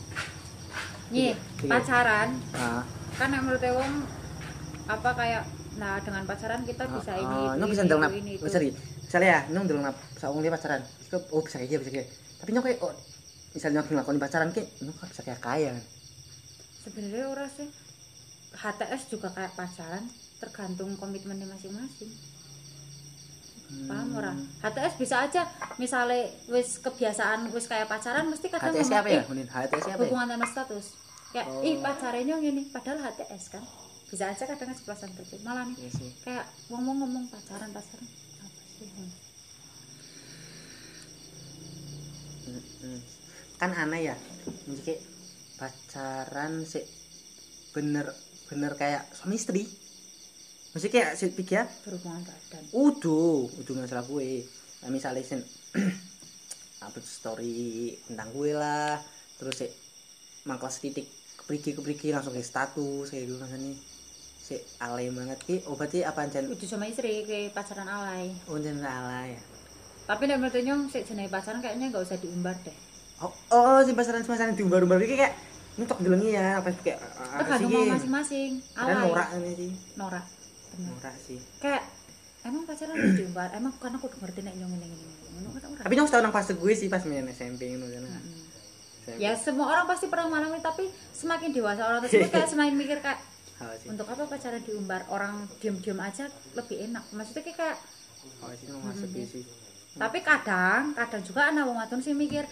[1.14, 1.70] nih Brike.
[1.70, 2.34] pacaran.
[2.50, 2.82] Nah,
[3.14, 3.92] kan yang menurut wong
[4.90, 5.42] apa kayak
[5.76, 7.98] nah dengan pacaran kita bisa ini oh, nung ini, bisa ini, itu.
[8.00, 8.10] nap
[8.48, 8.68] sorry
[9.06, 10.82] misalnya ya nung ndelok nap saung dia pacaran.
[11.00, 12.92] Iku, oh bisa kayak gini bisa kayak tapi nung kayak oh
[13.52, 15.72] misalnya nung ngelakuin pacaran kayak nung kok bisa kayak kaya?
[16.82, 17.68] Sebenarnya orang sih.
[18.52, 20.04] HTS juga kayak pacaran
[20.36, 22.08] tergantung komitmennya masing-masing.
[23.84, 24.32] Paham ora?
[24.62, 25.42] HTS bisa aja
[25.76, 29.14] misalnya wis kebiasaan wis kayak pacaran mesti kadang HTS ngomong, apa ya?
[29.16, 29.96] "Ih, Hunin HTS apa ya?
[30.00, 30.86] hubungan tanpa status.
[31.28, 31.62] Kayak Oh.
[31.62, 33.62] ih pacarnya gini padahal HTS kan
[34.06, 36.10] bisa aja kadang keceplosan terus malah nih Iya sih.
[36.22, 38.06] kayak ngomong ngomong pacaran pacaran.
[43.56, 44.16] Kan aneh ya
[44.84, 45.00] kayak
[45.56, 46.84] pacaran sih
[47.72, 48.12] bener
[48.48, 49.66] bener kayak suami istri.
[50.72, 52.62] Mesti kayak si pikir berhubungan badan.
[52.76, 54.44] Udah udah masalah gue.
[54.84, 55.40] Nah, misalnya sen
[56.84, 59.00] upload story tentang gue lah.
[59.40, 59.70] Terus sih
[60.44, 61.08] mangklas titik
[61.40, 63.72] kepriki kepriki langsung ke status kayak gitu rasanya
[64.46, 65.38] si alay banget.
[65.42, 68.30] Ki oh berarti apa ancen itu sama istri kayak pacaran alay.
[68.46, 69.34] Oh alay.
[69.34, 69.56] Ya
[70.06, 72.76] tapi nek menurut nyong sih jenenge pacaran kayaknya nggak usah diumbar deh.
[73.18, 75.34] Oh oh si pasaran pasaran diumbar-umbar iki kayak
[75.76, 78.50] nyetok delengi ya apa kayak apa tergantung sih mau masing-masing.
[78.78, 78.94] Alay.
[79.02, 79.70] norak ini sih.
[79.98, 80.24] Norak
[80.78, 81.38] norak sih.
[81.58, 81.82] Kayak
[82.46, 83.48] emang pacaran harus diumbar?
[83.50, 85.48] Emang karena aku udah ngerti nek nyong ini ini
[85.82, 88.06] tapi nyong setahun fase gue sih pas main SMP gitu kan.
[89.18, 93.18] Ya semua orang pasti pernah mengalami tapi semakin dewasa orang tersebut kayak semakin mikir kayak
[93.88, 95.08] Untuk apa pacaran diumbar?
[95.08, 97.04] Orang diem-diem aja lebih enak.
[97.16, 97.78] Maksudnya kayak,
[98.56, 99.44] sih masuk sih
[99.96, 102.44] tapi kadang kadang juga anak wong wadon sih mikir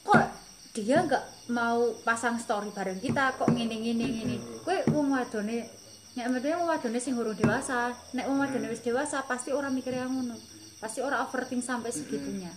[0.00, 0.24] kok
[0.72, 3.34] dia nggak mau pasang story bareng kita?
[3.36, 4.36] Kok ngene ngene ngene?
[4.64, 5.68] Kue wong wadone
[6.16, 9.92] nek medhe wong wadone sing urung dewasa nek wong wadone wis dewasa pasti orang mikir
[9.92, 10.38] yang ngono.
[10.80, 12.52] Pasti orang overthink sampai segitunya.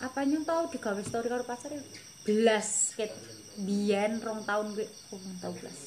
[0.00, 1.82] Apa nyong tahu digawe story karo pacar ya?
[2.24, 3.12] Belas ket
[3.60, 5.78] biyen rong tahun gue oh, rong tahun belas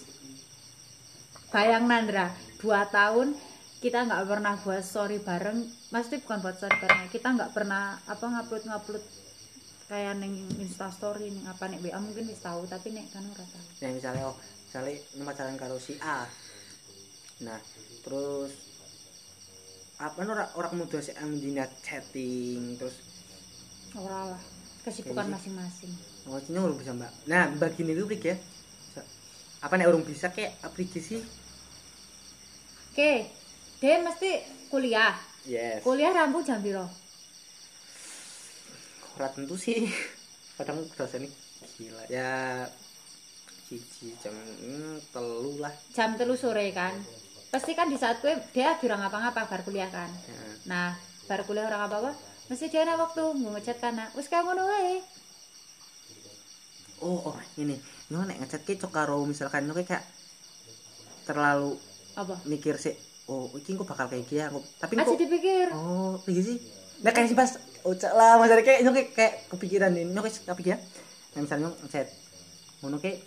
[1.52, 3.32] bayang Nandra dua tahun
[3.78, 5.62] kita nggak pernah buat story bareng.
[5.94, 9.04] Maksudnya bukan buat story bareng kita nggak pernah apa ngupload ngupload
[9.88, 13.46] kayak neng insta story neng apa nek WA mungkin wis tahu tapi nek kan ora
[13.46, 13.66] tahu.
[13.86, 14.36] Nah misalnya oh
[14.68, 16.26] misalnya ini pacaran karo si A.
[17.46, 17.60] Nah
[18.04, 18.52] terus
[19.98, 22.98] apa orang orang muda sih amdina chatting terus
[23.96, 24.42] ora lah
[24.84, 25.94] kesibukan masing-masing.
[26.28, 27.12] Oh orang bisa mbak.
[27.30, 28.36] Nah bagian itu prik ya
[29.68, 31.20] apa nih orang bisa kayak aplikasi
[32.96, 33.12] oke
[33.78, 34.42] dia mesti
[34.74, 35.14] kuliah.
[35.46, 35.86] Yes.
[35.86, 36.90] Kuliah rampung jam piro?
[39.18, 39.86] Ora tentu sih.
[40.58, 41.30] Kadang dosen ini
[41.78, 42.04] gila.
[42.10, 42.66] Ya
[43.70, 45.74] cici jam hmm, telu lah.
[45.94, 46.98] Jam telu sore kan?
[47.54, 50.10] Pasti kan di saat gue dia durang ngapa-ngapa bar kuliah kan?
[50.10, 50.42] Ya.
[50.68, 50.88] nah
[51.30, 52.12] bar kuliah orang apa-apa
[52.48, 55.04] mesti dia waktu ngechat karena wis kayak ngono wae
[57.04, 57.76] oh oh ini
[58.10, 60.04] nyo nek ngechat ke cok karo misalkan nyo kayak
[61.28, 61.76] terlalu
[62.18, 62.96] apa mikir sih
[63.30, 66.58] oh iki kok bakal kayak gini aku tapi kok dipikir oh kayak sih
[67.06, 67.52] nah kayak sih pas
[67.86, 70.80] ucap lah mas kayak nyo kayak, kepikiran nih nyo kayak kepikiran
[71.36, 72.08] nah misalnya ngechat
[72.82, 73.22] ngono kayak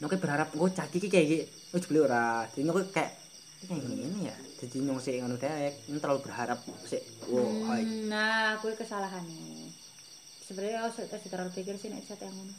[0.00, 1.44] Nyong kayak berharap gue caki ki kayak gitu.
[1.76, 2.48] Wis beli ora.
[2.48, 3.12] Jadi nyong kayak
[3.60, 4.36] ini kayak gini ya.
[4.64, 5.72] Jadi nyong sih ngono dek.
[5.92, 7.04] Nyong terlalu berharap sih.
[7.28, 7.68] Wow.
[7.68, 9.68] Hmm, nah kuwi kesalahane
[10.40, 12.50] sebenarnya harus terlalu pikir sih nek cat yang ngono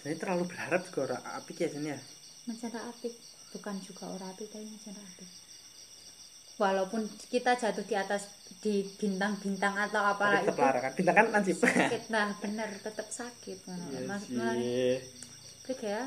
[0.00, 1.98] Jadi terlalu berharap juga ora apik ya Jan ya.
[2.42, 3.14] mencana apik
[3.50, 5.28] bukan juga ora apik tapi mencana apik
[6.56, 8.22] walaupun kita jatuh di atas
[8.58, 10.92] di bintang-bintang atau apalah Tetep itu kan.
[10.92, 11.56] Bintang kan lansip.
[11.58, 14.34] sakit nah bener tetap sakit Iya Mas, sih.
[14.34, 15.00] mulai-
[15.62, 16.02] Pik ya.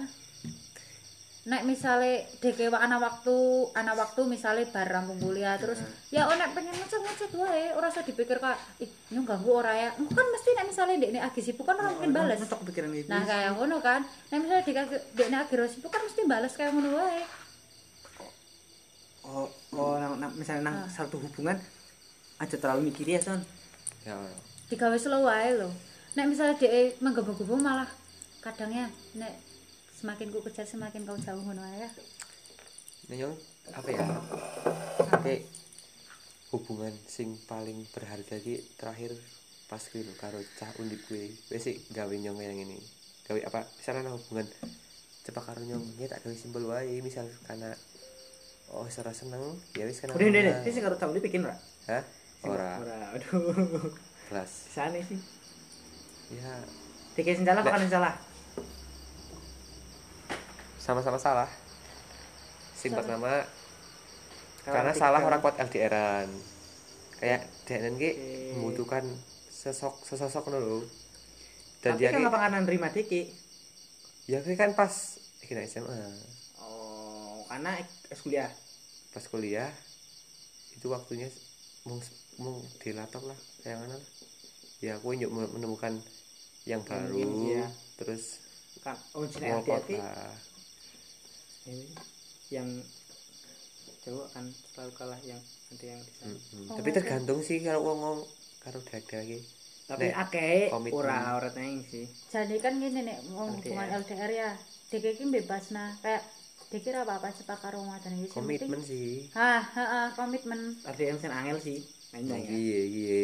[1.44, 3.36] Nek misale dekewa ana waktu,
[3.76, 5.76] ana waktu misale bar rampung kuliah terus
[6.08, 9.92] ya oh nek pengen ngecet-ngecet wae, ora usah dipikir kak ih nyong ganggu ora ya.
[10.00, 12.40] Engko kan mesti nek misale dekne agi sibuk kan ora mungkin bales.
[12.40, 13.12] Untuk pikiran itu.
[13.12, 14.08] Nah kayak ngono kan.
[14.32, 14.88] Nek misale dek
[15.20, 17.24] dekne agi sibuk kan mesti bales kayak ngono wae.
[19.28, 21.56] oh, oh nang, nang- misalnya nang satu hubungan
[22.40, 23.40] aja terlalu mikir ya son
[24.04, 24.16] ya
[24.72, 25.68] Digawe slow wae lho.
[26.16, 27.92] Nek misale dek menggebu-gebu malah
[28.40, 28.88] kadangnya
[29.20, 29.43] nek
[30.04, 31.88] semakin ku kejar semakin kau jauh ngono ya.
[33.08, 33.40] Nyong
[33.72, 34.04] apa ya?
[35.24, 35.48] Kayak
[36.52, 39.16] hubungan sing paling berharga ki terakhir
[39.72, 42.84] pas kuwi karo cah undip kuwi wis sik gawe nyong yang ini.
[43.32, 43.64] Gawe apa?
[43.80, 44.44] Misalnya ana hubungan
[45.24, 47.00] cepak karo nyong ya tak gawe simpel wae.
[47.00, 47.72] Misal karena
[48.76, 50.58] oh secara seneng ya wis kenal udah udah udah.
[50.68, 51.56] ini sih kalau tahu bikin ora?
[51.88, 52.04] Hah?
[52.44, 52.76] Ora.
[52.84, 53.88] ora aduh.
[54.28, 54.52] Kelas.
[54.68, 55.16] Sana sih.
[56.36, 56.60] Ya.
[57.16, 58.33] Tiga salah kan yang salah
[60.84, 61.48] sama-sama salah.
[62.84, 63.48] Pertama
[64.68, 66.28] Kalau karena tiga- salah orang kuat LDRan
[67.24, 68.12] kayak Denen ki
[68.60, 69.08] membutuhkan
[69.48, 70.84] sesok sesosok lho.
[71.80, 73.32] Dan tapi dia kan ki apa kanan nerima Diki
[74.28, 75.96] ya kan pas kira SMA
[76.60, 77.80] oh karena
[78.12, 78.52] es kuliah.
[79.16, 79.72] Pas kuliah
[80.76, 81.32] itu waktunya
[81.88, 81.96] mau
[82.44, 84.10] mau dilatok lah kayak mana lah.
[84.84, 85.96] Ya aku nyuk menemukan
[86.68, 87.68] yang baru mungkin, iya.
[87.96, 88.44] terus
[88.84, 90.12] kan oh mau kota
[91.64, 91.86] Ini
[92.52, 92.70] yang
[94.04, 94.46] cowok kan
[94.76, 95.40] selalu kalah yang
[95.72, 96.64] nanti yang di sana Mm-mm.
[96.70, 96.98] Oh, tapi oke.
[97.00, 98.20] tergantung sih kalau ngomong
[98.60, 99.40] karo dada ki
[99.84, 102.08] tapi akeh ora ora teng sih.
[102.32, 103.60] Jadi kan gini nek mau LDR.
[103.60, 104.50] hubungan LDR ya,
[104.88, 105.92] dek iki bebas nah.
[106.00, 106.24] Kayak
[106.72, 108.32] dikira apa apa cepak karo madan iki.
[108.32, 109.28] Komitmen sih.
[109.36, 110.80] Hah, heeh, komitmen.
[110.88, 111.80] RDM sen angel sih
[112.16, 112.50] nanya ya.
[112.56, 113.20] iya iya.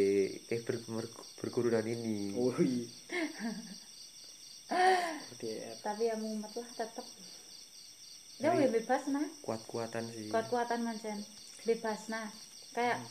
[0.51, 2.35] Eh ber, ber- berkurunan ini.
[2.35, 2.85] Oh iya.
[5.85, 7.05] Tapi ya mumet lah tetep.
[8.39, 11.19] Ya weh bebas nah, kuat-kuatan sih kuat-kuatan mancen.
[11.61, 12.31] Bebas nah.
[12.71, 13.03] Kayak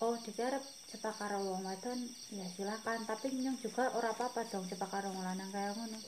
[0.00, 1.98] oh dikira cepak karo wong wadon
[2.30, 5.98] ya silakan tapi nyong juga ora apa-apa dong cepak karo wong lanang kayak ngono.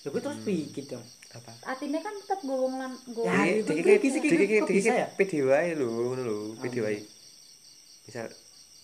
[0.00, 1.02] ya gue terus pikir dong
[1.34, 4.46] apa Atine kan tetep go wong lan go Ya, Diki- itu diki- tricky sih, diki-
[4.56, 5.06] kok diki- bisa ya?
[5.12, 6.98] pede wae lho ngono lho pede Oh, wae
[8.06, 8.26] misal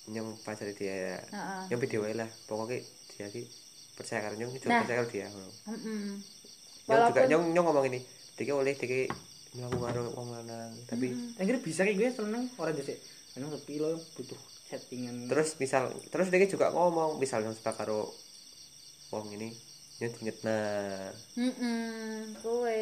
[0.08, 1.62] nyong pacar dia Heeh.
[1.70, 3.42] nyong pede wae lah pokoknya dia ki
[3.94, 4.82] percaya karo nyong Nah.
[4.82, 6.10] percaya karo dia Heeh.
[6.90, 8.00] nyong juga nyong nyong ngomong ini
[8.34, 8.74] diki oleh
[9.52, 12.94] melaku karo wong lanang tapi akhirnya bisa kayak gue seneng orang jadi
[13.34, 18.08] emang tapi lo butuh settingan terus misal terus diki juga ngomong misal nyong suka karo
[19.08, 19.52] wong ini
[19.98, 22.80] nyong diinget nah Heeh, kowe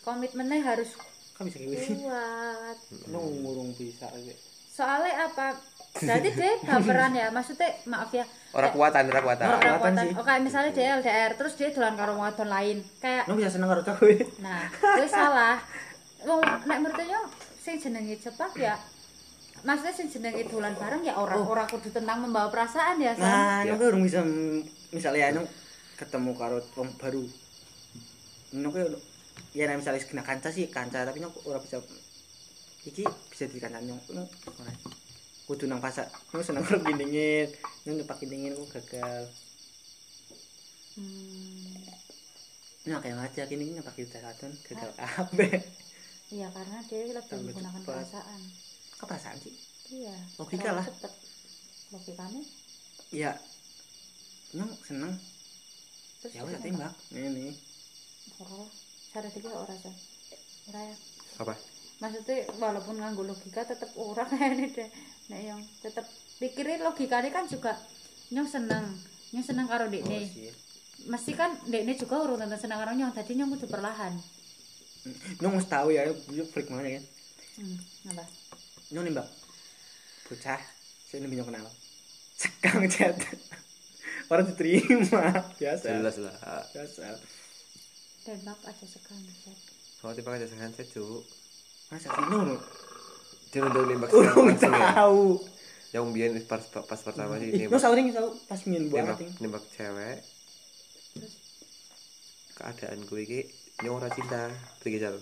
[0.00, 0.96] komitmennya harus
[1.36, 2.78] kan bisa kayak gue kuat.
[3.06, 4.38] lo ngurung bisa kayak
[4.68, 5.58] Soalnya apa?
[5.98, 8.22] Berarti dia baperan ya, maksudnya maaf ya.
[8.54, 10.04] ora kuatan ora kuatan Ora Orang kuatan kuatan.
[10.06, 10.14] sih.
[10.14, 12.78] Oke, misalnya dia LDR, terus dia dolan karo wadon lain.
[13.02, 15.58] Kayak lo bisa seneng karo cowok nah, kowe salah.
[16.26, 17.22] Wong nek menurut yo
[17.62, 18.74] sing jenenge cepak ya
[19.66, 23.26] Maksudnya sing jenenge dolan bareng ya ora ora kudu tentang membawa perasaan ya, San.
[23.26, 23.74] nah Ya.
[23.74, 24.22] urung bisa
[24.94, 25.48] misalnya nyong
[25.98, 27.26] ketemu karo wong baru.
[28.54, 28.82] Nyong kan
[29.54, 31.82] ya nah, misalnya kena kanca sih kanca tapi nyong ora bisa
[32.86, 33.02] iki
[33.34, 34.28] bisa di kanca nyong nyong
[34.62, 34.70] ora.
[35.50, 37.50] Kudu nang pasak nyong seneng karo gindingin
[37.82, 39.26] nyong nyepak gindingin kok gagal.
[40.94, 41.82] Hmm,
[42.86, 45.66] nyong kayak ngaca gini nyepak kita satu gagal abe
[46.28, 47.94] iya karena dia lebih Tambah menggunakan cepat.
[47.94, 48.40] perasaan.
[48.96, 49.54] keperasaan sih
[49.88, 50.12] Iya.
[50.36, 50.84] Logika lah.
[50.84, 51.12] cepet.
[51.88, 52.40] Logikamu
[53.08, 53.32] ya
[54.50, 55.12] nyong seneng
[56.20, 57.56] terus ya dia udah tembak ini
[58.38, 58.68] Ora.
[59.08, 59.96] Cara dikira ora San.
[60.68, 60.96] Ora ya.
[61.38, 61.54] apa
[61.98, 64.88] maksudnya walaupun nganggo logika tetep ora kayaknya deh
[65.28, 66.04] nek yang tetep
[66.36, 67.72] pikirin logikanya kan juga
[68.28, 68.84] nyong seneng
[69.32, 70.52] nyong seneng karo oh, dekne sih
[71.04, 74.12] mesti kan dekne juga urung tentu seneng karo nyong tadi nyong kudu perlahan
[75.40, 77.04] nyong mesti tahu ya gue freak banget kan?
[77.58, 77.76] Hmm,
[78.14, 78.24] apa?
[78.94, 79.28] Nyong nembak.
[80.28, 80.60] Bocah
[81.08, 81.66] saya nembak nyong kenal
[82.38, 83.18] sekang chat
[84.30, 85.86] orang diterima biasa.
[85.90, 86.36] Jelas lah.
[86.70, 87.04] Biasa.
[88.22, 89.58] Tembak aja sekali chat
[89.98, 91.22] kalau tiba aja sekan saya cuk.
[91.90, 92.54] Masa sih nyong
[93.48, 94.92] dia udah nembak urung langsung ya.
[94.92, 95.40] tahu
[95.88, 97.82] yang biar pas pas pertama sih ih nembak.
[97.82, 100.18] Nih tahu pas nembak banget nih nembak cewek.
[102.54, 103.40] Keadaan gue iki
[103.78, 104.50] nyong ora cinta
[104.82, 105.14] iki jal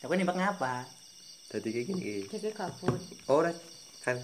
[0.00, 0.88] Aku nembak ngapa?
[1.50, 3.00] dadi kayak gini iki Jadi gabut.
[3.26, 3.50] ora
[4.00, 4.16] kan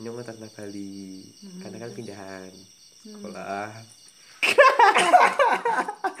[0.00, 1.22] nyong nang Bali
[1.60, 2.52] karena kan pindahan
[3.04, 3.70] sekolah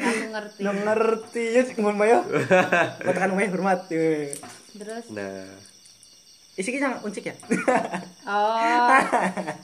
[0.00, 0.60] Aku ngerti.
[0.60, 2.18] Nggak ngerti ya ngomong mayo.
[3.00, 3.88] Katakan mayo hormat.
[3.92, 4.32] Eh.
[4.76, 5.44] Terus nah
[6.56, 7.34] Isi kita uncik ya.
[8.28, 9.00] oh.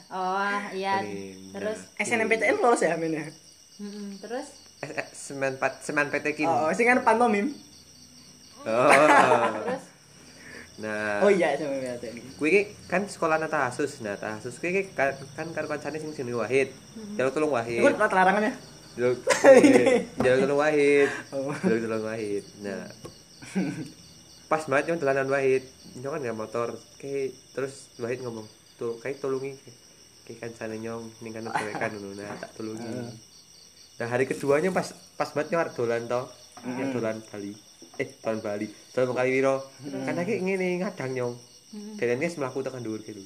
[0.17, 1.05] Oh, iya.
[1.53, 3.29] Terus SNMPTN lolos ya mainnya.
[3.77, 4.66] mm-mm, terus eh, eh,
[5.13, 7.53] semen pat semen PT kini Oh, sing kan pantomim.
[8.67, 8.91] oh.
[9.65, 9.85] terus
[10.77, 12.37] nah Oh iya SNMPTN.
[12.37, 14.05] Kuwi iki kan sekolah nata asus.
[14.05, 16.69] Nah, tasus kuwi iki kan, kan karo kancane sing jenenge Wahid.
[17.17, 17.81] Jaluk tolong Wahid.
[17.81, 18.53] Iku larangan ya.
[19.01, 19.25] Jaluk
[20.21, 21.09] Jaluk tolong Wahid.
[21.33, 21.49] Oh.
[21.65, 22.45] Jaluk tolong Wahid.
[22.61, 22.93] Nah.
[24.53, 25.65] Pas banget nyong dolanan Wahid.
[25.97, 26.69] Nyong kan nggak motor.
[27.01, 28.45] Kayak terus Wahid ngomong,
[28.77, 29.57] "Tuh, kayak tolongi
[30.29, 31.33] kayak kancane nyong ning
[31.81, 32.21] kan ngono.
[32.21, 33.17] Nah, tak tolongi."
[33.97, 36.23] Nah, hari keduanya pas pas banget nyong arep dolan to.
[36.67, 37.53] Ya dolan Bali.
[37.97, 38.67] Eh, dolan Bali.
[38.93, 39.57] Dolan kali wiro.
[39.81, 41.35] Karena kayak ngene ngadang nyong.
[41.97, 43.25] Dan ini melaku tekan dhuwur gitu.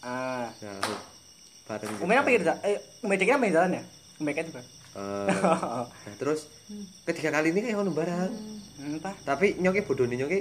[0.00, 0.48] Ah.
[0.60, 0.80] Nah,
[1.68, 1.92] bareng.
[2.00, 2.54] Umumnya apa ya?
[2.64, 3.82] Eh, umumnya apa jalan ya?
[4.20, 4.62] Umumnya juga.
[4.90, 5.28] Eh,
[5.86, 6.50] nah, terus
[7.06, 8.32] ketiga kali ini kayak ngono barang.
[8.80, 9.14] Entah.
[9.22, 10.38] Tapi nyoke bodoh nih nyoke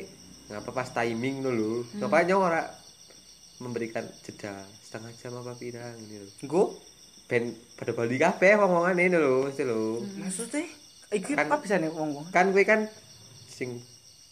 [0.49, 1.85] ngapa pas timing no lho.
[1.99, 2.63] Ngapa nyok ora
[3.59, 6.29] memberikan jeda setengah jam apa pirang ini lho.
[6.47, 6.65] Gue
[7.29, 10.01] Ben pada Bali kabeh wong-wongane ini lho, mesti lho.
[10.17, 10.65] maksudnya
[11.13, 12.25] iki Kan- apa bisa nih ngomong?
[12.33, 12.89] Kan kowe kan
[13.45, 13.77] sing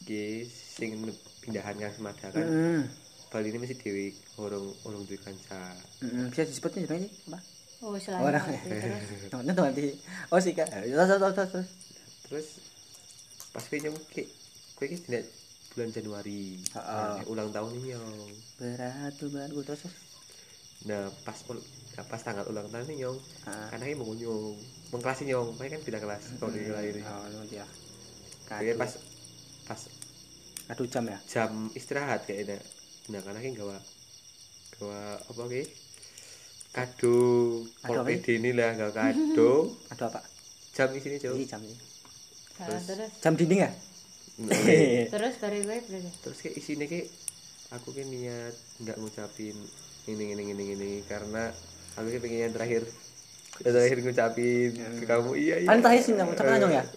[0.01, 1.05] ki sing
[1.45, 2.41] pindahan kan semada kan.
[2.41, 2.89] Hmm.
[3.29, 5.77] Bali ini mesti dewi urung urung duwe kanca.
[6.01, 7.39] Hmm, bisa disebutnya jenenge apa?
[7.85, 8.01] oh Orang.
[8.01, 9.83] selamat terus Temennya tuh nanti.
[10.33, 10.65] Oh sih kak.
[10.65, 11.69] Terus terus terus terus.
[12.25, 12.47] Terus
[13.53, 14.23] pas kowe nyong ki
[14.73, 15.21] kowe ki dina
[15.77, 16.65] bulan Januari.
[16.73, 17.13] Heeh.
[17.13, 18.33] Nah, ulang tahun ini nyong.
[18.57, 19.85] Berat tuh baru terus.
[19.85, 19.95] terus.
[20.89, 21.37] Nah, pas
[21.99, 23.73] pas tanggal ulang tahun ini nyong, Ah.
[23.73, 24.53] anaknya mau nyong,
[24.91, 26.93] mengkelasi nyong, makanya kan beda kelas kalau dia lahir.
[26.99, 27.65] Oh, itu dia.
[28.45, 28.79] Kayaknya Kadu.
[28.79, 28.91] pas
[29.65, 29.81] pas
[30.67, 31.17] Kadu jam ya.
[31.25, 32.61] jam istirahat kayaknya.
[33.07, 33.77] Nah, anaknya gawa
[34.75, 35.63] gawa apa ki?
[36.69, 37.17] Kado
[37.81, 38.01] ya?
[38.03, 39.51] PD ini lah, gawa kado.
[39.89, 40.21] Kado apa?
[40.71, 41.33] jam di sini, Cuk.
[41.33, 41.73] Ini jam ini.
[42.57, 43.71] Nah, terus Jam dinding ya?
[44.37, 44.53] Nah,
[45.13, 47.01] terus dari gue berarti Terus kayak isinya ki
[47.67, 49.57] aku ki niat nggak ngucapin
[50.05, 51.49] ini ini ini ini karena
[51.97, 52.81] aku ki pengen yang terakhir
[53.57, 56.83] yang terakhir ngucapin ke kamu iya iya Kan terakhir sih nggak ucapin anjong ya?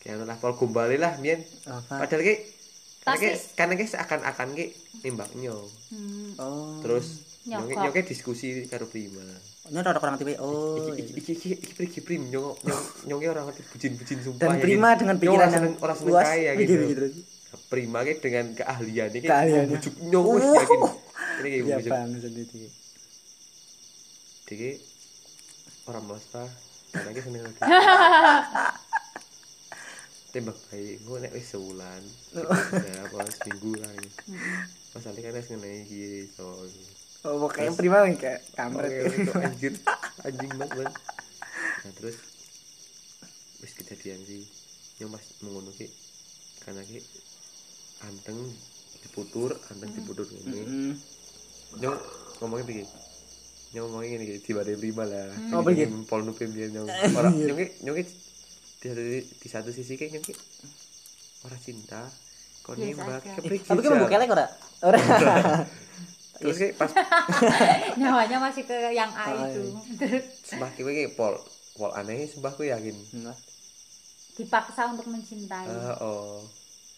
[0.00, 2.02] kayak lah pol kembali lah mien Apa?
[2.02, 2.34] padahal ki
[3.00, 4.66] karena ki Tapi- karena ki seakan-akan ki
[5.02, 6.78] nembak nyong hmm, Oh.
[6.80, 7.72] terus Nyokok.
[7.72, 9.22] nyong nyong diskusi karo prima
[9.60, 10.34] Ini ada orang tipe.
[10.36, 10.82] Oh.
[10.90, 14.60] iki iki iki iki iki prim nyong nyong nyong orang ngerti bucin-bucin sumpah Dan ya,
[14.60, 16.24] Prima dengan Nyong pikiran orang yang orang seneng luas.
[16.26, 16.74] kaya gitu
[17.68, 19.70] prima ki dengan keahlian ini Keahliannya.
[19.70, 20.54] bujuk nyong wis Oh.
[20.56, 20.80] yakin
[21.38, 21.66] ini kayak
[24.50, 24.70] Diki
[25.86, 26.50] orang malas pak
[26.90, 27.60] karena ki seneng lagi.
[30.30, 32.02] Tembak bayi gue nek wis sebulan.
[32.34, 33.90] Ya apa seminggu lah.
[33.90, 34.10] Ini
[34.90, 36.50] masalahnya kan wis ngenai gitu
[37.20, 38.90] Oh, pokoknya prima nih kayak kamret.
[39.12, 39.72] itu anjir.
[40.24, 40.94] Anjing banget Bang.
[41.80, 42.16] nah terus
[43.60, 44.42] wis kejadian sih.
[44.98, 45.86] Yang pas mengono ki.
[46.60, 46.98] Karena ki
[48.02, 48.38] anteng
[49.00, 50.92] diputur anteng diputur ini Hmm.
[51.76, 51.98] nyong
[52.38, 52.88] ngomongnya begini
[53.70, 56.02] nyong ngomongnya gini gini tiba dari prima lah Oh, begini.
[56.04, 58.04] pol nupe biar nyong orang nyong ki nyong ki
[58.80, 59.02] di satu
[59.36, 60.34] di satu sisi kayak nyong ki
[61.42, 62.02] orang cinta
[62.60, 63.20] kok Biasa nembak?
[63.36, 64.46] kepriksa Tapi kan membuka lek ora?
[64.82, 64.98] Ora.
[66.36, 66.90] terus kayak pas
[68.00, 69.80] nyawanya masih ke yang A Oh, itu iya.
[69.98, 71.34] terus sembah ki kayak pol
[71.72, 72.96] pol aneh sembah ku yakin.
[74.32, 75.68] Dipaksa untuk mencintai.
[75.68, 76.40] Ah, oh.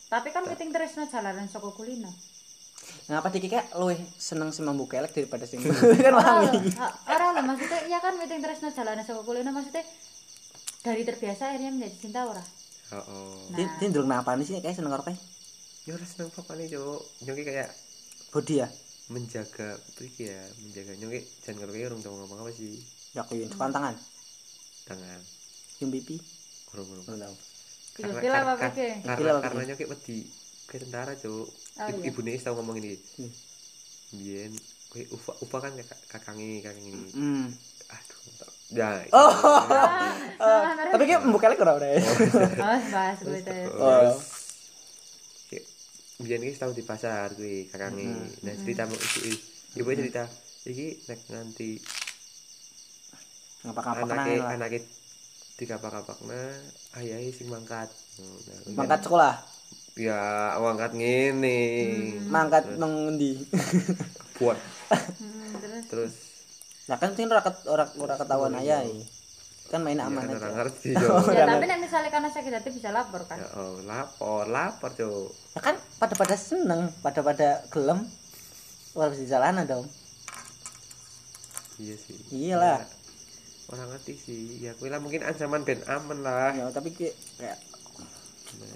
[0.06, 2.10] Tapi kan meeting terus no jalanan soko kulino
[3.10, 5.58] Ngapa diki kayak luwih seneng sing membuka lek daripada sing
[6.06, 6.70] kan wangi.
[7.06, 9.82] orang lah maksudnya ya kan meeting terus no jalanan soko kulino maksudnya
[10.82, 12.42] dari terbiasa akhirnya menjadi cinta ora
[12.92, 13.34] oh, oh.
[13.50, 13.66] Nah.
[13.78, 15.18] Dia ndurung napa nih sih kayak seneng kayak
[15.82, 17.70] ya udah seneng papa nih cok nyong ki kayak
[18.30, 18.68] body ya.
[19.10, 22.78] menjaga pergi ya menjaga nyong ki jangan kalau kayak orang tahu ngomong apa sih
[23.12, 23.92] Ya aku yang pantangan.
[24.82, 25.20] tangan
[25.78, 26.16] Yang pipi.
[26.72, 27.34] orang orang Ora tahu.
[27.92, 29.66] Iya, apa karena apa karena pikir?
[29.68, 30.18] nyong ki wedi
[30.64, 32.06] kayak tentara cok Oh, ibu iya.
[32.06, 33.32] ibu nih tahu ngomong ini Hmm.
[34.12, 34.52] biyen
[34.88, 37.48] kayak ufa ufa kan kakak kakangi kakangi Hmm.
[37.88, 39.28] aduh tak- ya Oh.
[40.38, 41.88] Ah, Tapi kayak lek ora ora.
[41.92, 44.16] oh bahas gue terus Oh.
[46.18, 48.28] Biyen ki tahu di pasar kuwi kakangi Hmm.
[48.42, 49.32] nah cerita mau ibu
[49.74, 50.24] ibu cerita
[50.62, 51.70] iki nek nganti
[53.62, 54.54] Ngapa-ngapa anake kenangan.
[54.56, 54.78] anake
[55.54, 56.40] dikapak-kapakna
[56.94, 59.34] ayahe sing mangkat Nah, Mangkat sekolah.
[59.94, 60.20] Ya
[60.56, 61.58] mangkat ngene.
[62.26, 63.36] Mangkat nang endi?
[64.36, 64.56] buat.
[64.90, 65.84] Hmm, terus?
[65.86, 66.14] Terus.
[66.84, 69.04] Nah kan sing ora ket- ora ora ketahuan ayahe.
[69.70, 70.52] kan main Ya, aman kan aja.
[70.52, 71.16] ngerti yo.
[71.32, 73.40] Ya tapi nek misalnya karena sakit hati bisa lapor kan?
[73.40, 75.32] Ya oh, lapor lapor cuk.
[75.54, 78.04] Ya kan pada pada seneng pada pada gelem.
[78.92, 79.88] Harus di jalanan dong.
[81.80, 82.18] Iya sih.
[82.28, 82.78] Iyalah.
[82.78, 82.86] Ya,
[83.70, 84.42] orang ngerti sih.
[84.60, 86.52] Ya kuwi lah mungkin ancaman ben aman lah.
[86.52, 87.16] Ya tapi kayak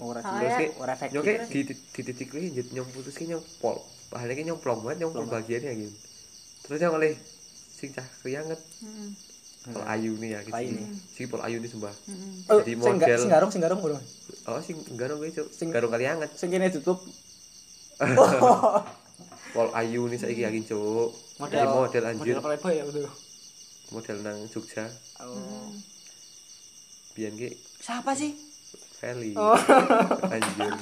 [0.00, 0.68] ora terus ya.
[0.80, 1.16] ora efektif.
[1.16, 3.76] Yo ki di di titik kuwi nyong putus ki nyong pol.
[4.12, 5.28] Bahane ki nyong plong banget nyong Plong.
[5.30, 5.96] bagian ya gitu.
[6.66, 7.12] Terus nyong oleh
[7.76, 9.08] sing cah krianget Heeh.
[9.74, 10.54] pol ayu nih ya gitu.
[10.56, 10.76] Ayu.
[11.10, 11.94] Si pol ayu nih Heeh.
[12.50, 13.18] oh, jadi model.
[13.18, 15.48] sing garong sing garong oh sing enggak dong cuk.
[15.50, 16.30] Sing- garung kali anget.
[16.38, 17.02] sing kene tutup
[19.56, 21.10] pol ayu nih saiki yakin cuk.
[21.36, 21.56] Model.
[21.56, 22.34] Jadi model anjir.
[22.36, 22.84] Model playboy ya
[23.92, 24.86] model nang Jogja.
[25.22, 25.70] Oh.
[27.16, 27.48] biyen ki
[27.80, 28.36] siapa sih
[29.06, 29.54] Feli Oh.
[30.26, 30.72] anjir.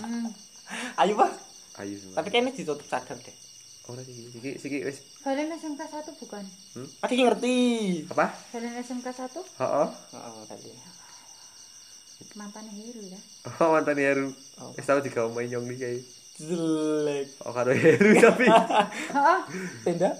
[1.04, 1.30] Ayo pak.
[1.76, 3.36] Ayu semua tapi kayaknya ditutup sadar deh.
[3.84, 5.04] Ora sih iki iki wis.
[5.20, 6.44] Valen SMK 1 bukan?
[7.04, 7.56] Tadi ngerti.
[8.08, 8.32] Apa?
[8.48, 9.28] Valen SMK 1
[9.60, 9.88] heeh.
[10.16, 10.72] Oh tadi.
[12.32, 13.20] Mantan Heru ya.
[13.60, 14.32] Oh mantan Heru.
[14.56, 14.72] Oh.
[14.72, 15.98] wis tau digawe main nyong iki kae.
[16.40, 17.26] Jelek.
[17.44, 18.46] Oh karo Heru tapi.
[19.20, 19.38] Heeh.
[19.84, 20.10] tenda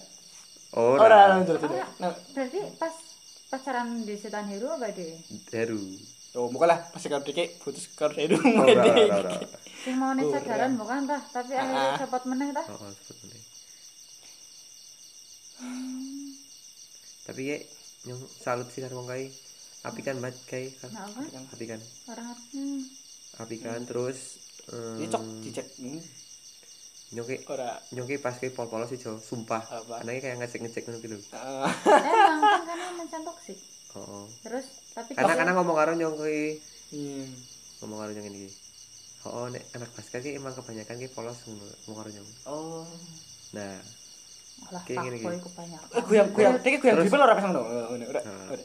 [0.77, 1.87] oh ora ora ora ora.
[2.03, 2.93] Oh, berarti pas
[3.49, 5.17] pacaran di setan Heru apa deh
[5.55, 5.81] Heru
[6.35, 9.33] oh muka lah pas kau dikit putus kau itu oh ora ora ora
[9.87, 13.43] sing mau nih sadaran bukan tah tapi akhirnya cepat meneh tah oh oh cepet meneh.
[17.25, 17.57] Tapi ya
[18.05, 19.33] nyong salut sih karo wong kae.
[19.85, 21.21] Api kan banget kae kan apa.
[21.57, 21.81] Api kan
[22.13, 22.81] orang hmm.
[23.41, 24.41] api kan terus
[25.01, 25.67] ini cok dicek.
[25.81, 26.01] Hmm,
[27.49, 27.81] ora.
[27.97, 29.61] nyong ki pas ke pol-polos sih Jo, sumpah.
[30.03, 34.25] Anaknya kayak ngecek-ngecek ngono gitu Ah, emang kan karena mencan toksik oh, oh.
[34.43, 36.39] terus tapi karena karena ngomong karo nyong ki
[36.93, 37.25] iya.
[37.79, 38.47] Ngomong karo nyong ini.
[39.25, 42.29] Oh, oh nek anak basket ki emang kebanyakan ki polos ngomong karo nyong.
[42.47, 42.85] Oh.
[43.53, 43.79] Nah.
[44.71, 45.39] Lah kayak gini, gini.
[45.43, 45.89] kebanyakan.
[45.91, 48.49] Eh guyang guyang tadi guyang Terus- dribble ora pas ngono ora ora Nah.
[48.51, 48.65] ora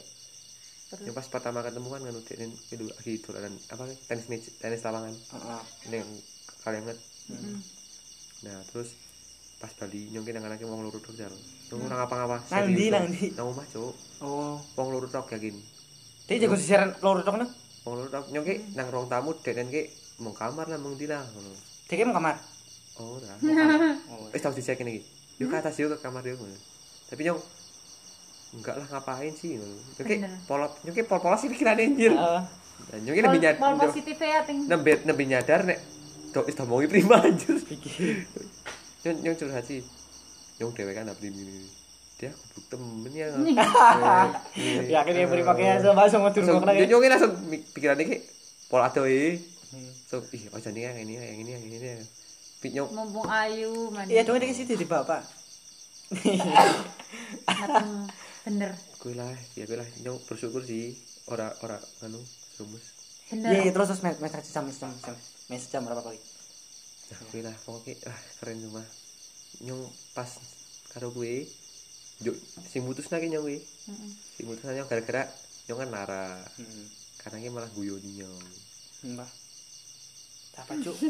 [0.90, 4.82] terus yang pas pertama ketemu kan nganu dek itu lagi dolanan apa tenis meja tenis
[4.82, 5.14] lapangan.
[5.14, 5.62] Heeh.
[5.86, 6.10] ini yang
[6.60, 6.98] kalian inget
[7.30, 7.62] Mm.
[8.42, 8.90] nah terus
[9.60, 11.28] pas Bali nyong ki nang anake wong loro tok jar.
[11.70, 12.36] Ora ngapa-ngapa.
[12.48, 13.36] Nang ndi, nang ndi?
[13.36, 13.92] nang omah cuk.
[14.24, 14.56] Oh.
[14.74, 15.54] Wong loro tok yakin
[16.24, 17.46] dia jago sisiran loro tok no?
[17.84, 18.24] Wong loro tok.
[18.32, 19.82] Nyong ki nang ruang tamu denen ki
[20.24, 21.52] mau kamar lah mau ndi lah ngono.
[21.86, 22.36] Dia mau kamar?
[22.96, 23.34] Oh ora.
[24.10, 25.04] Oh wis tau dicek iki
[25.36, 26.56] yuk ke atas yuk ke kamar yuk ngono.
[27.10, 27.40] tapi nyong
[28.56, 29.76] enggak lah ngapain sih ngono.
[29.76, 30.32] Nyong ki Bener.
[30.48, 32.48] polop nyong ki pol-polos sih pikirane anjir Ah,
[32.80, 34.64] Nah, nyong ki lebih nyadar pol positif ya ting.
[34.64, 35.78] lebih lebih nyadar nek
[36.32, 36.56] tok wis
[36.88, 38.24] prima anjir pikir
[39.00, 39.80] nyong nyong curhat sih
[40.60, 41.64] nyong dhewe kan abdi ini
[42.20, 43.32] dia goblok temen ya
[44.92, 47.32] ya akhirnya beri pakai sama sama turun langsung kena nyong nyong ki langsung
[47.72, 48.16] pikirannya ki
[48.68, 49.40] pol adoe
[50.04, 52.04] so ih oh jadi yang ini yang ini yang ini yang
[52.60, 55.24] Pi nyong mumpung ayu man iya cuma dia situ di bapak
[58.44, 60.92] bener kuwi lah ya kuwi lah nyong bersyukur sih
[61.32, 62.20] ora ora anu
[62.60, 62.84] rumus
[63.32, 65.16] bener iya iya, terus terus mes mes jam mes jam jam
[65.48, 66.20] mes jam berapa kali
[67.10, 68.82] Nah, kuwi lah pokoknya ah keren cuma
[69.60, 69.82] nyong
[70.14, 70.30] pas
[70.88, 71.42] karo kuwi
[72.20, 72.30] yo
[72.64, 74.10] sing mutus lagi nyong kuwi Mm-mm.
[74.36, 75.26] sing mutus nyong gara-gara
[75.66, 76.86] nyong kan lara hmm
[77.20, 78.40] karena ki malah guyoni nyong.
[79.12, 79.28] Mbah.
[80.56, 80.96] Apa cuk?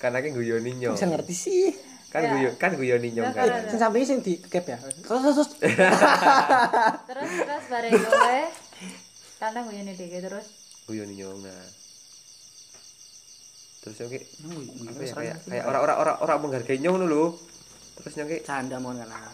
[0.00, 0.96] Karena ki guyoni nyong.
[0.96, 1.76] Bisa ngerti sih.
[2.08, 2.32] Kan Ya.
[2.32, 3.68] guyo kan guyoni nyong Ya, kan?
[3.68, 4.80] sing sampai sing di cap ya.
[4.80, 5.50] Terus terus terus.
[7.12, 7.30] Terus
[7.68, 8.40] bareng kowe
[9.36, 10.46] karena gue ini deh terus.
[10.88, 11.68] Guyoni nyong nah
[13.86, 17.24] terus nyong ki Hmm, apa ya kayak kayak orang-orang orang orang menghargai nyong dulu
[18.02, 19.30] terus nyong ki canda mohon kan ah.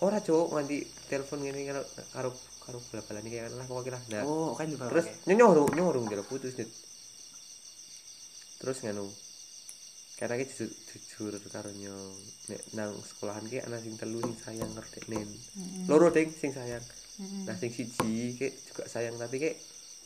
[0.00, 0.78] ora cuk nganti
[1.12, 1.82] telepon ngene karo
[2.16, 2.30] karo
[2.64, 6.04] karo bal-balan iki kan lah pokoknya lah nah oh kan terus nyong nyong nyong urung
[6.08, 6.72] jero putus Dit.
[8.64, 9.04] terus nganu
[10.18, 12.14] karena ki jujur, jujur karo nyong.
[12.50, 15.30] Nek nang sekolahan ki ana sing telu sing sayang ngerdeknen
[15.86, 16.82] loro ding sing sayang.
[17.46, 19.50] Nah sing siji ki juga sayang tapi ki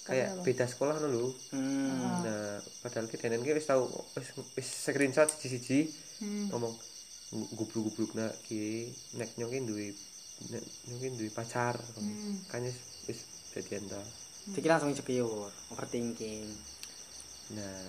[0.03, 0.45] kayak Kenapa?
[0.45, 3.87] beda sekolah lho hmm nah padahal ki denen ki wis tau
[4.19, 5.91] wis wis screenshot siji-siji
[6.23, 6.55] Hmm.
[6.55, 6.71] ngomong
[7.51, 9.89] gubruk-gubruk nak ki nek nyong ki duwe
[10.49, 12.39] nek nyong ki duwe pacar Hmm.
[12.47, 13.99] kan wis wis jadian ta
[14.49, 16.47] jadi langsung insecure overthinking
[17.53, 17.85] Nah,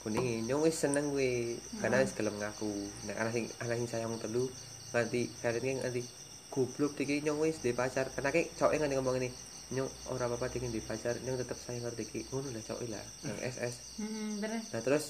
[0.00, 2.70] kuning nyong wis seneng kuwi karena wis gelem ngaku.
[3.04, 4.48] Nek ana sing ana sing sayang telu
[4.88, 6.00] nganti karen ki nganti
[6.48, 8.08] goblok iki nyong wis duwe pacar.
[8.08, 9.28] Karena ki coke nganti ngomong ini
[9.72, 12.20] nyong ora apa-apa iki duwe pacar, nyong tetep sayang ngerti iki.
[12.28, 13.74] Ngono lah coke lah, yang SS.
[13.98, 15.04] Hmm, terus Nah, terus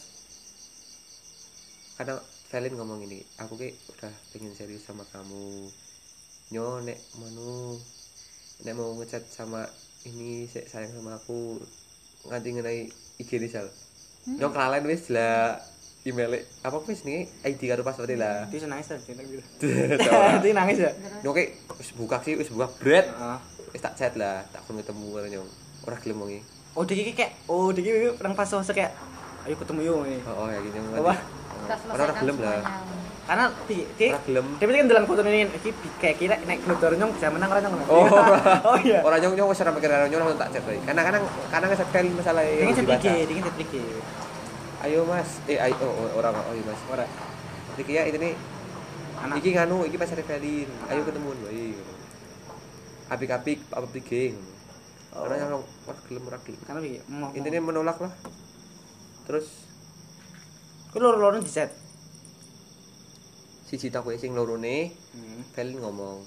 [1.98, 2.16] karena
[2.52, 5.66] Valin ngomong ini, aku ki udah pengen serius sama kamu.
[6.52, 7.80] Nyo nek manu
[8.62, 9.64] nek mau ngechat sama
[10.04, 11.58] ini sayang sama aku
[12.28, 12.80] nganti ngenai
[13.18, 13.66] IG Rizal.
[14.28, 15.58] Nyong kelalen wis lah.
[16.02, 16.34] email
[16.66, 19.38] apa wis nih ID karo password lah Dia nangis tadi gitu.
[20.42, 20.90] Dia nangis ya.
[21.22, 23.06] Oke, wis buka sih, wis buka bread.
[23.06, 23.38] Heeh.
[23.72, 25.48] Wis tak chat lah, tak kon ketemu karo nyong.
[25.88, 26.40] Ora gelem wengi.
[26.72, 28.92] Oh, dia kayak oh dia kayak perang pas fase kayak
[29.48, 30.18] ayo ketemu yuk ini.
[30.28, 30.60] Oh, oh ya.
[31.00, 31.14] Apa?
[31.62, 32.60] kita Ora ora gelem lah.
[33.22, 34.46] Karena dia dia Ora gelem.
[34.58, 35.70] dia kan dalam foto ini iki
[36.02, 37.76] kayak kira naik motor nyong bisa menang orang nyong.
[37.86, 38.06] Oh,
[38.72, 38.98] oh iya.
[39.00, 40.78] Ora nyong nyong wis ora mikir karo nyong langsung tak chat wae.
[40.82, 42.76] Karena kadang kadang ngeset file masalah kan dibaca.
[42.82, 44.02] sedikit, dia kan sedikit.
[44.82, 46.80] Ayo Mas, eh ayo oh, oh, ora oh iya Mas.
[46.90, 47.06] Ora.
[47.78, 48.34] Iki ya ini
[49.22, 49.38] Anak.
[49.38, 50.68] iki nganu iki pasar Felin.
[50.90, 51.78] Ayo ketemuan wae.
[53.12, 54.32] Apik-apik apa pikir.
[55.12, 55.28] Oh.
[55.28, 56.60] Ora nyong ora gelem ora gelem.
[56.64, 56.80] Karena
[57.12, 58.12] mau Intinya menolak lah.
[59.28, 59.68] Terus
[60.92, 61.72] Kau loro-loro di chat.
[63.64, 65.40] si cita kowe sing lorone Hmm.
[65.56, 66.20] Felin ngomong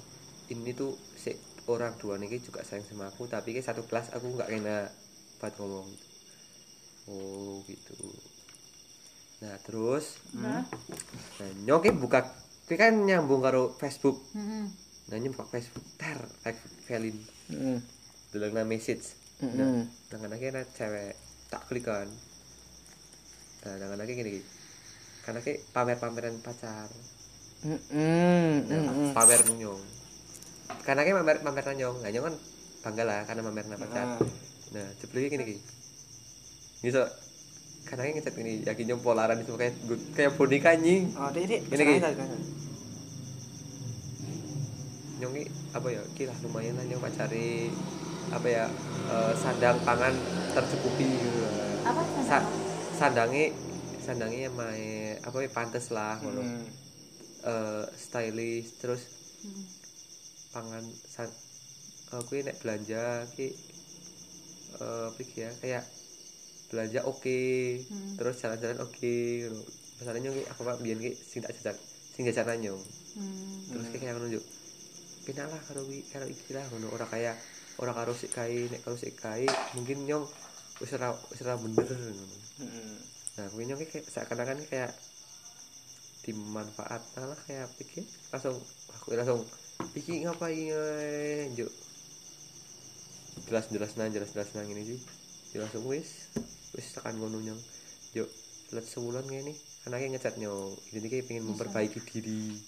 [0.50, 1.30] ini tuh si
[1.70, 4.90] orang dua nih juga sayang sama aku tapi kayak satu kelas aku nggak kena
[5.38, 5.86] buat ngomong
[7.06, 7.94] oh gitu
[9.38, 10.66] nah terus Nah,
[11.38, 12.26] nah nyoke buka
[12.66, 14.66] kowe kan nyambung karo Facebook heeh.
[15.06, 17.78] Nah buka Facebook ter Facebook Felin Heeh.
[18.34, 19.86] dulu na message Heeh.
[20.10, 21.14] dengan akhirnya cewek
[21.46, 22.10] tak klik kan
[23.62, 24.42] nah dengan akhirnya gini
[25.26, 26.86] karena kayak pamer-pameran pacar.
[27.66, 29.82] Nah, pamer nyong
[30.86, 32.34] karena kayak pamer pamer nyong nah, nyong kan
[32.86, 34.22] bangga lah karena pamer pacar Ah.
[34.70, 35.56] nah jebule gini ki
[36.86, 37.10] bisa
[37.90, 39.74] karena kayak ngechat ini yakin nyong polaran itu kayak
[40.14, 41.58] kayak boneka anjing Oh, dia dia.
[41.62, 41.96] Ini, Ki.
[45.16, 45.24] Tadi, tadi.
[45.24, 47.72] nyong ki apa ya ki lah lumayan lah nyong pacari
[48.28, 48.64] apa ya
[49.06, 50.12] eh, sandang pangan
[50.52, 51.40] tercukupi gitu.
[51.82, 52.38] Apa Sa
[52.94, 53.52] sandangi
[53.98, 56.64] sandangi main apa ya pantes lah ngono Hmm.
[57.42, 59.02] Eh, stylish terus
[59.40, 59.64] Hmm.
[60.52, 61.30] pangan san
[62.10, 63.48] aku nek belanja ki
[64.76, 65.84] eh apa iki ya kayak
[66.66, 67.40] belanja oke
[67.86, 68.14] Hmm.
[68.16, 69.60] terus jalan-jalan oke gitu
[69.96, 71.76] masalahnya aku pak biyen ki sing tak jajan
[72.12, 72.82] sing jajanan nyong
[73.14, 73.62] Hmm.
[73.70, 74.42] terus kayak nunjuk
[75.26, 76.94] penak lah karo wi karo iki lah ngono.
[76.94, 77.34] Ora kayak
[77.82, 80.24] ora karo sik kae nek karo sik kae mungkin nyong
[80.78, 82.36] wis ora wis ora bener ngono.
[82.62, 82.96] Heeh.
[83.36, 84.96] nah kuwi nyong kayak seakan-akan kayak
[86.24, 88.56] dimanfaat lah kayak pikir langsung
[88.96, 89.44] aku langsung
[89.92, 91.68] iki ngapain eh, juk
[93.44, 95.00] jelas jelas nang jelas jelas nang ini sih
[95.60, 96.32] langsung wis
[96.72, 97.60] wis tekan ngono nyong
[98.16, 98.30] yuk
[98.72, 99.56] let sebulan kayak nih
[99.86, 102.58] anaknya ngecat nyong ini kayak pengen memperbaiki diri.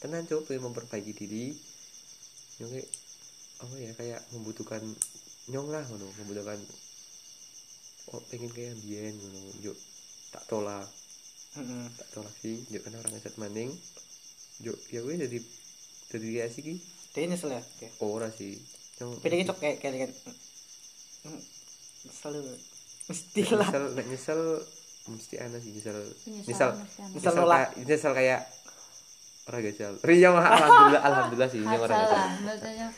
[0.00, 1.52] Tenan coba pengen memperbaiki diri
[2.62, 2.88] nyong kayak
[3.62, 4.82] apa ya kayak membutuhkan
[5.50, 6.58] nyong lah ngono membutuhkan
[8.14, 9.74] oh pengen kayak ambien ngono yuk
[10.30, 10.86] tak tolak
[11.58, 11.84] Heeh.
[11.98, 13.74] tak tolak sih yuk kan orang ngecat maning
[14.62, 15.38] yuk ya gue jadi
[16.14, 16.74] jadi kayak sih ki
[17.12, 17.60] Dia nyesel ya.
[17.60, 17.88] Oke.
[18.00, 18.56] ora sih
[19.02, 20.12] nyong Beda gitu kayak kayak kan.
[22.08, 22.40] Selalu
[23.10, 23.68] mesti lah.
[23.68, 24.40] nyesel nyesel
[25.12, 27.44] mesti ana sih nyesel Penyesalan nyesel mesti ana.
[27.44, 28.16] Nyesel nyesel nolak.
[28.16, 28.40] kayak
[29.42, 32.88] nyesel kayak ora gajal ria mah alhamdulillah alhamdulillah sih nyong ora gajal Masalah, maksudnya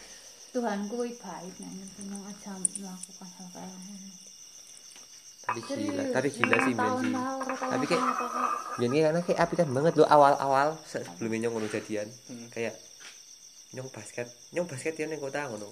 [0.54, 3.78] Tuhanku baik nah nyong aja melakukan hal kayak
[5.44, 7.12] tapi gila tapi gila sih Ben sih
[7.54, 8.06] Tapi kayak-
[8.74, 12.08] Biyen ki karena kayak apikan banget lo awal-awal sebelum nyong ngono jadian.
[12.26, 12.48] Hmm.
[12.50, 12.74] kayak
[13.70, 15.68] nyong basket nyong basket ya ning kota ngono.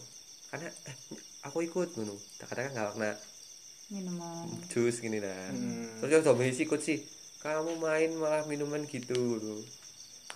[0.53, 0.97] Karena eh,
[1.43, 2.14] aku ikut ngono.
[2.39, 3.11] Tak katakan nggak makna.
[3.91, 5.99] Minuman jus gini nah Hmm.
[5.99, 7.03] terus yang coba ikut sih.
[7.41, 9.64] Kamu main malah minuman gitu loh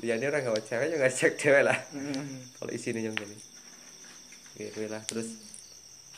[0.05, 1.79] liannya orang gak cewek juga cek cewek lah.
[1.93, 2.25] Heeh.
[2.61, 3.37] kalau isinya yang gini.
[4.57, 5.01] Gitu lah.
[5.09, 5.29] Terus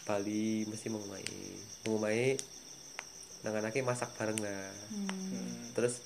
[0.08, 2.36] Bali mesti mau main mau main
[3.44, 4.72] nang anaknya masak bareng lah.
[4.90, 5.70] Hmm.
[5.76, 6.02] terus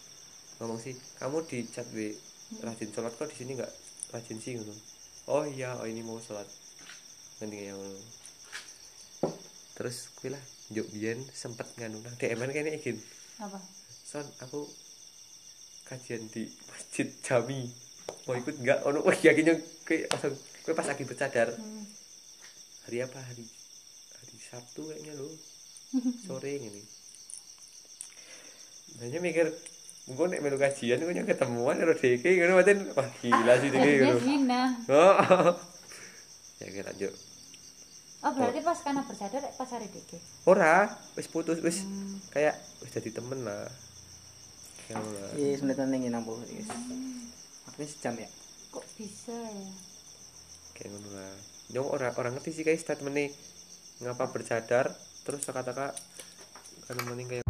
[0.61, 0.93] ngomong sih
[1.23, 2.13] kamu di chat w
[2.61, 3.73] rajin sholat kok di sini nggak?
[4.13, 4.75] Rajin sih ngono
[5.31, 6.45] oh iya oh ini mau sholat.
[7.41, 7.95] Nanti ngono?
[9.79, 10.43] Terus gue lah
[10.75, 12.99] juk biyen sempet nganu nang DM kan kayaknya izin
[13.39, 13.59] apa?
[14.05, 14.67] Son aku
[15.93, 17.69] kajian di masjid Jami.
[18.25, 18.79] Mau ikut nggak?
[18.89, 21.49] Ono wah yakin yang kayak langsung gue pas lagi bercadar.
[21.53, 21.85] Hmm.
[22.83, 23.21] hari apa?
[23.21, 23.45] Hari
[24.17, 25.29] hari Sabtu kayaknya lo
[26.27, 26.83] sore ini
[28.93, 29.47] Nanya mikir
[30.03, 32.79] gue nek melu kajian gue nyang ketemuan karo DK ngono maten?
[32.93, 34.61] Wah gila sih DK ngono.
[34.91, 35.55] oh.
[36.63, 37.15] Ya kira lanjut.
[38.23, 40.15] Oh berarti pas karena bersadar pas hari dike
[40.47, 42.23] ora wis putus wis Hmm.
[42.31, 43.67] kayak wis jadi temen lah.
[45.39, 46.37] Iya, sebenarnya ning nampu.
[46.43, 46.69] Guys.
[47.69, 48.29] Makanya sejam ya.
[48.73, 49.69] kok bisa ya
[50.73, 51.37] kayak ngono lah
[51.71, 53.31] nyong orang orang ngerti sih kayak statement nih
[54.03, 54.91] ngapa bercadar
[55.23, 55.95] terus kata-kata
[56.89, 57.47] kan mending kayak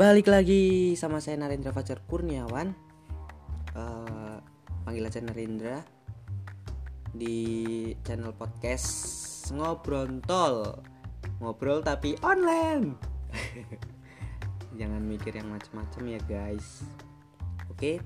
[0.00, 2.72] Balik lagi sama saya Narendra Fajar Kurniawan.
[3.76, 4.36] Eh,
[4.80, 5.84] panggil aja Narendra
[7.12, 7.36] di
[8.00, 8.88] channel podcast
[9.52, 10.80] Ngobrontol
[11.40, 12.94] ngobrol tapi online.
[14.78, 16.84] Jangan mikir yang macam-macam ya guys.
[17.72, 17.98] Oke?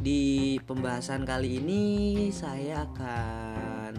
[0.00, 1.84] Di pembahasan kali ini
[2.32, 3.92] saya akan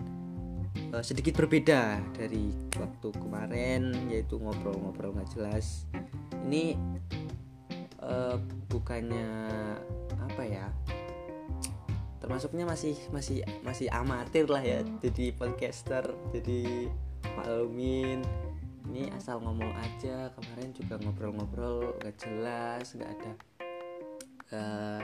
[0.97, 5.85] uh, sedikit berbeda dari waktu kemarin yaitu ngobrol-ngobrol nggak jelas.
[6.49, 6.73] Ini
[8.01, 9.29] uh, bukannya
[10.17, 10.67] apa ya?
[12.17, 16.89] Termasuknya masih masih masih amatir lah ya jadi podcaster jadi
[17.38, 18.22] maklumin
[18.89, 23.32] ini asal ngomong aja kemarin juga ngobrol-ngobrol nggak jelas nggak ada
[24.51, 25.01] uh,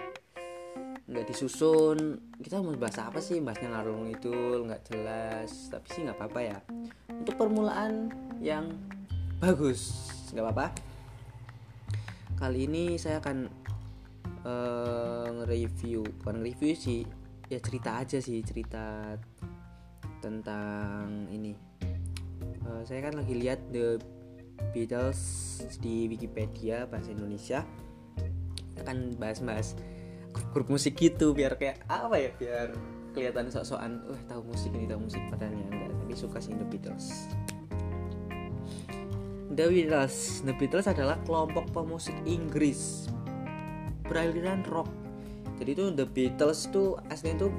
[1.08, 2.20] nggak disusun.
[2.44, 4.32] Kita mau bahas apa sih bahasnya ngarung itu
[4.68, 6.60] nggak jelas tapi sih nggak apa-apa ya.
[7.08, 8.12] Untuk permulaan
[8.44, 8.76] yang
[9.40, 10.68] bagus nggak apa-apa.
[12.38, 13.50] Kali ini saya akan
[14.46, 17.02] uh, nge-review bukan review sih
[17.48, 19.16] ya cerita aja sih cerita
[20.20, 21.56] tentang ini
[22.68, 23.98] uh, saya kan lagi lihat The
[24.76, 25.20] Beatles
[25.80, 27.64] di Wikipedia bahasa Indonesia.
[28.78, 29.74] Akan bahas-bahas
[30.54, 32.68] grup musik gitu biar kayak apa ya biar
[33.16, 34.04] kelihatan sok-sokan.
[34.06, 37.08] Wah tahu musik ini tahu musik padahal enggak tapi suka sih The Beatles.
[39.58, 40.46] The Beatles.
[40.46, 43.10] The Beatles adalah kelompok pemusik Inggris
[44.06, 44.92] beraliran rock.
[45.58, 47.52] Jadi itu The Beatles tuh aslinya tuh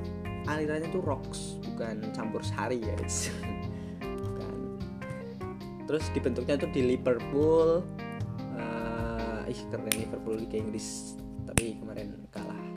[0.47, 2.97] alirannya tuh rocks bukan campur sari ya
[5.89, 7.83] terus dibentuknya tuh di Liverpool
[8.55, 11.17] uh, ih keren Liverpool Liga Inggris
[11.49, 12.69] tapi kemarin kalah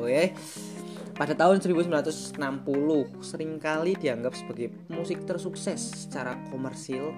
[0.00, 0.32] Oke.
[1.18, 2.40] Pada tahun 1960
[3.20, 7.12] sering kali dianggap sebagai musik tersukses secara komersil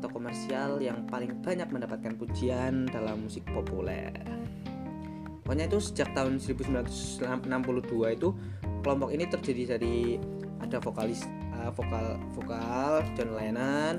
[0.00, 4.10] atau komersial yang paling banyak mendapatkan pujian dalam musik populer.
[5.46, 7.22] Pokoknya itu sejak tahun 1962
[8.18, 8.28] itu
[8.82, 9.96] kelompok ini terdiri dari
[10.58, 11.22] ada vokalis
[11.58, 13.94] uh, vokal vokal John Lennon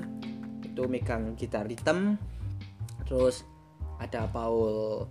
[0.64, 2.16] itu megang gitar rhythm
[3.04, 3.44] terus
[4.00, 5.04] ada Paul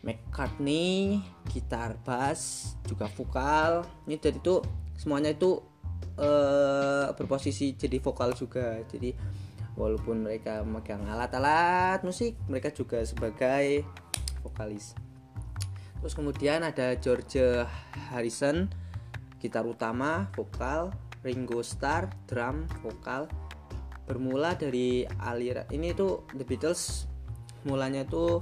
[0.00, 3.84] McCartney gitar bass juga vokal.
[4.08, 4.60] Ini jadi itu
[4.96, 5.60] semuanya itu
[6.16, 8.80] uh, berposisi jadi vokal juga.
[8.88, 9.12] Jadi
[9.78, 13.86] walaupun mereka memegang alat-alat musik mereka juga sebagai
[14.42, 14.94] vokalis.
[15.98, 17.42] Terus kemudian ada George
[18.10, 18.70] Harrison
[19.38, 20.94] gitar utama vokal
[21.28, 23.28] Ringo Starr drum vokal
[24.08, 27.04] bermula dari aliran ini tuh The Beatles
[27.68, 28.40] mulanya tuh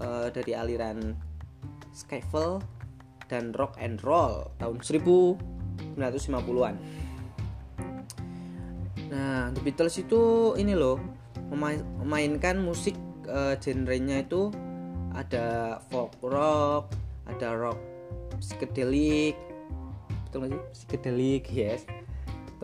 [0.00, 1.12] uh, dari aliran
[1.92, 2.64] skiffle
[3.28, 6.74] dan rock and roll tahun 1950-an.
[9.12, 10.96] Nah, The Beatles itu ini loh
[12.00, 12.96] memainkan musik
[13.28, 14.48] uh, genrenya itu
[15.12, 16.90] ada folk rock,
[17.28, 17.78] ada rock
[18.42, 19.38] psychedelic,
[20.26, 20.62] betul nggak sih?
[20.74, 21.86] Psychedelic, yes.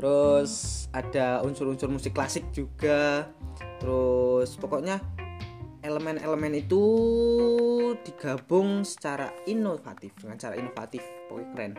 [0.01, 3.29] Terus ada unsur-unsur musik klasik juga.
[3.77, 4.97] Terus pokoknya
[5.85, 6.85] elemen-elemen itu
[8.05, 11.73] digabung secara inovatif dengan cara inovatif pokoknya keren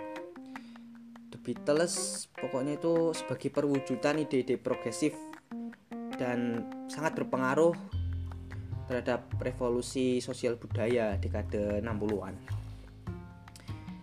[1.29, 5.13] The Beatles pokoknya itu sebagai perwujudan ide-ide progresif
[6.17, 7.73] dan sangat berpengaruh
[8.89, 12.60] terhadap revolusi sosial budaya dekade 60-an.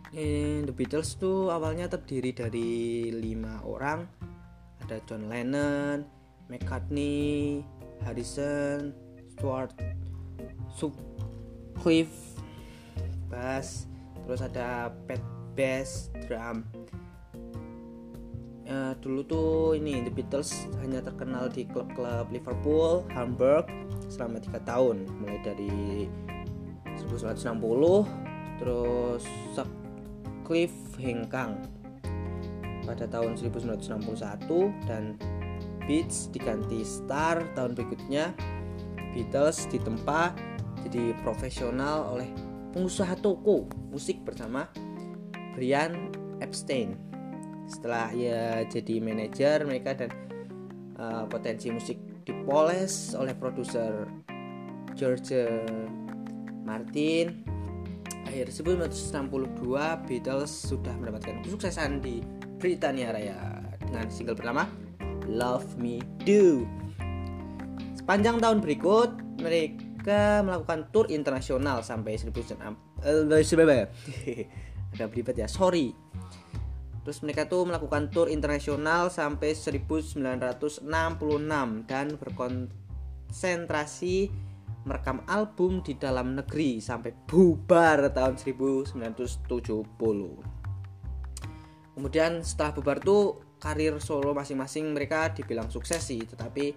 [0.09, 2.71] The Beatles itu awalnya terdiri dari
[3.13, 4.09] lima orang,
[4.81, 6.01] ada John Lennon,
[6.49, 7.61] McCartney,
[8.01, 8.97] Harrison,
[9.37, 9.77] Stewart
[11.79, 12.09] Cliff
[13.29, 13.87] bass
[14.25, 15.21] terus ada Pat
[15.53, 16.65] bass drum.
[18.69, 23.65] Uh, dulu tuh ini The Beatles hanya terkenal di klub-klub Liverpool, Hamburg
[24.13, 25.09] selama tiga tahun.
[25.25, 26.05] Mulai dari
[27.01, 29.25] 1960 terus
[30.49, 31.61] Cliff Hengkang
[32.89, 34.49] pada tahun 1961
[34.89, 35.21] dan
[35.85, 38.33] Beats diganti Star tahun berikutnya
[39.13, 40.33] Beatles ditempa
[40.89, 42.33] jadi profesional oleh
[42.73, 44.73] pengusaha toko musik bersama
[45.53, 46.97] Brian Epstein.
[47.69, 50.11] Setelah ia jadi manajer mereka dan
[50.97, 54.09] uh, potensi musik dipoles oleh produser
[54.97, 55.37] George
[56.65, 57.48] Martin.
[58.29, 59.57] Akhir 1962
[60.05, 62.21] Beatles sudah mendapatkan kesuksesan di
[62.61, 64.69] Britania Raya dengan single pertama
[65.25, 65.97] Love Me
[66.29, 66.69] Do.
[67.97, 72.77] Sepanjang tahun berikut, mereka melakukan tour internasional sampai 1966.
[73.01, 73.25] Eh,
[74.93, 75.97] ada belibet ya, sorry.
[77.09, 80.21] Terus mereka tuh melakukan tour internasional sampai 1966
[81.89, 84.48] dan berkonsentrasi
[84.89, 89.45] merekam album di dalam negeri sampai bubar tahun 1970.
[91.93, 96.73] Kemudian setelah bubar tuh karir solo masing-masing mereka dibilang sukses sih tetapi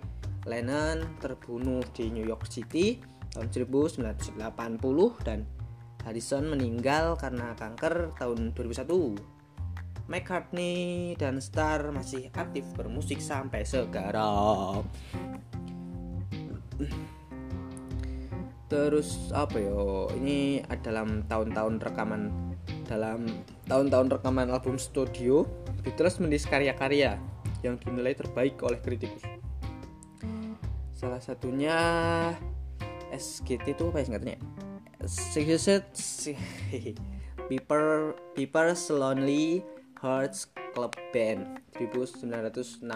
[0.49, 2.97] Lennon terbunuh di New York City
[3.31, 4.41] tahun 1980
[5.21, 5.45] dan
[6.01, 14.81] Harrison meninggal karena kanker tahun 2001 McCartney dan Starr masih aktif bermusik sampai sekarang
[18.71, 22.31] terus apa yo ini dalam tahun-tahun rekaman
[22.87, 23.27] dalam
[23.67, 25.43] tahun-tahun rekaman album studio
[25.83, 27.19] Beatles menulis karya-karya
[27.67, 29.27] yang dinilai terbaik oleh kritikus.
[30.95, 31.75] Salah satunya
[33.11, 34.37] SGT itu apa ya singkatnya
[35.03, 35.91] Secret
[37.51, 39.65] People People's Lonely
[39.99, 42.87] Hearts Club Band 1967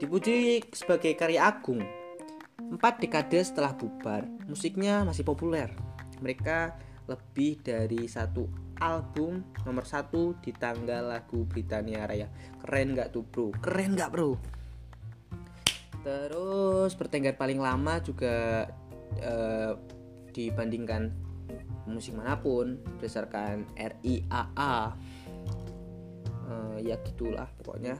[0.00, 1.84] dipuji sebagai karya agung
[2.70, 5.74] Empat dekade setelah bubar, musiknya masih populer.
[6.22, 6.78] Mereka
[7.10, 8.46] lebih dari satu
[8.78, 12.30] album nomor satu di tanggal lagu Britania Raya.
[12.62, 13.50] Keren nggak tuh bro?
[13.58, 14.38] Keren nggak bro?
[16.06, 18.70] Terus pertengkar paling lama juga
[19.18, 19.74] eh,
[20.30, 21.10] dibandingkan
[21.90, 24.74] musik mana pun berdasarkan RIAA.
[26.46, 27.98] Eh, ya gitulah pokoknya.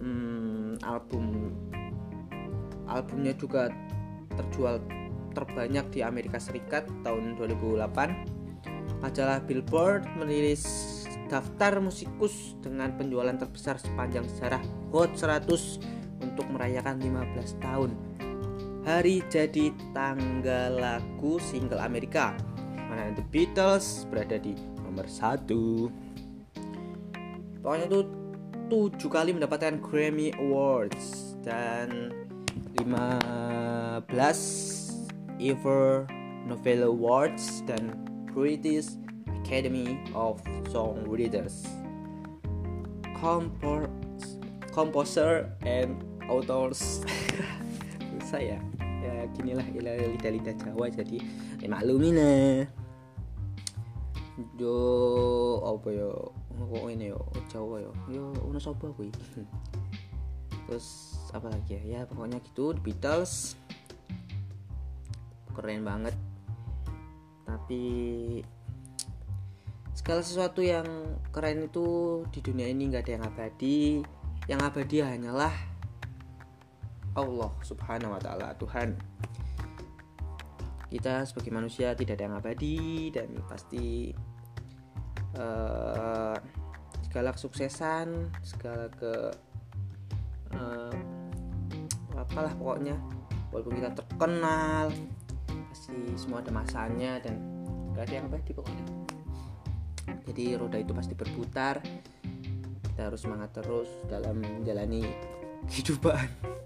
[0.00, 1.56] Hmm, album
[2.90, 3.70] albumnya juga
[4.34, 4.82] terjual
[5.30, 8.40] terbanyak di Amerika Serikat tahun 2008
[9.00, 10.66] majalah Billboard merilis
[11.30, 14.60] daftar musikus dengan penjualan terbesar sepanjang sejarah
[14.90, 15.46] Hot 100
[16.20, 17.90] untuk merayakan 15 tahun.
[18.82, 22.34] Hari jadi tanggal lagu single Amerika.
[22.90, 25.86] Mana The Beatles berada di nomor satu.
[27.62, 28.00] Pokoknya itu
[28.66, 32.10] tujuh kali mendapatkan Grammy Awards dan
[32.86, 34.06] 15
[35.40, 36.06] Ever
[36.46, 37.96] Novel Awards dan
[38.32, 38.96] British
[39.42, 41.66] Academy of Songwriters
[43.16, 43.90] Compor
[44.70, 47.02] Composer and Authors.
[48.30, 48.56] Saya
[49.02, 49.14] ya?
[49.34, 51.18] Ginilah lidah-lidah Jawa jadi
[51.58, 52.64] ya maklumin lah
[54.56, 54.76] yo
[55.64, 56.32] apa yo?
[56.60, 57.20] Kok ini yo
[57.52, 57.92] Jawa yo.
[58.08, 59.12] Yo ono sapa kuwi?
[60.68, 61.82] Terus apa lagi ya?
[61.82, 63.54] Ya pokoknya gitu The Beatles.
[65.54, 66.14] Keren banget.
[67.46, 67.82] Tapi
[69.92, 70.86] segala sesuatu yang
[71.34, 73.80] keren itu di dunia ini nggak ada yang abadi.
[74.48, 75.54] Yang abadi hanyalah
[77.14, 78.94] Allah subhanahu wa ta'ala Tuhan.
[80.90, 84.10] Kita sebagai manusia tidak ada yang abadi dan pasti
[85.38, 86.34] uh,
[87.06, 89.14] segala kesuksesan segala ke
[90.54, 91.19] uh,
[92.22, 92.96] apalah pokoknya.
[93.50, 94.94] Walaupun kita terkenal
[95.70, 97.34] pasti semua ada masanya dan
[97.94, 98.84] gak ada yang abadi pokoknya.
[100.30, 101.82] Jadi roda itu pasti berputar.
[102.86, 105.04] Kita harus semangat terus dalam menjalani
[105.68, 106.26] kehidupan.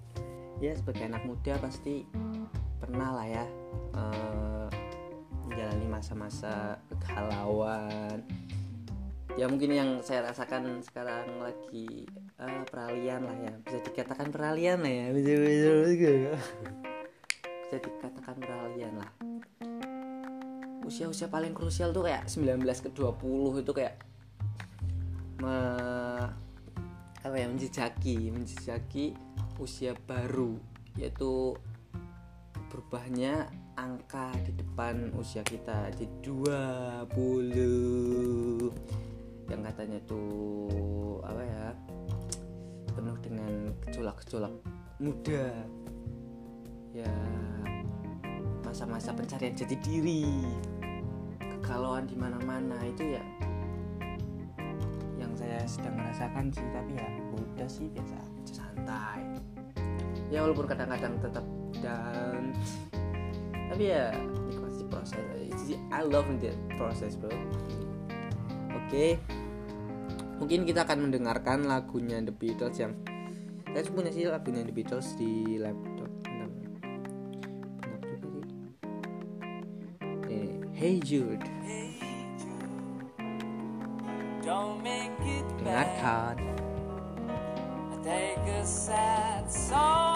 [0.63, 2.07] Ya sebagai anak muda pasti
[2.79, 3.45] pernah lah ya
[3.93, 4.71] uh,
[5.51, 8.23] menjalani masa-masa kegalauan.
[9.35, 12.07] Ya mungkin yang saya rasakan sekarang lagi
[12.41, 13.53] uh, peralihan lah ya.
[13.63, 15.07] Bisa dikatakan peralihan lah ya.
[15.15, 15.71] Bisa bisa,
[17.75, 19.11] dikatakan peralihan lah.
[20.85, 23.97] Usia-usia paling krusial tuh kayak 19 ke 20 itu kayak
[25.41, 25.57] me,
[27.25, 29.17] apa ya menjejaki menjejaki
[29.59, 30.55] usia baru.
[30.95, 31.59] Yaitu
[32.71, 38.71] berubahnya angka di depan usia kita di 20
[39.51, 41.64] yang katanya tuh apa ya
[43.15, 43.53] penuh dengan
[43.87, 44.55] gejolak-gejolak
[44.99, 45.47] muda.
[46.95, 47.15] Ya
[48.67, 50.27] masa-masa pencarian jati diri
[51.63, 53.23] kegalauan di mana-mana itu ya
[55.15, 57.07] yang saya sedang merasakan sih tapi ya
[57.39, 58.19] udah sih biasa
[58.51, 59.23] santai.
[60.31, 61.47] Ya walaupun kadang-kadang tetap
[61.79, 62.51] dan
[63.71, 64.11] tapi ya
[64.51, 65.55] nikmati proses.
[65.95, 67.31] I love the process bro.
[68.75, 69.19] Oke.
[70.45, 72.93] Mungkin kita akan mendengarkan lagunya The Beatles yang
[73.65, 76.13] saya punya sih lagunya The Beatles di laptop.
[77.81, 78.61] Bentar juga sih.
[80.29, 81.41] Ini, Hey Jude.
[84.45, 86.37] Don't make it Dengarkan.
[88.05, 90.14] Take a sad song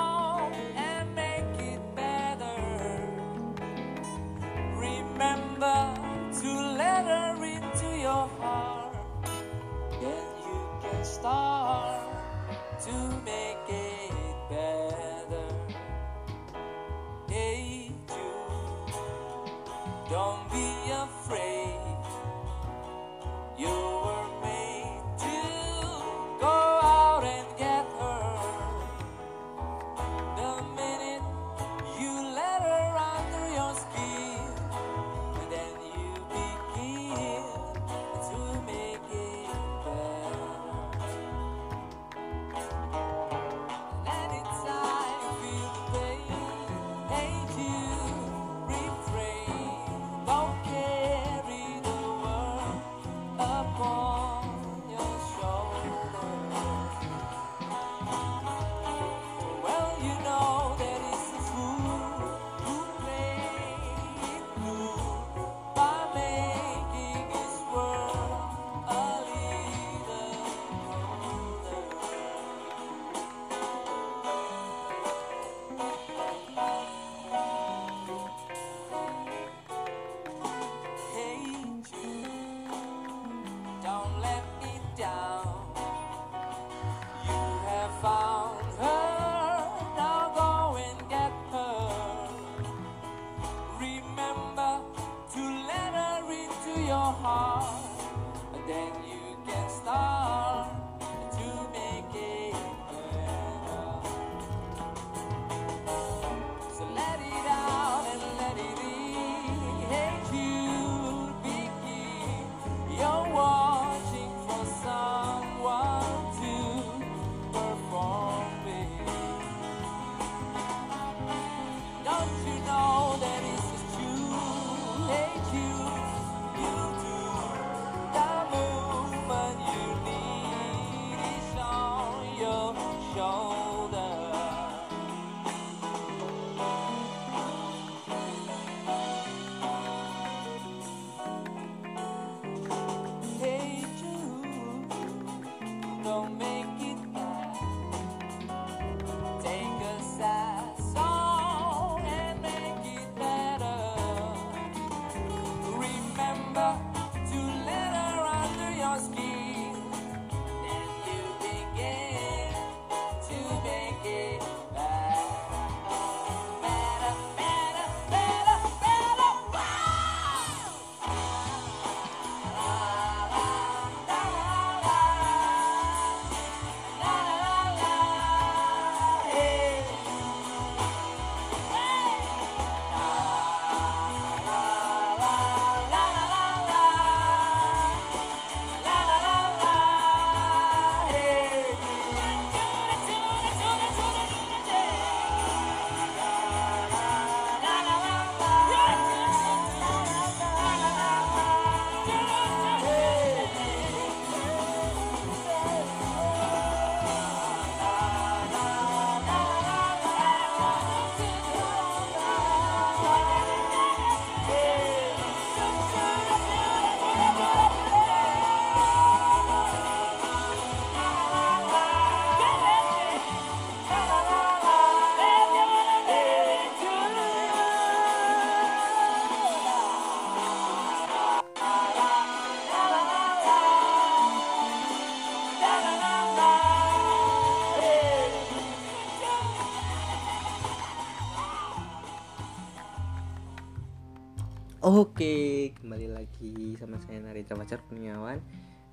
[244.99, 248.43] Oke, kembali lagi sama saya Narita Pacar Kurniawan.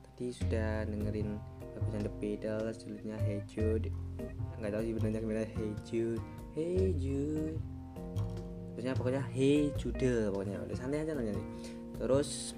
[0.06, 1.34] Tadi sudah dengerin
[1.73, 3.90] lagunya The Beatles, judulnya Hey Jude.
[4.61, 6.22] Nggak tahu sih benernya gimana Hey Jude,
[6.53, 7.57] Hey Jude.
[8.77, 11.48] Terusnya pokoknya Hey Jude, pokoknya udah santai aja nanya nih.
[11.98, 12.53] Terus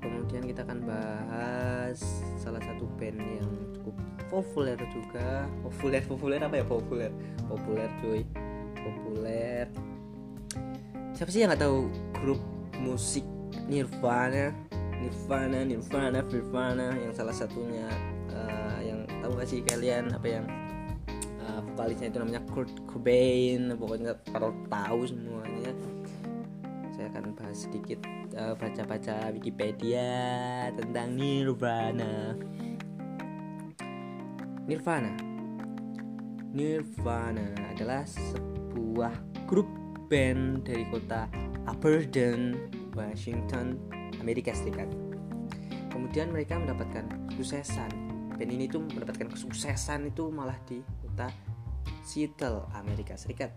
[0.00, 2.00] kemudian kita akan bahas
[2.40, 3.96] salah satu band yang cukup
[4.32, 5.44] populer juga.
[5.60, 7.12] Populer, populer apa ya populer?
[7.44, 8.24] Populer cuy,
[8.80, 9.68] populer
[11.16, 11.88] siapa sih yang nggak tahu
[12.20, 12.40] grup
[12.76, 13.24] musik
[13.72, 14.52] Nirvana?
[15.00, 17.88] Nirvana Nirvana Nirvana yang salah satunya
[18.28, 20.44] eh, yang tahu gak sih kalian apa yang
[21.40, 25.72] eh, vokalisnya itu namanya Kurt Cobain pokoknya kalau tahu semuanya.
[26.92, 28.04] Saya akan bahas sedikit
[28.36, 30.12] eh, baca-baca Wikipedia
[30.76, 32.36] tentang Nirvana.
[34.68, 35.12] Nirvana.
[36.52, 39.16] Nirvana adalah sebuah
[39.48, 41.26] grup band dari kota
[41.66, 42.54] Aberdeen,
[42.94, 43.74] Washington,
[44.22, 44.86] Amerika Serikat.
[45.90, 47.90] Kemudian mereka mendapatkan kesuksesan.
[48.38, 51.26] Band ini tuh mendapatkan kesuksesan itu malah di kota
[52.06, 53.50] Seattle, Amerika Serikat.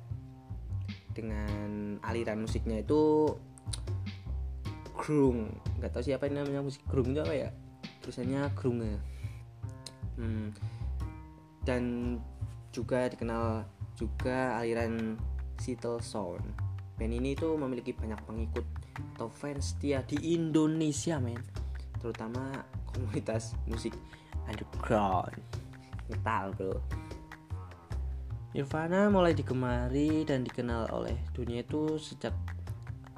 [1.14, 3.30] Dengan aliran musiknya itu
[4.98, 7.50] grung, nggak tahu siapa yang namanya musik grung itu apa ya?
[8.02, 8.82] Tulisannya grung.
[10.18, 10.50] Hmm.
[11.62, 11.84] Dan
[12.74, 15.20] juga dikenal juga aliran
[15.60, 16.44] Seattle Sound.
[17.00, 18.66] Band ini tuh memiliki banyak pengikut
[19.16, 21.40] atau fans setia di Indonesia, men.
[22.00, 23.96] Terutama komunitas musik
[24.48, 25.40] underground
[26.10, 26.76] metal, bro.
[28.50, 32.34] Nirvana mulai digemari dan dikenal oleh dunia itu sejak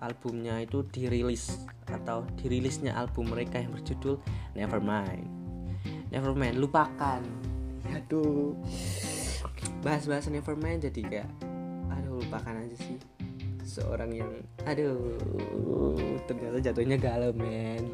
[0.03, 4.19] albumnya itu dirilis atau dirilisnya album mereka yang berjudul
[4.59, 5.23] Nevermind.
[6.11, 7.23] Nevermind, lupakan.
[7.95, 8.59] Aduh.
[9.81, 11.30] Bahas-bahas Nevermind jadi kayak
[12.22, 12.98] lupakan aja sih.
[13.61, 14.31] Seorang yang
[14.65, 15.18] aduh
[16.30, 17.85] ternyata jatuhnya galau men.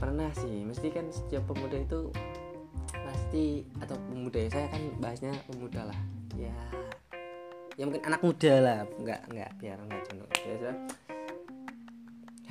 [0.00, 2.10] Pernah sih mesti kan setiap pemuda itu
[2.90, 6.00] pasti atau pemuda ya saya kan bahasnya pemuda lah.
[6.34, 6.54] Ya
[7.78, 10.28] ya mungkin anak muda lah nggak nggak biar nggak jenuh.
[10.28, 10.70] Biasa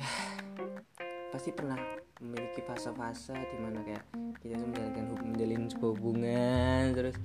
[1.32, 1.78] pasti pernah
[2.22, 4.04] memiliki fase-fase di mana kayak
[4.38, 7.16] kita menjalankan menjalin sebuah hubungan terus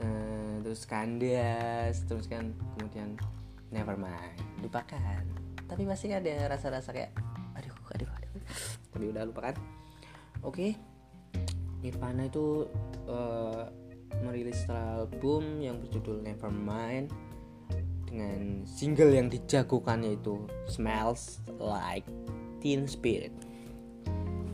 [0.00, 3.16] eh, terus kandas terus kan kemudian
[3.70, 5.22] never mind lupakan.
[5.70, 7.14] Tapi pasti ada rasa-rasa kayak
[7.54, 8.32] aduh aduh aduh.
[8.90, 9.54] Tapi udah lupakan
[10.42, 10.74] oke
[11.80, 12.68] Nirvana itu
[13.08, 13.64] eh,
[14.20, 17.08] merilis album yang berjudul Nevermind
[18.10, 20.34] dengan single yang dijagokan yaitu
[20.66, 22.04] Smells Like
[22.58, 23.32] Teen Spirit.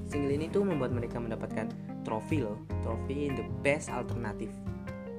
[0.06, 1.72] Single ini tuh membuat mereka mendapatkan
[2.04, 4.52] trofi loh, trofi The Best Alternative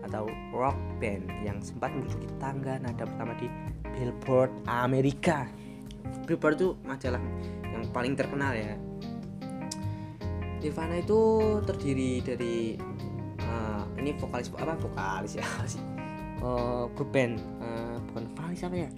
[0.08, 0.26] atau
[0.56, 3.52] rock band yang sempat menduduki tangga nada pertama di
[3.94, 5.46] Billboard Amerika.
[6.24, 7.22] Billboard itu majalah
[7.68, 8.76] yang paling terkenal ya.
[10.58, 11.22] Nirvana itu
[11.64, 12.76] terdiri dari
[13.40, 15.80] eh, ini vokalis apa vokalis ya sih
[16.38, 18.90] Eh, grup band Eh, bukan vokalis apa ya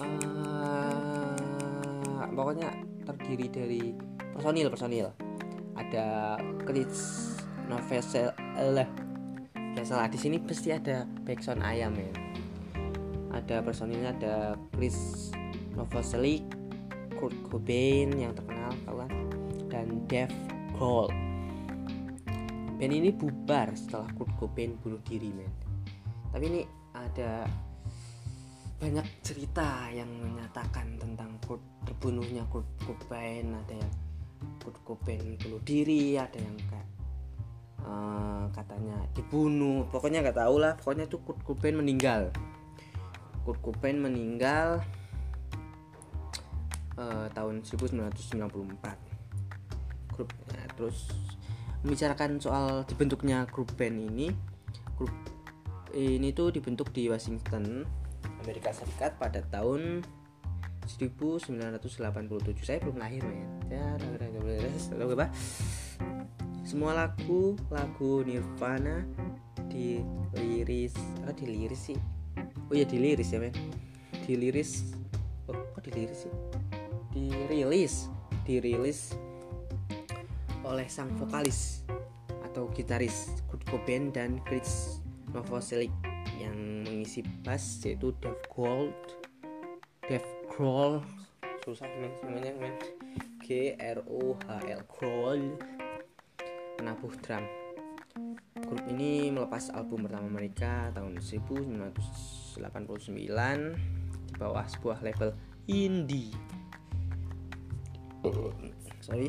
[0.00, 1.36] Eh,
[2.34, 2.70] pokoknya
[3.06, 3.94] terdiri dari
[4.34, 5.06] personil personil
[5.76, 7.30] ada Chris
[7.68, 8.32] Novosel
[9.86, 12.10] biasalah di sini pasti ada backsound ayam ya.
[13.30, 15.30] Ada personilnya ada Chris
[15.78, 16.42] Novoselic
[17.14, 19.10] Kurt Cobain yang terkenal tau kan?
[19.70, 20.34] Dan Dave
[20.74, 21.06] Grohl.
[22.82, 25.54] Band ini bubar setelah Kurt Cobain bunuh diri men.
[26.34, 27.46] Tapi ini ada
[28.82, 33.54] banyak cerita yang menyatakan tentang Kurt, terbunuhnya Kurt Cobain.
[33.54, 33.92] Ada yang
[34.58, 36.95] Kurt Cobain bunuh diri ada yang kayak
[37.86, 42.34] eh, katanya dibunuh pokoknya nggak tahu lah pokoknya tuh Kurt Cobain meninggal
[43.46, 44.82] Kurt Cobain meninggal
[46.98, 49.16] eh, tahun 1994
[50.16, 51.12] grup nah, terus
[51.84, 54.32] membicarakan soal dibentuknya grup band ini
[54.96, 55.12] grup
[55.94, 57.84] ini tuh dibentuk di Washington
[58.42, 60.02] Amerika Serikat pada tahun
[60.86, 63.98] 1987 saya belum lahir men ya
[66.66, 69.06] semua lagu lagu Nirvana
[69.70, 71.98] diliris ah diliris sih?
[72.66, 73.54] Oh ya diliris ya men
[74.26, 74.90] diliris
[75.46, 76.32] oh kok diliris sih?
[77.14, 78.10] Dirilis
[78.42, 79.14] dirilis
[80.66, 81.86] oleh sang vokalis
[82.50, 84.98] atau gitaris Kurt Cobain dan Chris
[85.30, 85.94] Novoselic
[86.42, 88.90] yang mengisi bass yaitu Dave Grohl
[90.02, 90.98] Dave Grohl.
[91.62, 92.74] Susah men namanya men.
[93.46, 95.54] G R O H L Grohl
[96.80, 97.44] menabuh drum.
[98.56, 102.56] Grup ini melepas album pertama mereka tahun 1989
[104.26, 105.36] di bawah sebuah label
[105.68, 106.32] indie.
[109.04, 109.28] Sorry.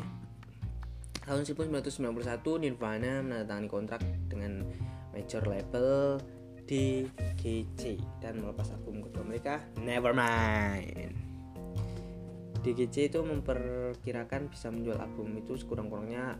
[1.28, 4.00] Tahun 1991 Nirvana menandatangani kontrak
[4.32, 4.64] dengan
[5.12, 6.16] major label
[6.64, 11.12] DGC dan melepas album kedua mereka Nevermind.
[12.64, 16.36] DGC itu memperkirakan bisa menjual album itu sekurang-kurangnya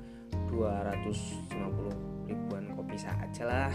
[0.50, 3.72] 250 ribuan kopi saja lah.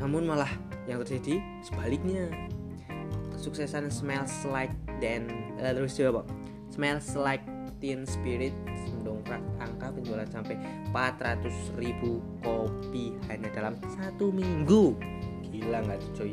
[0.00, 0.50] Namun malah
[0.88, 2.28] yang terjadi sebaliknya.
[3.34, 5.26] Kesuksesan Smells Like dan
[5.58, 6.22] eh, terus coba
[6.70, 7.42] Smells Like
[7.82, 8.54] Teen Spirit
[8.94, 10.54] mendongkrak angka penjualan sampai
[10.94, 14.94] 400 ribu kopi hanya dalam satu minggu
[15.50, 16.32] gila nggak tuh coy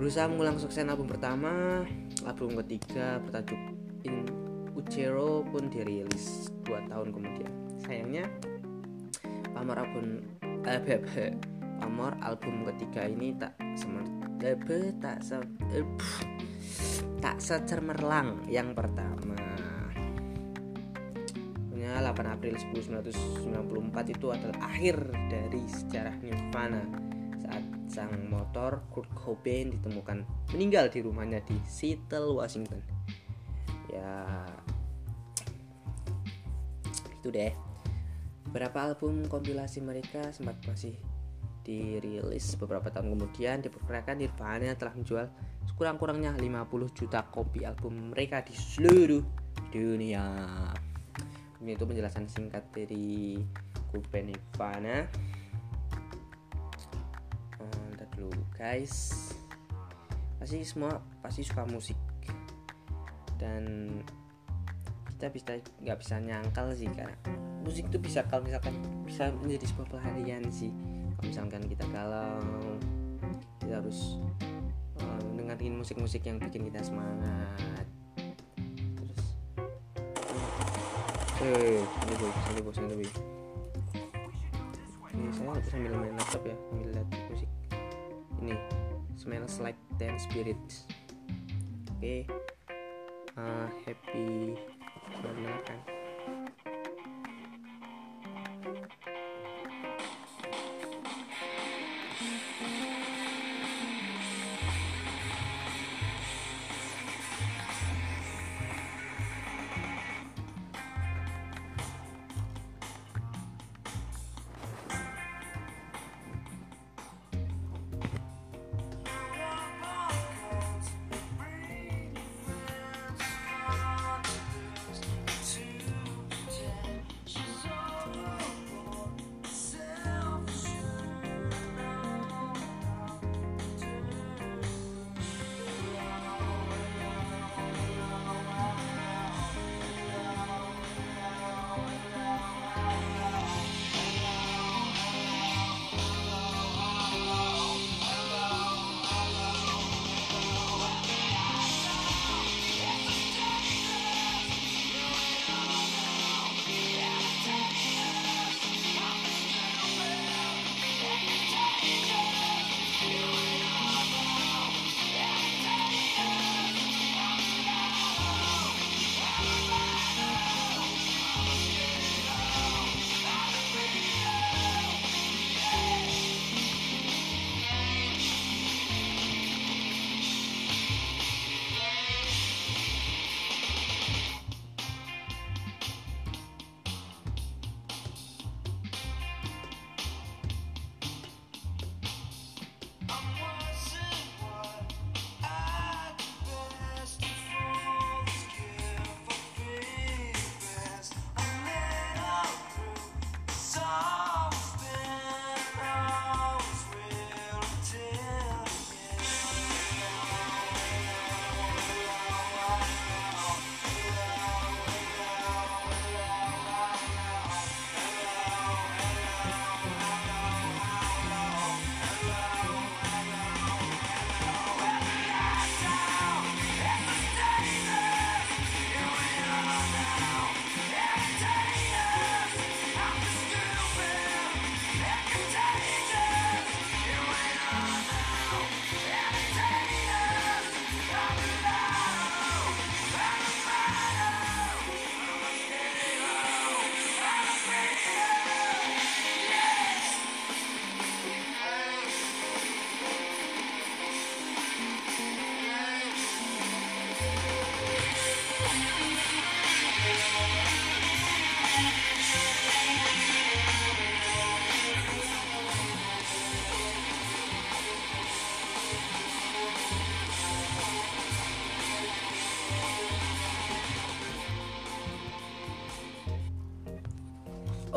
[0.00, 1.84] berusaha mengulang sukses album pertama
[2.24, 3.60] album ketiga bertajuk
[4.02, 4.41] In
[4.82, 7.52] Uchero pun dirilis dua tahun kemudian.
[7.86, 8.26] Sayangnya
[9.54, 10.26] pamor album
[10.66, 11.06] eh, beb,
[11.78, 14.02] pamor album ketiga ini tak semer
[14.42, 15.38] eh, be, tak se,
[15.70, 15.86] eh,
[17.22, 19.38] tak secemerlang yang pertama
[21.70, 26.82] Punya 8 April 1994 itu adalah akhir dari sejarah Nirvana.
[27.42, 30.22] Saat sang motor Kurt Cobain ditemukan
[30.54, 32.78] meninggal di rumahnya di Seattle, Washington.
[33.90, 34.46] Ya
[37.22, 37.54] itu deh.
[38.50, 40.98] Beberapa album kompilasi mereka sempat masih
[41.62, 45.30] dirilis beberapa tahun kemudian diperkirakan Nirvana telah menjual
[45.70, 49.22] sekurang-kurangnya 50 juta kopi album mereka di seluruh
[49.70, 50.26] dunia.
[51.62, 53.38] Ini itu penjelasan singkat dari
[53.94, 55.06] band Nirvana.
[57.94, 59.30] Ntar dulu guys.
[60.42, 61.98] Pasti semua pasti suka musik.
[63.38, 63.86] Dan
[65.22, 65.54] kita bisa
[65.86, 67.14] nggak bisa nyangkal sih karena
[67.62, 68.74] musik itu bisa kalau misalkan
[69.06, 70.74] bisa menjadi sebuah pelarian sih.
[71.14, 72.42] Kalau misalkan kita galau
[73.62, 74.18] kita harus
[74.98, 77.86] eh, dengerin musik-musik yang bikin kita semangat.
[78.98, 79.22] Terus
[81.46, 81.78] eh
[82.18, 83.10] boy santai boy santai boy
[85.12, 87.50] ini saya sambil main laptop ya sambil lihat musik.
[88.42, 88.54] Ini
[89.14, 90.58] smells like teen spirit.
[91.94, 92.26] Oke.
[93.38, 94.58] Eh, happy
[95.12, 95.78] selamat mendengarkan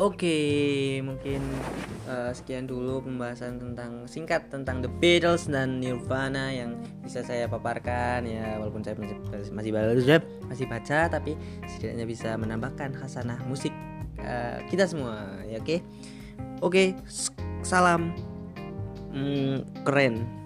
[0.06, 1.42] Oke, mungkin
[2.06, 8.22] eh, sekian dulu pembahasan tentang singkat tentang The Beatles dan Nirvana yang bisa saya paparkan
[8.22, 9.18] ya walaupun saya masih
[9.50, 9.74] masih
[10.46, 11.34] masih baca tapi
[11.66, 13.74] setidaknya bisa menambahkan khasanah musik
[14.22, 15.82] eh, kita semua ya oke.
[16.62, 17.34] Oke, s-
[17.66, 18.14] salam
[19.10, 20.45] mm, keren.